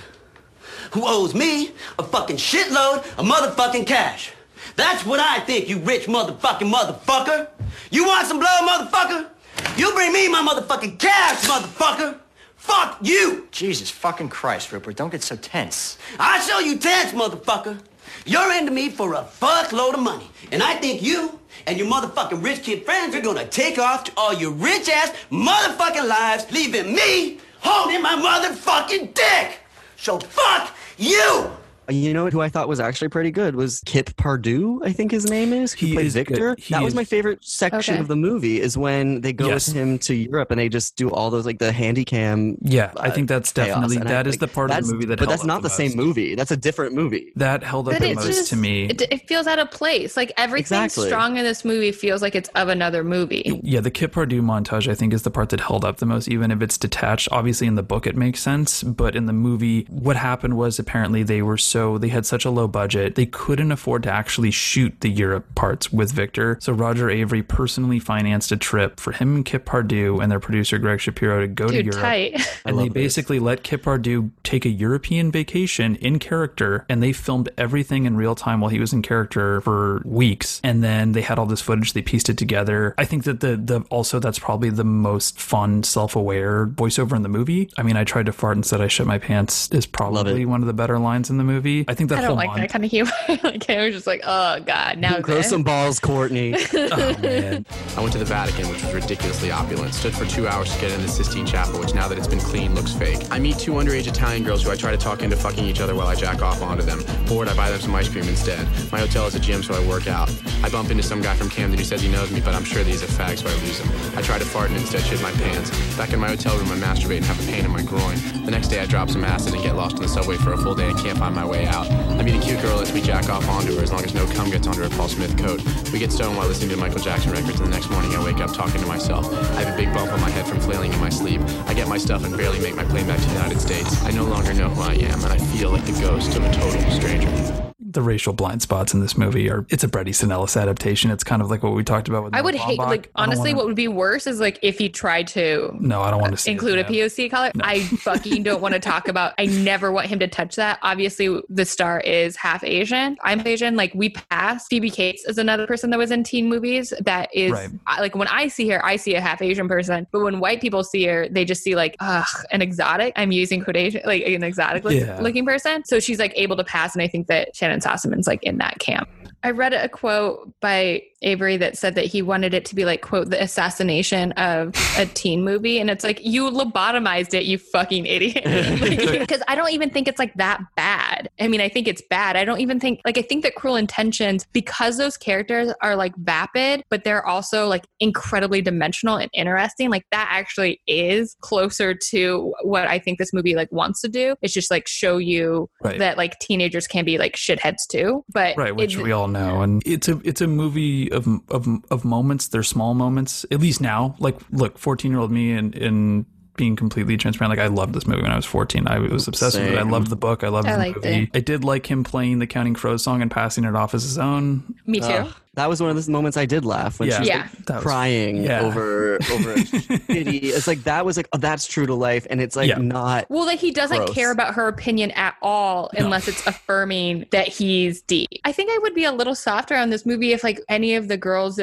[0.92, 4.32] who owes me a fucking shitload of motherfucking cash.
[4.76, 7.48] That's what I think, you rich motherfucking motherfucker.
[7.90, 9.28] You want some blow, motherfucker?
[9.76, 12.18] You bring me my motherfucking cash, motherfucker.
[12.56, 13.46] Fuck you.
[13.50, 14.96] Jesus fucking Christ, Rupert.
[14.96, 15.98] Don't get so tense.
[16.18, 17.78] I show you tense, motherfucker.
[18.24, 20.28] You're into me for a fuckload of money.
[20.50, 24.12] And I think you and your motherfucking rich kid friends are gonna take off to
[24.16, 29.58] all your rich ass motherfucking lives, leaving me holding my motherfucking dick.
[29.96, 31.50] So fuck you.
[31.88, 35.28] You know who I thought was actually pretty good was Kip Pardue, I think his
[35.30, 36.14] name is, who He played is.
[36.14, 36.56] Victor.
[36.58, 38.00] He that was my favorite section Okay.
[38.00, 39.68] of the movie is when they go Yes.
[39.68, 42.56] with him to Europe and they just do all those like the handy cam.
[42.62, 44.92] Yeah, I uh, think that's definitely And I that is think the part of the
[44.94, 45.18] movie that.
[45.18, 46.34] But held that's up not the, same movie.
[46.34, 47.32] That's a different movie.
[47.36, 48.84] That held up But the most just, to me.
[48.86, 50.16] It, it feels out of place.
[50.16, 51.06] Like everything Exactly.
[51.08, 53.60] strong in this movie feels like it's of another movie.
[53.62, 56.28] Yeah, the Kip Pardue montage I think is the part that held up the most,
[56.28, 57.28] even if it's detached.
[57.32, 61.22] Obviously, in the book it makes sense, but in the movie, what happened was apparently
[61.22, 64.94] they were so they had such a low budget they couldn't afford to actually shoot
[65.00, 66.58] the Europe parts with Victor.
[66.60, 70.78] So Roger Avary personally financed a trip for him and Kip Pardue and their producer
[70.78, 72.00] Greg Shapiro to go to Dude, Europe.
[72.00, 72.40] tight.
[72.66, 77.50] And they basically let Kip Pardue take a European vacation in character, and they filmed
[77.58, 80.62] everything in real time while he was in character for weeks.
[80.64, 82.94] And then they had all this footage, they pieced it together.
[82.96, 87.22] I think that the the also that's probably the most fun, self aware voiceover in
[87.22, 87.68] the movie.
[87.76, 90.62] I mean, I tried to fart and said I shit my pants is probably one
[90.62, 91.63] of the better lines in the movie.
[91.64, 91.84] Movie.
[91.88, 93.10] I think that I don't whole like mon- that kind of humor.
[93.42, 95.48] like I was just like, oh god, now Grow this.
[95.48, 96.54] some balls, Courtney.
[96.74, 97.66] oh man.
[97.96, 99.94] I went to the Vatican, which was ridiculously opulent.
[99.94, 102.40] Stood for two hours to get in the Sistine Chapel, which now that it's been
[102.40, 103.20] cleaned looks fake.
[103.30, 105.94] I meet two underage Italian girls who I try to talk into fucking each other
[105.94, 107.02] while I jack off onto them.
[107.26, 108.66] Bored, I buy them some ice cream instead.
[108.92, 110.30] My hotel is a gym, so I work out.
[110.62, 112.82] I bump into some guy from Camden who says he knows me, but I'm sure
[112.82, 114.18] that he's a fag, so I lose him.
[114.18, 115.70] I try to fart and instead shit my pants.
[115.96, 118.16] Back in my hotel room, I masturbate and have a pain in my groin.
[118.44, 120.58] The next day, I drop some acid and get lost in the subway for a
[120.58, 121.90] full day and can't find my way out.
[121.90, 124.26] I meet a cute girl lets me jack off onto her as long as no
[124.26, 125.62] cum gets onto her Paul Smith coat.
[125.92, 128.38] We get stoned while listening to Michael Jackson records, and the next morning I wake
[128.38, 129.32] up talking to myself.
[129.56, 131.40] I have a big bump on my head from flailing in my sleep.
[131.66, 134.02] I get my stuff and barely make my plane back to the United States.
[134.04, 136.52] I no longer know who I am, and I feel like the ghost of a
[136.52, 137.73] total stranger.
[137.94, 141.10] The racial blind spots in this movie are it's a Bret Easton Ellis adaptation.
[141.12, 143.50] It's kind of like what we talked about with I would Noah hate like honestly
[143.50, 146.36] wanna- what would be worse is like if he tried to No, I don't want
[146.36, 147.06] to it, include a yeah.
[147.06, 147.52] POC color.
[147.60, 149.32] I fucking don't want to talk about.
[149.38, 150.80] I never want him to touch that.
[150.82, 153.16] Obviously, the star is half Asian.
[153.22, 153.76] I'm Asian.
[153.76, 154.68] Like we passed.
[154.70, 156.92] Phoebe Cates is another person that was in teen movies.
[157.00, 157.70] That is Right.
[158.00, 160.06] Like when I see her, I see a half Asian person.
[160.10, 163.12] But when white people see her, they just see like ugh an exotic.
[163.14, 165.20] I'm using quotation like an exotic Yeah.
[165.20, 165.84] looking person.
[165.84, 168.78] So she's like able to pass, and I think that Shannyn Sossamon's like in that
[168.78, 169.08] camp.
[169.44, 173.00] I read a quote by Avary that said that he wanted it to be like
[173.02, 178.06] quote the assassination of a teen movie, and it's like you lobotomized it, you fucking
[178.06, 178.44] idiot.
[179.24, 181.28] Because I don't even think it's like that bad.
[181.40, 182.36] I mean, I think it's bad.
[182.36, 186.14] I don't even think like I think that Cruel Intentions because those characters are like
[186.16, 189.90] vapid, but they're also like incredibly dimensional and interesting.
[189.90, 194.36] Like that actually is closer to what I think this movie like wants to do.
[194.42, 195.98] It's just like show you Right.
[195.98, 198.24] that like teenagers can be like shitheads too.
[198.32, 201.68] But right which it- we all know and it's a it's a movie of of
[201.90, 202.48] of moments.
[202.48, 204.16] They're small moments at least now.
[204.18, 206.24] Like look 14 year old me and and
[206.56, 209.58] being completely transparent like i loved this movie when i was 14 i was obsessed
[209.58, 209.76] with it.
[209.76, 210.44] I loved the book.
[210.44, 211.22] I loved I the liked movie.
[211.24, 211.30] it.
[211.34, 214.18] i did like him playing the counting crows song and passing it off as his
[214.18, 214.62] own.
[214.86, 215.06] Me too.
[215.06, 217.14] Ugh, that was one of those moments I did laugh when Yeah.
[217.16, 217.36] she was Yeah.
[217.42, 218.60] like, That was- crying yeah.
[218.60, 220.42] over over a shitty.
[220.44, 222.78] It's like that was like oh, that's true to life, and it's like Yeah.
[222.78, 223.26] not.
[223.28, 224.10] Well, like he doesn't Gross.
[224.14, 226.04] care about her opinion at all No.
[226.04, 228.28] unless it's affirming that he's deep.
[228.44, 231.08] I think I would be a little softer on this movie if like any of
[231.08, 231.58] the girls'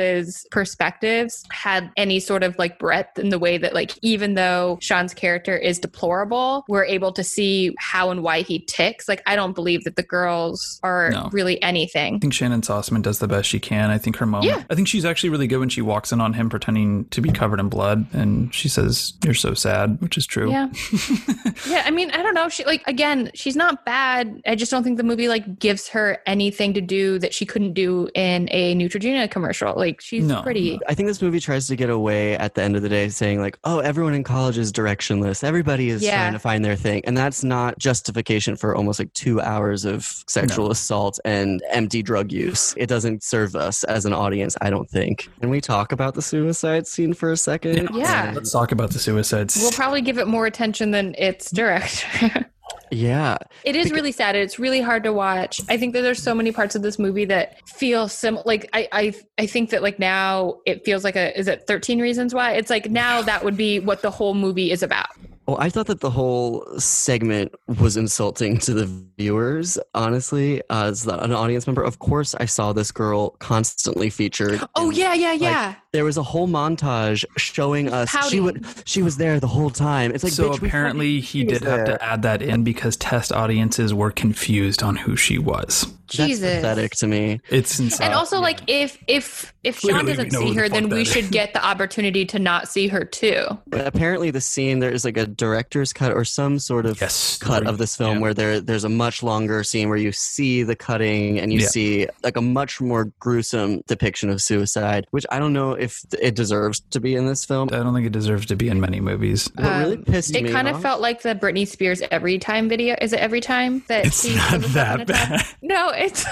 [0.52, 5.14] perspectives had any sort of like breadth in the way that like even though Sean's
[5.14, 9.08] character is deplorable, we're able to see how and why he ticks.
[9.10, 11.30] Like I don't believe that the girls are No.
[11.32, 12.16] really anything.
[12.16, 13.81] I think Shannyn Sossamon does the best she can.
[13.90, 14.52] I think her moment.
[14.52, 14.64] Yeah.
[14.70, 17.32] I think she's actually really good when she walks in on him pretending to be
[17.32, 20.52] covered in blood, and she says, "You're so sad," which is true.
[20.52, 20.68] Yeah.
[21.68, 21.84] yeah.
[21.86, 22.50] I mean, I don't know.
[22.50, 24.42] She like again, she's not bad.
[24.46, 27.74] I just don't think the movie like gives her anything to do that she couldn't
[27.74, 29.74] do in a Neutrogena commercial.
[29.76, 30.42] Like she's No.
[30.42, 30.80] pretty.
[30.88, 33.40] I think this movie tries to get away at the end of the day saying
[33.40, 35.44] like, oh, everyone in college is directionless.
[35.44, 36.18] Everybody is Yeah.
[36.18, 37.02] trying to find their thing.
[37.06, 42.32] And that's not justification for almost like two hours of sexual assault and empty drug
[42.32, 42.74] use.
[42.78, 45.30] It doesn't serve us as an audience, I don't think.
[45.40, 47.90] Can we talk about the suicide scene for a second?
[47.94, 48.32] Yeah.
[48.36, 49.58] Let's talk about the suicides.
[49.60, 52.48] We'll probably give it more attention than its director.
[52.94, 53.38] Yeah.
[53.64, 54.36] it is really sad.
[54.36, 55.62] It's really hard to watch.
[55.70, 58.44] I think that there's so many parts of this movie that feel similar.
[58.46, 62.02] like I I I think that like now it feels like a is it 13
[62.02, 62.52] reasons why?
[62.54, 65.08] It's like now that would be what the whole movie is about.
[65.52, 68.86] Well, I thought that the whole segment was insulting to the
[69.18, 70.62] viewers, honestly.
[70.70, 74.62] As an audience member, of course, I saw this girl constantly featured.
[74.76, 75.76] Oh yeah, yeah, Like, yeah.
[75.92, 78.44] there was a whole montage showing us she Pouting.
[78.46, 80.14] would she was there the whole time.
[80.14, 81.98] It's like so bitch, apparently he did have there.
[81.98, 85.86] to add that in because test audiences were confused on who she was.
[86.18, 86.56] That's Jesus.
[86.58, 87.40] pathetic to me.
[87.50, 88.06] It's insane.
[88.08, 90.90] And also, like, if if if Sean Clearly we doesn't see who the her, then
[90.90, 91.30] we should is.
[91.30, 93.46] get the opportunity to not see her too.
[93.68, 97.38] But Apparently, the scene there is like a director's cut or some sort of Yes,
[97.38, 98.22] cut the- of this film yeah.
[98.22, 101.68] where there there's a much longer scene where you see the cutting and you Yeah.
[101.68, 106.36] see like a much more gruesome depiction of suicide, which I don't know if it
[106.36, 107.70] deserves to be in this film.
[107.72, 109.50] I don't think it deserves to be in many movies.
[109.56, 112.68] What really Um, pissed It me kind of felt like the Britney Spears every time
[112.70, 112.96] video.
[113.02, 115.08] Is it every time that It's she not that in a tub?
[115.08, 115.46] bad.
[115.62, 116.26] No, it's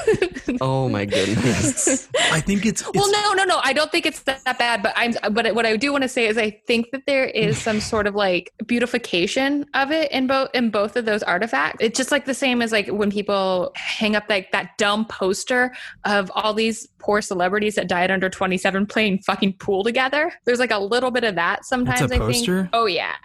[0.61, 2.07] Oh my goodness.
[2.31, 3.59] I think it's, it's well, no, no, no.
[3.63, 4.81] I don't think it's that, that bad.
[4.83, 5.13] But I'm.
[5.31, 8.07] But what I do want to say is, I think that there is some sort
[8.07, 11.77] of like beautification of it in both in both of those artifacts.
[11.81, 15.73] It's just like the same as like when people hang up like that dumb poster
[16.05, 20.33] of all these poor celebrities that died under 27 playing fucking pool together.
[20.45, 22.11] There's like a little bit of that sometimes.
[22.11, 22.63] I poster?
[22.63, 22.69] think.
[22.73, 23.15] Oh yeah.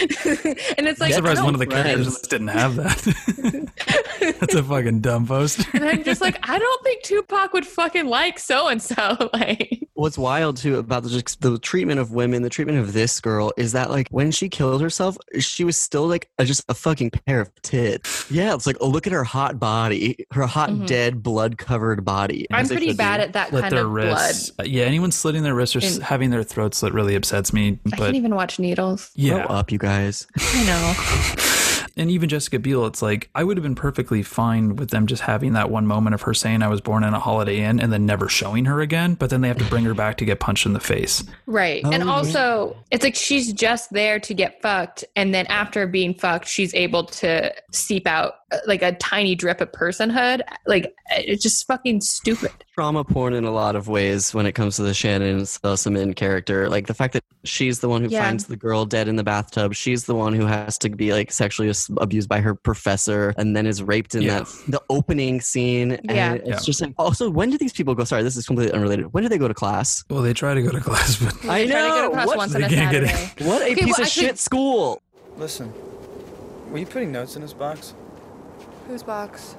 [0.78, 3.72] and it's like I'm surprised one of the characters in didn't have that.
[4.40, 5.64] That's a fucking dumb poster.
[5.74, 9.30] and I'm just like, I don't think Tupac would fucking like so and so.
[9.32, 13.20] Like, What's wild too about the, just the treatment of women, the treatment of this
[13.20, 16.74] girl is that like when she killed herself, she was still like a, just a
[16.74, 18.30] fucking pair of tits.
[18.30, 20.86] Yeah, it's like oh, look at her hot body, her hot Mhm.
[20.86, 22.46] dead blood covered body.
[22.50, 24.52] I'm pretty bad at that Slit kind their of wrists.
[24.58, 27.52] Uh, Yeah, anyone slitting their wrists or s And- having their throat slit really upsets
[27.52, 27.72] me.
[27.84, 27.94] blood.
[27.94, 29.10] I can't even watch needles.
[29.14, 30.26] yeah, Grow up, you guys.
[30.38, 31.84] I know.
[31.96, 35.22] and even Jessica Biel, it's like I would have been perfectly fine with them just
[35.22, 37.92] having that one moment of her saying I was born in a Holiday Inn and
[37.92, 39.14] then never showing her again.
[39.14, 41.22] But then they have to bring her back to get punched in the face.
[41.46, 41.82] Right.
[41.84, 42.10] Oh, and yeah.
[42.10, 45.04] also, it's like she's just there to get fucked.
[45.16, 49.70] And then after being fucked, she's able to seep out like a tiny drip of
[49.72, 50.40] personhood.
[50.66, 52.50] Like, eh, it's just fucking stupid.
[52.74, 56.68] Trauma porn in a lot of ways when it comes to the Shannyn Sossamon character.
[56.68, 58.24] Like the fact that she's the one who Yeah.
[58.24, 59.74] finds the girl dead in the bathtub.
[59.74, 63.66] She's the one who has to be like sexually abused by her professor and then
[63.66, 64.40] is raped in Yeah.
[64.40, 65.92] that the opening scene.
[65.92, 66.32] And Yeah.
[66.34, 66.58] it's Yeah.
[66.64, 68.04] just like also when do these people go?
[68.04, 69.12] Sorry, this is completely unrelated.
[69.12, 70.02] When do they go to class?
[70.10, 72.10] Well, they try to go to class, but I They try to know.
[72.10, 73.48] class What- once on they a can't get Saturday.
[73.48, 75.00] What a Okay, piece well, of actually- shit school.
[75.36, 75.72] Listen,
[76.70, 77.94] were you putting notes in this box?
[78.86, 79.56] Whose box?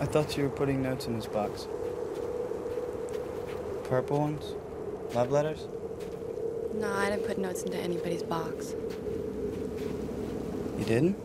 [0.00, 1.68] I thought you were putting notes in this box.
[3.84, 4.54] Purple ones?
[5.14, 5.68] Love letters?
[6.74, 8.74] No, I didn't put notes into anybody's box.
[10.78, 11.16] You didn't?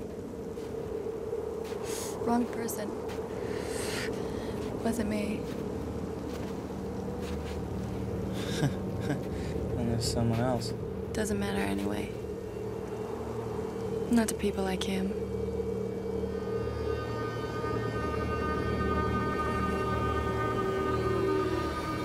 [2.19, 2.91] Wrong person.
[4.83, 5.39] Wasn't me.
[9.77, 10.73] And there's someone else.
[11.13, 12.09] Doesn't matter anyway.
[14.09, 15.09] Not to people like him.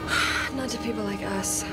[0.57, 1.65] Not to people like us.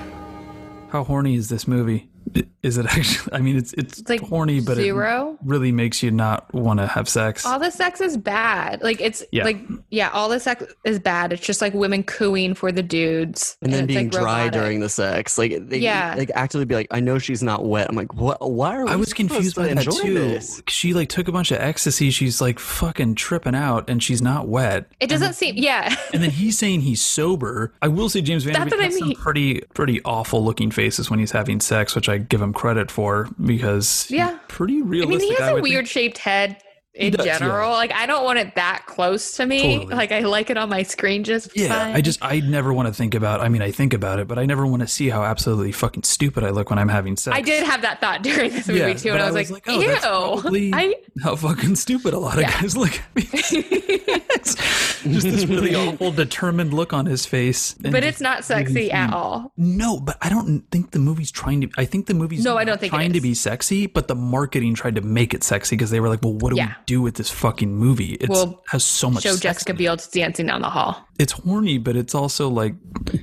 [0.89, 2.09] how horny is this movie?
[2.35, 3.33] I- Is it actually?
[3.33, 5.37] I mean, it's it's, like horny, but zero.
[5.41, 7.45] it really makes you not want to have sex.
[7.45, 8.81] All the sex is bad.
[8.81, 9.43] Like, it's Yeah.
[9.45, 9.59] like,
[9.91, 11.31] yeah, all the sex is bad.
[11.33, 13.57] It's just like women cooing for the dudes.
[13.61, 14.51] And then being like, dry robotic.
[14.53, 16.15] during the sex, like they Yeah.
[16.17, 18.51] like actively be like, "I know she's not wet." I'm like, "What?
[18.51, 20.13] Why are we I was confused by that too.
[20.13, 22.09] this?" She like took a bunch of ecstasy.
[22.11, 24.85] She's like fucking tripping out, and she's not wet.
[24.99, 25.95] It doesn't seem, yeah.
[26.13, 27.71] And then he's saying he's sober.
[27.81, 30.43] I will say James Van That's Der Beek what I has some pretty pretty awful
[30.43, 34.37] looking faces when he's having sex, which I give him credit for because Yeah.
[34.47, 35.87] pretty I mean, he has a weird think.
[35.87, 36.57] shaped head
[36.99, 37.39] in does, yeah.
[37.39, 37.71] general.
[37.71, 39.77] Like, I don't want it that close to me.
[39.79, 39.95] Totally.
[39.95, 41.95] Like, I like it on my screen just Yeah, fine.
[41.95, 43.41] I just I never want to think about.
[43.41, 46.03] I mean, I think about it, but I never want to see how absolutely fucking
[46.03, 47.35] stupid I look when I'm having sex.
[47.35, 49.51] I did have that thought during this movie Yeah, too, and I I was, was
[49.51, 52.61] like, like, oh, "Ew!" I, how fucking stupid a lot of Yeah.
[52.61, 53.23] guys look at me.
[54.43, 57.73] just this really awful, determined look on his face.
[57.73, 59.51] but it's not really sexy at all.
[59.57, 61.69] No, but I don't think the movie's trying to.
[61.77, 64.75] I think the movie's No, I don't think trying to be sexy, but the marketing
[64.75, 66.67] tried to make it sexy because they were like, "Well, what do Yeah.
[66.67, 68.13] we do with this fucking movie?
[68.15, 69.23] It We'll has so much.
[69.23, 71.05] Show sex Jessica Biel dancing down the hall.
[71.19, 72.73] it's horny, but it's also like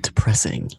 [0.03, 0.71] Depressing.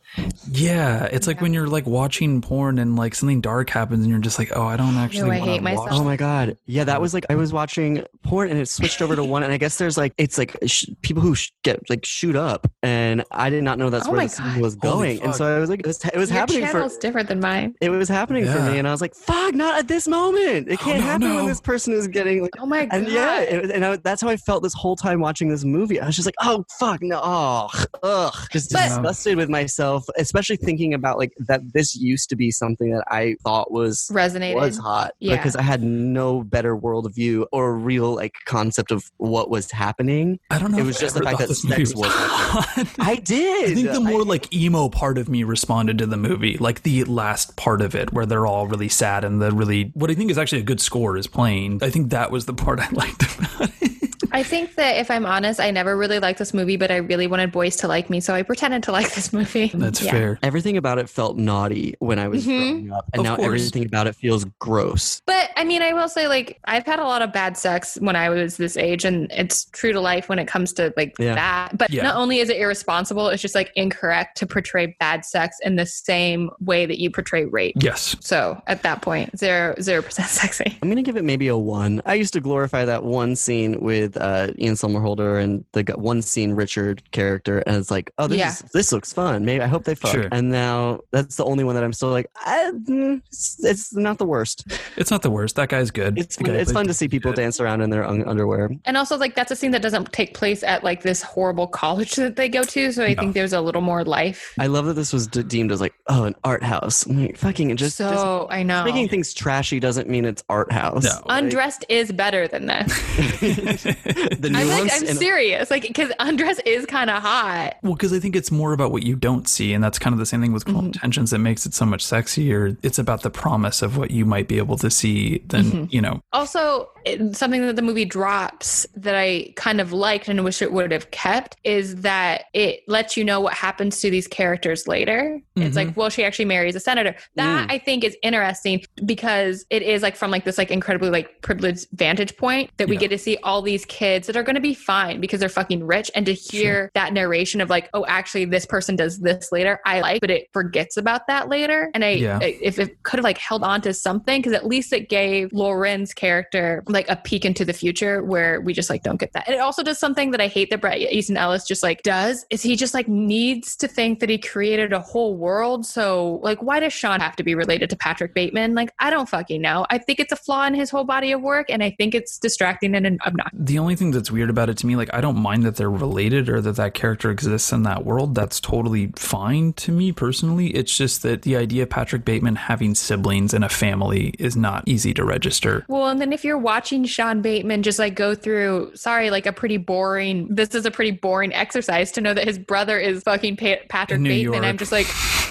[0.51, 4.19] yeah, it's like when you're like watching porn and like something dark happens and you're
[4.19, 5.31] just like, oh, I don't actually.
[5.31, 5.89] I hate myself.
[5.89, 6.57] watch Oh my god.
[6.65, 9.51] Yeah, that was like I was watching porn and it switched over to one and
[9.53, 13.23] I guess there's like it's like sh- people who sh- get like shoot up and
[13.31, 14.61] I did not know that's Oh where this God.
[14.61, 15.21] was going.
[15.23, 17.39] And so I was like it was, it was Your happening for channel's different than
[17.39, 17.75] mine.
[17.81, 20.67] it was happening for me and I was like fuck not at this moment.
[20.69, 22.95] It oh, can't no, happen when this person is getting like Oh my god!
[22.99, 25.99] and yeah, it, and I, that's how I felt this whole time watching this movie.
[25.99, 27.69] I was just like, "Oh fuck, no, oh,
[28.03, 31.61] ugh," just But- disgusted with myself, especially thinking about like that.
[31.73, 34.55] This used to be something that I thought was Resonated.
[34.55, 35.35] was hot Yeah.
[35.37, 40.39] because I had no better worldview or real like concept of what was happening.
[40.49, 40.77] I don't know.
[40.79, 42.87] It was I just the fact that this movie sex was hot.
[42.99, 43.71] I did.
[43.71, 47.03] I think the more like emo part of me responded to the movie, like the
[47.05, 50.31] last part of it where they're all really sad and the really what I think
[50.31, 51.79] is actually a good score is playing.
[51.81, 53.86] I think that was the part I liked about it.
[54.31, 57.27] I think that if I'm honest, I never really liked this movie, but I really
[57.27, 59.71] wanted boys to like me, so I pretended to like this movie.
[59.73, 60.11] That's Yeah.
[60.11, 60.39] fair.
[60.43, 62.47] everything about it felt naughty when I was Mhm.
[62.59, 63.45] growing up, and Of now course.
[63.45, 65.21] everything about it feels gross.
[65.25, 68.15] But I mean, I will say, like, I've had a lot of bad sex when
[68.15, 71.35] I was this age, and it's true to life when it comes to like Yeah.
[71.35, 71.77] that.
[71.77, 72.03] But Yeah.
[72.03, 75.85] not only is it irresponsible, it's just like incorrect to portray bad sex in the
[75.85, 77.75] same way that you portray rape.
[77.79, 78.15] Yes.
[78.19, 80.77] So at that point, zero zero percent sexy.
[80.81, 82.01] I'm gonna give it maybe a one.
[82.05, 85.93] I used to glorify that one scene with with uh, Ian Somerhalder and the g-
[85.93, 88.49] one scene Richard character, and it's like, oh, this Yeah.
[88.49, 89.45] is, this looks fun.
[89.45, 90.11] Maybe I hope they fuck.
[90.11, 90.27] Sure.
[90.31, 94.25] And now that's the only one that I'm still like, mm, it's, it's not the
[94.25, 94.65] worst.
[94.97, 95.55] It's not the worst.
[95.55, 96.17] That guy's good.
[96.17, 98.69] It's The fun, guy it's fun to see people dance around in their un- underwear.
[98.85, 102.15] And also, like, that's a scene that doesn't take place at like this horrible college
[102.15, 102.91] that they go to.
[102.91, 103.21] So I No.
[103.21, 104.53] think there's a little more life.
[104.59, 107.05] I love that this was de- deemed as like, oh, an art house.
[107.05, 108.83] I'm like, fucking just, just So I know.
[108.83, 111.03] making things trashy doesn't mean it's art house.
[111.03, 111.21] No.
[111.27, 113.85] Undressed is better than this.
[114.39, 115.69] the I'm like, I'm serious.
[115.71, 117.75] Like, because undress is kind of hot.
[117.83, 120.19] Well, because I think it's more about what you don't see, and that's kind of
[120.19, 120.87] the same thing with Cruel Mm-hmm.
[120.87, 122.77] Intentions that makes it so much sexier.
[122.83, 125.39] It's about the promise of what you might be able to see.
[125.47, 125.93] Then Mhm.
[125.93, 126.89] you know, Also,
[127.31, 131.09] something that the movie drops that I kind of liked and wish it would have
[131.11, 135.39] kept is that it lets you know what happens to these characters later.
[135.55, 135.75] It's Mhm.
[135.75, 137.15] like, well, she actually marries a senator.
[137.35, 137.71] That Mm.
[137.71, 141.87] I think is interesting because it is like from like this like incredibly like privileged
[141.93, 143.01] vantage point that we Yeah.
[143.01, 145.83] get to see all these kids that are going to be fine because they're fucking
[145.85, 149.79] rich and to hear that narration of like, oh, actually this person does this later.
[149.85, 151.89] I like, but it forgets about that later.
[151.93, 152.39] And I, Yeah.
[152.41, 155.51] I- if it could have like held on to something because at least it gave
[155.51, 159.47] Lauren's character like a peek into the future where we just like don't get that.
[159.47, 162.45] And it also does something that I hate that Bret Easton Ellis just like does
[162.49, 165.85] is he just like needs to think that he created a whole world.
[165.85, 168.75] So like why does Sean have to be related to Patrick Bateman?
[168.75, 169.85] Like I don't fucking know.
[169.89, 172.37] I think it's a flaw in his whole body of work and I think it's
[172.37, 173.59] distracting and obnoxious.
[173.59, 175.89] the only thing that's weird about it to me, like I don't mind that they're
[175.89, 178.35] related or that that character exists in that world.
[178.35, 180.67] That's totally fine to me personally.
[180.67, 184.83] It's just that the idea of Patrick Bateman having siblings and a family is not
[184.87, 185.85] easy to register.
[185.87, 189.53] Well, and then if you're watching Sean Bateman just like go through, sorry, like a
[189.53, 193.57] pretty boring, this is a pretty boring exercise to know that his brother is fucking
[193.57, 194.53] pa- Patrick Bateman.
[194.53, 194.65] York.
[194.65, 195.07] I'm just like,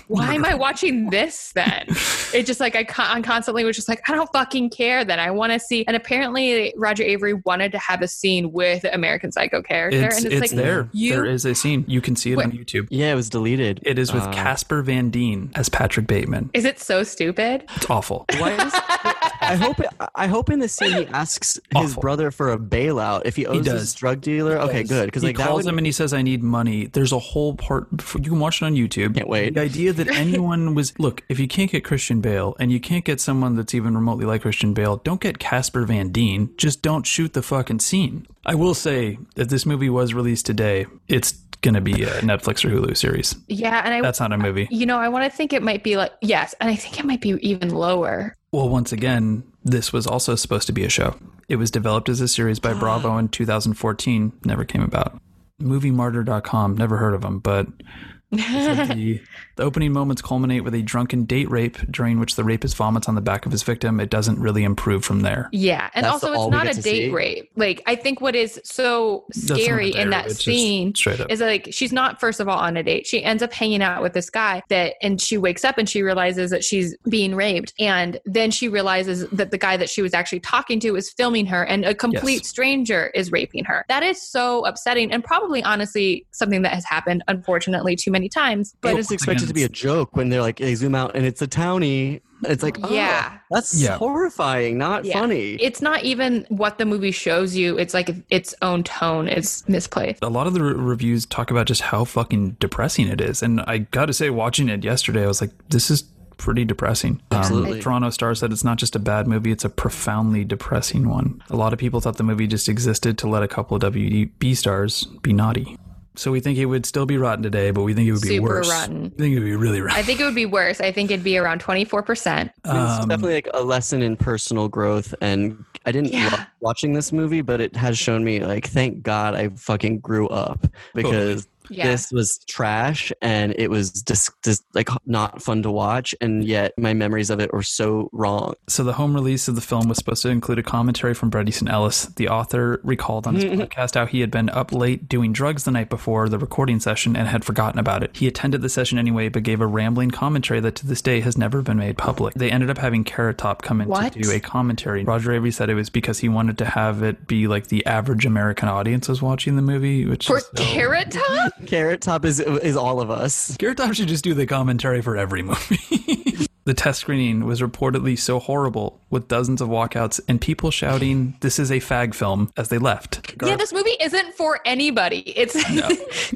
[0.08, 1.86] why am I watching this then?
[2.32, 5.18] It just like, I con- I'm constantly was just like, I don't fucking care then.
[5.18, 5.84] I want to see.
[5.86, 10.06] And apparently Roger Avary wanted to have a scene with the American Psycho character.
[10.06, 10.88] It's, and it's, like, there.
[10.92, 11.84] You, there is a scene.
[11.86, 12.88] You can see it on YouTube.
[12.90, 13.80] Yeah, it was deleted.
[13.84, 16.50] It is with Uh, Casper Van Dien as Patrick Bateman.
[16.52, 17.64] is it so stupid?
[17.76, 18.24] It's awful.
[18.38, 19.80] Why is, I hope
[20.14, 23.64] I hope in the scene he asks his brother for a bailout if he owes
[23.64, 23.80] does.
[23.80, 24.58] his drug dealer.
[24.58, 27.12] Okay, good because he like calls would, him and he says, "I need money." There's
[27.12, 27.86] a whole part.
[28.14, 29.14] You can watch it on YouTube.
[29.14, 29.54] Can't wait.
[29.54, 33.04] The idea that anyone was look, if you can't get Christian Bale and you can't
[33.04, 36.50] get someone that's even remotely like Christian Bale, don't get Casper Van Dien.
[36.56, 38.15] Just don't shoot the fucking scene.
[38.44, 40.86] I will say that this movie was released today.
[41.08, 41.32] It's
[41.62, 43.34] gonna be a Netflix or Hulu series.
[43.48, 43.82] Yeah.
[43.84, 44.68] And I, That's not a movie.
[44.70, 46.54] you know, I want to think it might be like, yes.
[46.60, 48.34] And I think it might be even lower.
[48.52, 51.16] Well, once again, this was also supposed to be a show.
[51.48, 54.32] It was developed as a series by Bravo in 2014.
[54.44, 55.20] Never came about.
[55.60, 56.76] MovieMartyr.com.
[56.76, 57.66] Never heard of them, but
[58.30, 59.20] the,
[59.56, 63.14] the opening moments culminate with a drunken date rape, during which the rapist vomits on
[63.14, 64.00] the back of his victim.
[64.00, 65.48] It doesn't really improve from there.
[65.52, 67.10] Yeah, and That's also all it's not a date see?
[67.10, 67.50] rape.
[67.56, 70.92] Like I think what is so scary in that it's just scene
[71.28, 73.06] is like she's not first of all on a date.
[73.06, 76.02] She ends up hanging out with this guy that, and she wakes up and she
[76.02, 80.12] realizes that she's being raped, and then she realizes that the guy that she was
[80.12, 82.48] actually talking to is filming her, and a complete Yes.
[82.48, 83.84] stranger is raping her.
[83.88, 88.74] That is so upsetting, and probably honestly something that has happened unfortunately too many times.
[88.82, 91.24] But it's expect it to be a joke when they're like they zoom out and
[91.26, 92.20] it's a townie.
[92.42, 93.38] It's like oh, Yeah.
[93.50, 93.96] that's Yeah.
[93.96, 95.14] horrifying, not Yeah.
[95.20, 95.54] funny.
[95.54, 97.78] It's not even what the movie shows you.
[97.78, 100.22] It's like its own tone is misplaced.
[100.22, 103.42] A lot of the re- reviews talk about just how fucking depressing it is.
[103.42, 106.04] And I got to say, watching it yesterday, I was like, this is
[106.36, 107.22] pretty depressing.
[107.30, 107.80] Um, Absolutely.
[107.80, 111.42] Toronto Star said it's not just a bad movie, it's a profoundly depressing one.
[111.48, 114.54] A lot of people thought the movie just existed to let a couple of WB
[114.54, 115.78] stars be naughty.
[116.18, 118.28] So we think it would still be rotten today, but we think it would be
[118.28, 118.70] Super worse.
[118.70, 119.02] rotten.
[119.02, 119.98] We think it would be really rotten.
[119.98, 120.80] I think it would be worse.
[120.80, 122.50] I think it'd be around 24%.
[122.50, 126.28] it's Um, definitely like a lesson in personal growth and i didn't Yeah.
[126.30, 130.26] love watching this movie but it has shown me like thank god i fucking grew
[130.28, 131.88] up because Yeah.
[131.88, 136.72] this was trash and it was just, just like not fun to watch and yet
[136.78, 139.98] my memories of it were so wrong So the home release of the film was
[139.98, 142.06] supposed to include a commentary from Bret Easton Ellis.
[142.06, 145.70] The author recalled on his podcast how he had been up late doing drugs the
[145.70, 148.16] night before the recording session and had forgotten about it.
[148.16, 151.36] He attended the session anyway, but gave a rambling commentary that to this day has
[151.38, 152.34] never been made public.
[152.34, 154.12] They ended up having Carrot Top come in What?
[154.12, 155.04] to do a commentary.
[155.04, 158.26] Roger Avary said it was because he wanted to have it be like the average
[158.26, 161.52] American audience was watching the movie, which For is so- Carrot Top?
[161.66, 165.16] Carrot top is is all of us Carrot Top should just do the commentary for
[165.16, 166.46] every movie.
[166.66, 171.60] the test screening was reportedly so horrible, with dozens of walkouts and people shouting, This
[171.60, 173.34] is a fag film, as they left.
[173.42, 175.20] Yeah, this movie isn't for anybody.
[175.20, 175.88] It's no,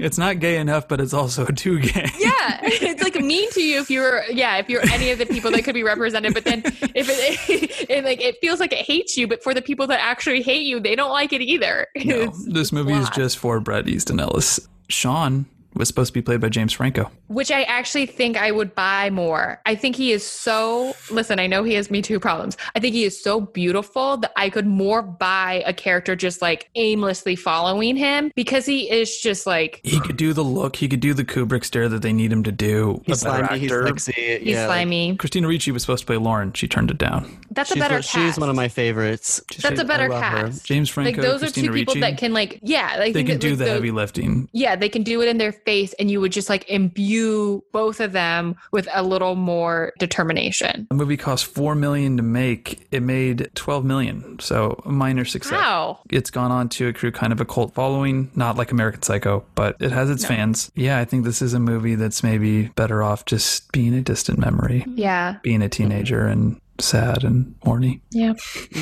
[0.03, 2.09] it's not gay enough, but it's also too gay.
[2.19, 5.51] yeah, it's like mean to you if you're yeah if you're any of the people
[5.51, 6.33] that could be represented.
[6.33, 9.63] But then if it, it like it feels like it hates you, but for the
[9.63, 11.89] people that actually hate you, they don't like it either.
[12.05, 14.61] No, this movie is just for Bret Easton Ellis.
[14.91, 17.11] Sean was supposed to be played by James Franco.
[17.29, 19.61] which I actually think I would buy more.
[19.67, 22.57] I think he is so, listen, I know he has Me Too problems.
[22.75, 26.69] I think he is so beautiful that I could more buy a character just like
[26.75, 30.77] aimlessly following him because he is just like, He could do the look.
[30.77, 33.01] He could do the Kubrick stare that they need him to do.
[33.07, 33.87] He's a better slimy, he's actor.
[33.87, 34.13] sexy.
[34.13, 35.17] he's yeah, like- slimy.
[35.17, 36.53] Christina Ricci was supposed to play Lauren.
[36.53, 37.39] She turned it down.
[37.53, 38.15] That's a better one- cast.
[38.15, 39.41] She's one of my favorites.
[39.63, 40.43] That's a better I love her.
[40.49, 40.65] cast.
[40.67, 43.39] James Franco, like those Christina are two people that can like, yeah, like They can
[43.39, 44.49] do like, the those- heavy lifting.
[44.53, 48.01] Yeah, they can do it in their face, and you would just like imbue both
[48.01, 50.87] of them with a little more determination.
[50.91, 52.87] The movie cost four million to make.
[52.91, 55.53] It made twelve million, so a minor success.
[55.53, 56.01] Wow.
[56.11, 59.77] It's gone on to accrue kind of a cult following, not like American Psycho, but
[59.81, 60.29] it has its No.
[60.29, 60.71] fans.
[60.75, 64.39] Yeah, I think this is a movie that's maybe better off just being a distant
[64.39, 65.37] memory, Yeah.
[65.43, 68.01] being a teenager and sad and horny.
[68.11, 68.33] Yeah.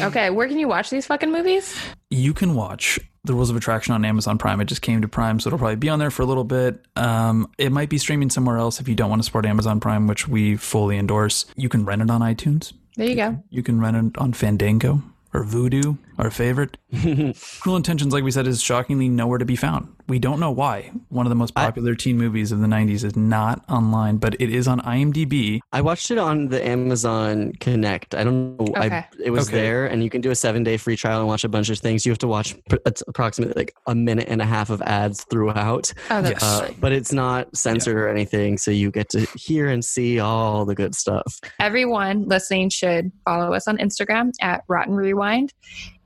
[0.00, 1.76] Okay, where can you watch these fucking movies?
[2.10, 4.60] You can watch The Rules of Attraction on Amazon Prime.
[4.60, 6.84] It just came to Prime, so it'll probably be on there for a little bit.
[6.96, 10.06] Um, it might be streaming somewhere else if you don't want to support Amazon Prime,
[10.06, 11.44] which we fully endorse.
[11.56, 12.72] You can rent it on iTunes.
[12.96, 13.42] There you go.
[13.50, 15.02] You can rent it on Fandango
[15.34, 16.76] or Vudu, our favorite.
[17.60, 19.94] Cruel Intentions, like we said, is shockingly nowhere to be found.
[20.08, 20.90] We don't know why.
[21.10, 24.50] One of the most popular teen movies of the 90s is not online, but it
[24.50, 25.60] is on IMDb.
[25.72, 28.14] I watched it on the Amazon Connect.
[28.14, 28.66] I don't know.
[28.68, 28.88] Okay.
[28.96, 29.58] I, it was Okay.
[29.58, 31.78] there, and you can do a seven day free trial and watch a bunch of
[31.78, 32.06] things.
[32.06, 35.24] You have to watch pr- it's approximately like a minute and a half of ads
[35.24, 35.92] throughout.
[36.10, 36.42] Oh, that's Yes.
[36.42, 40.64] Uh, but it's not censored or anything, so you get to hear and see all
[40.64, 41.38] the good stuff.
[41.60, 45.52] Everyone listening should follow us on Instagram at Rotten Rewind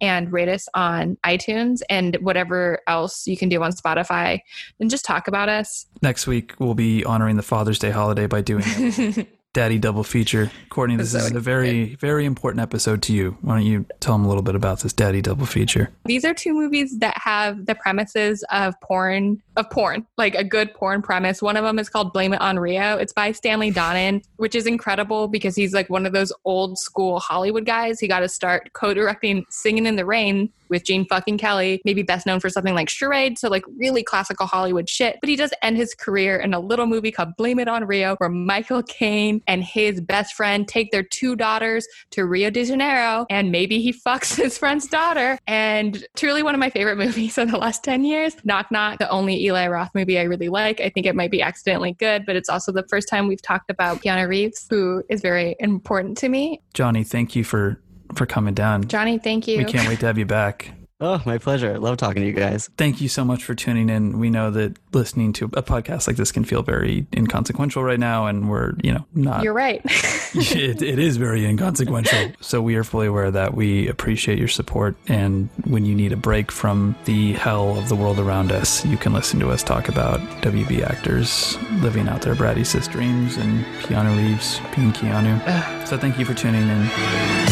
[0.02, 4.40] and rate us on iTunes and whatever else you can do on Spotify
[4.80, 5.86] and just talk about us.
[6.02, 10.50] Next week, we'll be honoring the Father's Day holiday by doing a Daddy double feature.
[10.70, 13.36] Courtney, this So is a very, very important episode to you.
[13.42, 15.90] Why don't you tell them a little bit about this Daddy double feature?
[16.06, 20.72] These are two movies that have the premises of porn, of porn, like a good
[20.72, 21.42] porn premise.
[21.42, 22.96] One of them is called Blame It on Rio.
[22.96, 27.20] It's by Stanley Donen, which is incredible because he's like one of those old school
[27.20, 28.00] Hollywood guys.
[28.00, 32.26] He got to start co-directing Singing in the Rain with Gene fucking Kelly, maybe best
[32.26, 35.18] known for something like Charade, so like really classical Hollywood shit.
[35.20, 38.16] But he does end his career in a little movie called Blame It on Rio,
[38.16, 43.26] where Michael Caine and his best friend take their two daughters to Rio de Janeiro,
[43.30, 45.38] and maybe he fucks his friend's daughter.
[45.46, 48.34] And truly one of my favorite movies of the last 10 years.
[48.44, 50.80] Knock Knock, the only Eli Roth movie I really like.
[50.80, 53.70] I think it might be accidentally good, but it's also the first time we've talked
[53.70, 56.62] about Keanu Reeves, who is very important to me.
[56.72, 57.78] Johnny, thank you for
[58.14, 58.86] for coming down.
[58.88, 59.58] Johnny, thank you.
[59.58, 60.72] We can't wait to have you back.
[61.02, 61.80] Oh, my pleasure.
[61.80, 62.70] Love talking to you guys.
[62.76, 64.20] Thank you so much for tuning in.
[64.20, 68.26] We know that listening to a podcast like this can feel very inconsequential right now,
[68.26, 69.42] and we're, you know, not.
[69.42, 69.82] You're right.
[70.34, 72.30] it, it is very inconsequential.
[72.40, 74.94] So we are fully aware of that we appreciate your support.
[75.08, 78.96] And when you need a break from the hell of the world around us, you
[78.96, 83.64] can listen to us talk about WB actors living out their Brady sis dreams and
[83.82, 85.88] Keanu Reeves being Keanu.
[85.88, 87.51] So thank you for tuning in.